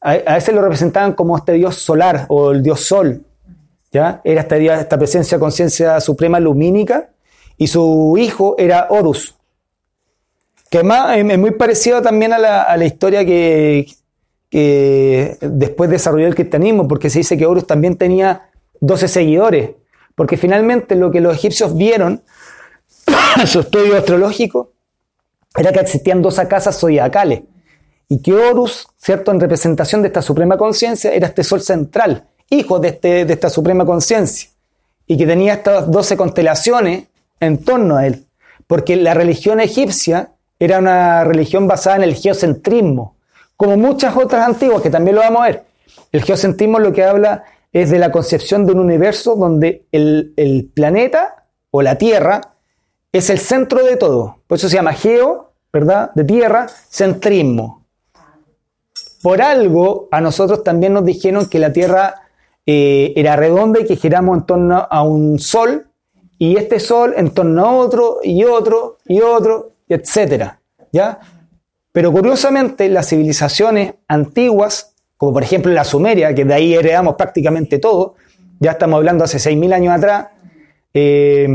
a, 0.00 0.34
veces 0.34 0.54
lo 0.54 0.62
representaban 0.62 1.12
como 1.12 1.36
este 1.36 1.52
dios 1.52 1.76
solar 1.76 2.26
o 2.28 2.50
el 2.50 2.62
dios 2.62 2.80
sol, 2.80 3.24
¿ya? 3.92 4.20
Era 4.24 4.42
esta, 4.42 4.56
esta 4.56 4.98
presencia, 4.98 5.38
conciencia 5.38 6.00
suprema 6.00 6.40
lumínica, 6.40 7.10
y 7.56 7.68
su 7.68 8.16
hijo 8.18 8.54
era 8.58 8.88
Horus, 8.90 9.34
que 10.70 10.78
además 10.78 11.16
es 11.16 11.38
muy 11.38 11.52
parecido 11.52 12.02
también 12.02 12.32
a 12.32 12.38
la, 12.38 12.84
historia 12.84 13.24
que, 13.24 13.86
después 14.50 15.90
desarrolló 15.90 16.26
el 16.26 16.34
cristianismo, 16.34 16.86
porque 16.88 17.10
se 17.10 17.18
dice 17.18 17.36
que 17.36 17.46
Horus 17.46 17.66
también 17.66 17.96
tenía 17.96 18.50
12 18.80 19.08
seguidores, 19.08 19.70
porque 20.14 20.36
finalmente 20.36 20.94
lo 20.94 21.10
que 21.10 21.20
los 21.20 21.34
egipcios 21.34 21.76
vieron 21.76 22.22
en 23.40 23.46
su 23.46 23.60
estudio 23.60 23.96
astrológico 23.96 24.72
era 25.56 25.72
que 25.72 25.80
existían 25.80 26.22
dos 26.22 26.36
casas 26.48 26.78
zodiacales 26.78 27.42
y 28.08 28.22
que 28.22 28.32
Horus, 28.32 28.86
¿cierto?, 28.96 29.32
en 29.32 29.40
representación 29.40 30.02
de 30.02 30.08
esta 30.08 30.22
suprema 30.22 30.56
conciencia, 30.56 31.12
era 31.12 31.26
este 31.26 31.42
sol 31.42 31.60
central, 31.60 32.28
hijo 32.50 32.78
de, 32.78 32.88
este, 32.88 33.24
de 33.24 33.32
esta 33.32 33.50
suprema 33.50 33.84
conciencia, 33.84 34.50
y 35.06 35.16
que 35.16 35.26
tenía 35.26 35.54
estas 35.54 35.90
12 35.90 36.16
constelaciones 36.16 37.06
en 37.40 37.58
torno 37.58 37.96
a 37.96 38.06
él, 38.06 38.26
porque 38.66 38.96
la 38.96 39.14
religión 39.14 39.60
egipcia 39.60 40.32
era 40.58 40.78
una 40.78 41.24
religión 41.24 41.66
basada 41.66 41.96
en 41.96 42.02
el 42.04 42.14
geocentrismo, 42.14 43.15
como 43.56 43.76
muchas 43.76 44.16
otras 44.16 44.46
antiguas, 44.46 44.82
que 44.82 44.90
también 44.90 45.16
lo 45.16 45.22
vamos 45.22 45.42
a 45.42 45.46
ver. 45.46 45.64
El 46.12 46.22
geocentrismo 46.22 46.78
lo 46.78 46.92
que 46.92 47.04
habla 47.04 47.44
es 47.72 47.90
de 47.90 47.98
la 47.98 48.10
concepción 48.10 48.66
de 48.66 48.72
un 48.72 48.80
universo 48.80 49.36
donde 49.36 49.86
el, 49.92 50.70
planeta 50.74 51.46
o 51.70 51.82
la 51.82 51.96
Tierra 51.96 52.40
es 53.12 53.30
el 53.30 53.38
centro 53.38 53.84
de 53.84 53.96
todo. 53.96 54.38
Por 54.46 54.58
eso 54.58 54.68
se 54.68 54.76
llama 54.76 54.92
geo, 54.92 55.52
¿verdad? 55.72 56.10
De 56.14 56.24
tierra, 56.24 56.66
centrismo. 56.88 57.84
Por 59.22 59.42
algo 59.42 60.08
a 60.10 60.20
nosotros 60.20 60.62
también 60.62 60.92
nos 60.92 61.04
dijeron 61.04 61.48
que 61.48 61.58
la 61.58 61.72
Tierra 61.72 62.14
eh, 62.64 63.12
era 63.16 63.36
redonda 63.36 63.80
y 63.80 63.84
que 63.84 63.96
giramos 63.96 64.38
en 64.38 64.46
torno 64.46 64.86
a 64.90 65.02
un 65.02 65.38
sol 65.38 65.88
y 66.38 66.56
este 66.56 66.80
sol 66.80 67.14
en 67.16 67.30
torno 67.30 67.64
a 67.64 67.72
otro 67.72 68.18
y 68.22 68.44
otro 68.44 68.98
y 69.06 69.20
otro 69.20 69.72
etcétera, 69.88 70.60
¿ya? 70.92 71.20
Pero 71.96 72.12
curiosamente, 72.12 72.90
las 72.90 73.08
civilizaciones 73.08 73.94
antiguas, 74.06 74.94
como 75.16 75.32
por 75.32 75.42
ejemplo 75.42 75.72
la 75.72 75.82
Sumeria, 75.82 76.34
que 76.34 76.44
de 76.44 76.52
ahí 76.52 76.74
heredamos 76.74 77.14
prácticamente 77.14 77.78
todo, 77.78 78.16
ya 78.60 78.72
estamos 78.72 78.98
hablando 78.98 79.24
hace 79.24 79.38
6.000 79.38 79.72
años 79.72 79.94
atrás, 79.94 80.26
eh, 80.92 81.48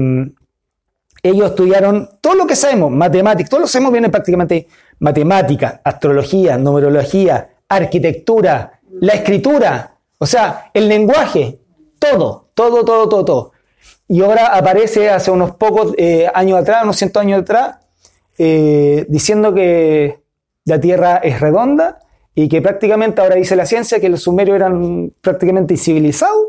ellos 1.21 1.51
estudiaron 1.51 2.09
todo 2.21 2.33
lo 2.33 2.47
que 2.47 2.55
sabemos, 2.55 2.89
matemáticas, 2.89 3.51
todo 3.51 3.59
lo 3.59 3.67
sabemos 3.67 3.91
viene 3.91 4.09
prácticamente 4.09 4.67
matemática, 4.97 5.79
astrología, 5.83 6.57
numerología, 6.57 7.57
arquitectura, 7.69 8.79
la 8.99 9.13
escritura, 9.13 9.95
o 10.17 10.25
sea, 10.25 10.71
el 10.73 10.89
lenguaje, 10.89 11.59
todo, 11.99 12.49
todo, 12.55 12.83
todo, 12.83 13.07
todo, 13.07 13.25
todo. 13.25 13.51
Y 14.07 14.23
ahora 14.23 14.47
aparece 14.47 15.07
hace 15.07 15.29
unos 15.29 15.51
pocos 15.51 15.93
eh, 15.99 16.27
años 16.33 16.57
atrás, 16.57 16.83
unos 16.83 16.97
cientos 16.97 17.21
años 17.21 17.41
atrás, 17.41 17.75
eh, 18.39 19.05
diciendo 19.07 19.53
que 19.53 20.20
la 20.65 20.79
Tierra 20.79 21.17
es 21.17 21.39
redonda 21.39 21.99
y 22.33 22.47
que 22.47 22.61
prácticamente 22.61 23.21
ahora 23.21 23.35
dice 23.35 23.55
la 23.55 23.65
ciencia 23.65 23.99
que 23.99 24.09
los 24.09 24.23
sumerios 24.23 24.55
eran 24.55 25.13
prácticamente 25.21 25.73
incivilizados, 25.73 26.47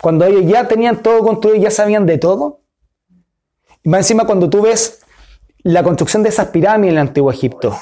cuando 0.00 0.24
ellos 0.24 0.44
ya 0.46 0.66
tenían 0.66 1.02
todo 1.02 1.20
construido, 1.20 1.62
ya 1.62 1.70
sabían 1.70 2.06
de 2.06 2.18
todo. 2.18 2.60
Y 3.82 3.88
más 3.88 4.00
encima 4.00 4.26
cuando 4.26 4.48
tú 4.50 4.62
ves 4.62 5.04
la 5.62 5.82
construcción 5.82 6.22
de 6.22 6.28
esas 6.30 6.48
pirámides 6.48 6.92
en 6.92 6.98
el 6.98 7.08
antiguo 7.08 7.30
Egipto, 7.30 7.76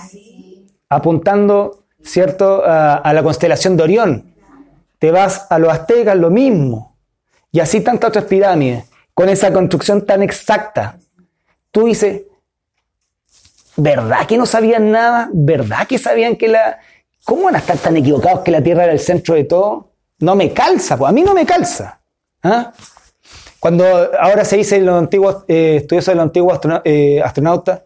apuntando, 0.88 1.84
¿cierto?, 2.02 2.64
a, 2.64 2.94
a 2.94 3.12
la 3.12 3.22
constelación 3.22 3.76
de 3.76 3.82
Orión. 3.82 4.34
Te 4.98 5.10
vas 5.10 5.46
a 5.50 5.58
los 5.58 5.72
aztecas, 5.72 6.16
lo 6.16 6.30
mismo. 6.30 6.96
Y 7.50 7.60
así 7.60 7.80
tantas 7.80 8.10
otras 8.10 8.24
pirámides, 8.24 8.84
con 9.14 9.28
esa 9.28 9.52
construcción 9.52 10.06
tan 10.06 10.22
exacta. 10.22 10.98
Tú 11.70 11.86
dices, 11.86 12.22
¿Verdad 13.76 14.26
que 14.26 14.36
no 14.36 14.46
sabían 14.46 14.90
nada? 14.90 15.30
¿Verdad 15.32 15.86
que 15.86 15.98
sabían 15.98 16.36
que 16.36 16.48
la... 16.48 16.78
¿Cómo 17.24 17.44
van 17.44 17.56
a 17.56 17.58
estar 17.58 17.78
tan 17.78 17.96
equivocados 17.96 18.40
que 18.40 18.50
la 18.50 18.62
Tierra 18.62 18.84
era 18.84 18.92
el 18.92 18.98
centro 18.98 19.34
de 19.34 19.44
todo? 19.44 19.92
No 20.18 20.34
me 20.34 20.52
calza, 20.52 20.96
pues 20.96 21.08
a 21.08 21.12
mí 21.12 21.22
no 21.22 21.34
me 21.34 21.46
calza. 21.46 22.00
¿ah? 22.42 22.72
Cuando 23.60 23.84
ahora 24.18 24.44
se 24.44 24.56
dice 24.56 24.76
en 24.76 24.86
los 24.86 24.98
antiguos 24.98 25.44
eh, 25.48 25.76
estudiosos 25.76 26.12
de 26.12 26.16
los 26.16 26.24
antiguos 26.24 26.60
eh, 26.84 27.22
astronautas 27.22 27.82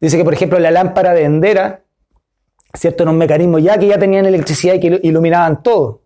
Dice 0.00 0.18
que, 0.18 0.24
por 0.24 0.34
ejemplo, 0.34 0.58
la 0.58 0.70
lámpara 0.70 1.14
de 1.14 1.24
Endera, 1.24 1.82
¿cierto? 2.74 3.02
En 3.02 3.08
un 3.08 3.18
mecanismo 3.18 3.58
ya 3.58 3.78
que 3.78 3.86
ya 3.86 3.98
tenían 3.98 4.26
electricidad 4.26 4.74
y 4.74 4.80
que 4.80 5.00
iluminaban 5.02 5.62
todo. 5.62 6.02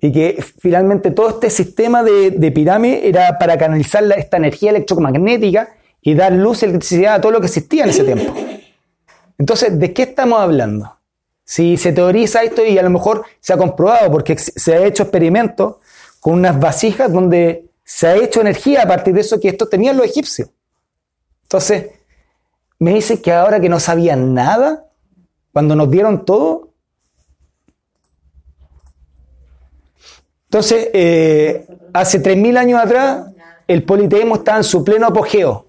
Y 0.00 0.12
que 0.12 0.44
finalmente 0.58 1.12
todo 1.12 1.30
este 1.30 1.48
sistema 1.48 2.02
de, 2.02 2.32
de 2.32 2.50
pirámide 2.50 3.08
era 3.08 3.38
para 3.38 3.56
canalizar 3.56 4.04
esta 4.16 4.36
energía 4.36 4.70
electromagnética 4.70 5.76
y 6.06 6.14
dar 6.14 6.32
luz 6.32 6.62
y 6.62 6.66
electricidad 6.66 7.14
a 7.14 7.20
todo 7.20 7.32
lo 7.32 7.40
que 7.40 7.46
existía 7.46 7.84
en 7.84 7.90
ese 7.90 8.04
tiempo. 8.04 8.32
Entonces, 9.38 9.76
¿de 9.78 9.94
qué 9.94 10.02
estamos 10.02 10.38
hablando? 10.38 10.98
Si 11.44 11.78
se 11.78 11.92
teoriza 11.92 12.42
esto 12.42 12.64
y 12.64 12.78
a 12.78 12.82
lo 12.82 12.90
mejor 12.90 13.24
se 13.40 13.54
ha 13.54 13.56
comprobado, 13.56 14.12
porque 14.12 14.36
se 14.36 14.74
ha 14.74 14.84
hecho 14.84 15.04
experimentos 15.04 15.76
con 16.20 16.34
unas 16.34 16.60
vasijas 16.60 17.10
donde 17.10 17.70
se 17.82 18.06
ha 18.06 18.16
hecho 18.16 18.42
energía 18.42 18.82
a 18.82 18.86
partir 18.86 19.14
de 19.14 19.22
eso 19.22 19.40
que 19.40 19.48
esto 19.48 19.66
tenían 19.66 19.96
los 19.96 20.06
egipcios. 20.06 20.50
Entonces, 21.44 21.86
me 22.78 22.92
dice 22.92 23.22
que 23.22 23.32
ahora 23.32 23.58
que 23.58 23.70
no 23.70 23.80
sabían 23.80 24.34
nada, 24.34 24.84
cuando 25.52 25.74
nos 25.74 25.90
dieron 25.90 26.26
todo. 26.26 26.68
Entonces, 30.48 30.90
eh, 30.92 31.66
hace 31.94 32.22
3.000 32.22 32.58
años 32.58 32.80
atrás, 32.82 33.26
el 33.66 33.84
politeísmo 33.84 34.34
estaba 34.36 34.58
en 34.58 34.64
su 34.64 34.84
pleno 34.84 35.06
apogeo. 35.06 35.63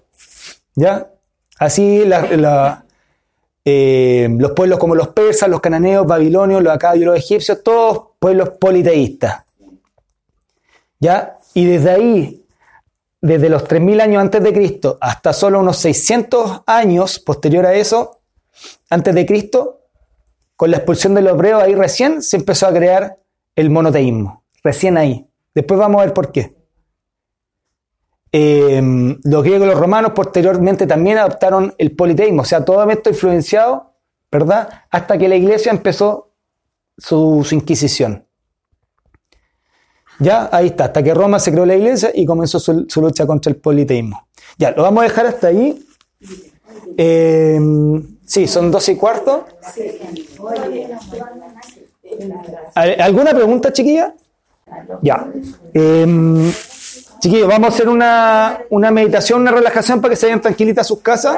¿Ya? 0.76 1.10
Así 1.58 2.04
eh, 3.64 4.28
los 4.38 4.52
pueblos 4.52 4.78
como 4.78 4.94
los 4.94 5.08
persas, 5.08 5.48
los 5.48 5.60
cananeos, 5.60 6.06
babilonios, 6.06 6.62
los 6.62 6.72
acadios, 6.72 7.06
los 7.06 7.18
egipcios, 7.18 7.62
todos 7.64 8.10
pueblos 8.18 8.50
politeístas. 8.60 9.42
¿Ya? 11.00 11.38
Y 11.54 11.64
desde 11.64 11.90
ahí, 11.90 12.46
desde 13.20 13.48
los 13.48 13.64
3.000 13.64 14.00
años 14.02 14.20
antes 14.20 14.42
de 14.42 14.52
Cristo 14.52 14.98
hasta 15.00 15.32
solo 15.32 15.58
unos 15.58 15.78
600 15.78 16.62
años 16.66 17.18
posterior 17.18 17.66
a 17.66 17.74
eso, 17.74 18.20
antes 18.90 19.14
de 19.14 19.26
Cristo, 19.26 19.80
con 20.54 20.70
la 20.70 20.78
expulsión 20.78 21.14
de 21.14 21.22
los 21.22 21.32
hebreos, 21.32 21.62
ahí 21.62 21.74
recién 21.74 22.22
se 22.22 22.36
empezó 22.36 22.66
a 22.66 22.72
crear 22.72 23.18
el 23.54 23.70
monoteísmo. 23.70 24.42
Recién 24.62 24.96
ahí. 24.96 25.26
Después 25.54 25.78
vamos 25.80 26.00
a 26.00 26.04
ver 26.04 26.14
por 26.14 26.32
qué. 26.32 26.55
Eh, 28.32 28.82
los 29.24 29.42
griegos 29.42 29.66
y 29.66 29.70
los 29.70 29.78
romanos 29.80 30.12
posteriormente 30.14 30.86
también 30.86 31.18
adoptaron 31.18 31.74
el 31.78 31.92
politeísmo, 31.94 32.42
o 32.42 32.44
sea, 32.44 32.64
todo 32.64 32.88
esto 32.90 33.10
influenciado, 33.10 33.94
¿verdad? 34.30 34.68
Hasta 34.90 35.16
que 35.16 35.28
la 35.28 35.36
iglesia 35.36 35.70
empezó 35.70 36.32
su, 36.98 37.46
inquisición. 37.50 38.24
Ya, 40.18 40.48
ahí 40.50 40.66
está, 40.68 40.86
hasta 40.86 41.02
que 41.02 41.14
Roma 41.14 41.38
se 41.38 41.52
creó 41.52 41.66
la 41.66 41.76
iglesia 41.76 42.10
y 42.14 42.24
comenzó 42.26 42.58
su, 42.58 42.86
su 42.88 43.00
lucha 43.00 43.26
contra 43.26 43.50
el 43.50 43.56
politeísmo. 43.56 44.26
Ya, 44.58 44.70
lo 44.72 44.82
vamos 44.82 45.02
a 45.02 45.08
dejar 45.08 45.26
hasta 45.26 45.48
ahí. 45.48 45.86
Eh, 46.96 47.60
sí, 48.24 48.46
son 48.46 48.70
12 48.70 48.92
y 48.92 48.96
cuarto. 48.96 49.46
¿Al- 52.74 53.00
¿Alguna 53.00 53.30
pregunta, 53.32 53.72
chiquilla? 53.72 54.14
Ya. 55.02 55.26
Eh, 55.74 56.52
chiquillos, 57.20 57.48
vamos 57.48 57.70
a 57.70 57.74
hacer 57.74 57.88
una, 57.88 58.58
una 58.70 58.90
meditación, 58.90 59.42
una 59.42 59.50
relajación 59.50 60.00
para 60.00 60.12
que 60.12 60.16
se 60.16 60.26
vayan 60.26 60.40
tranquilitas 60.40 60.86
a 60.86 60.88
sus 60.88 61.00
casas. 61.00 61.36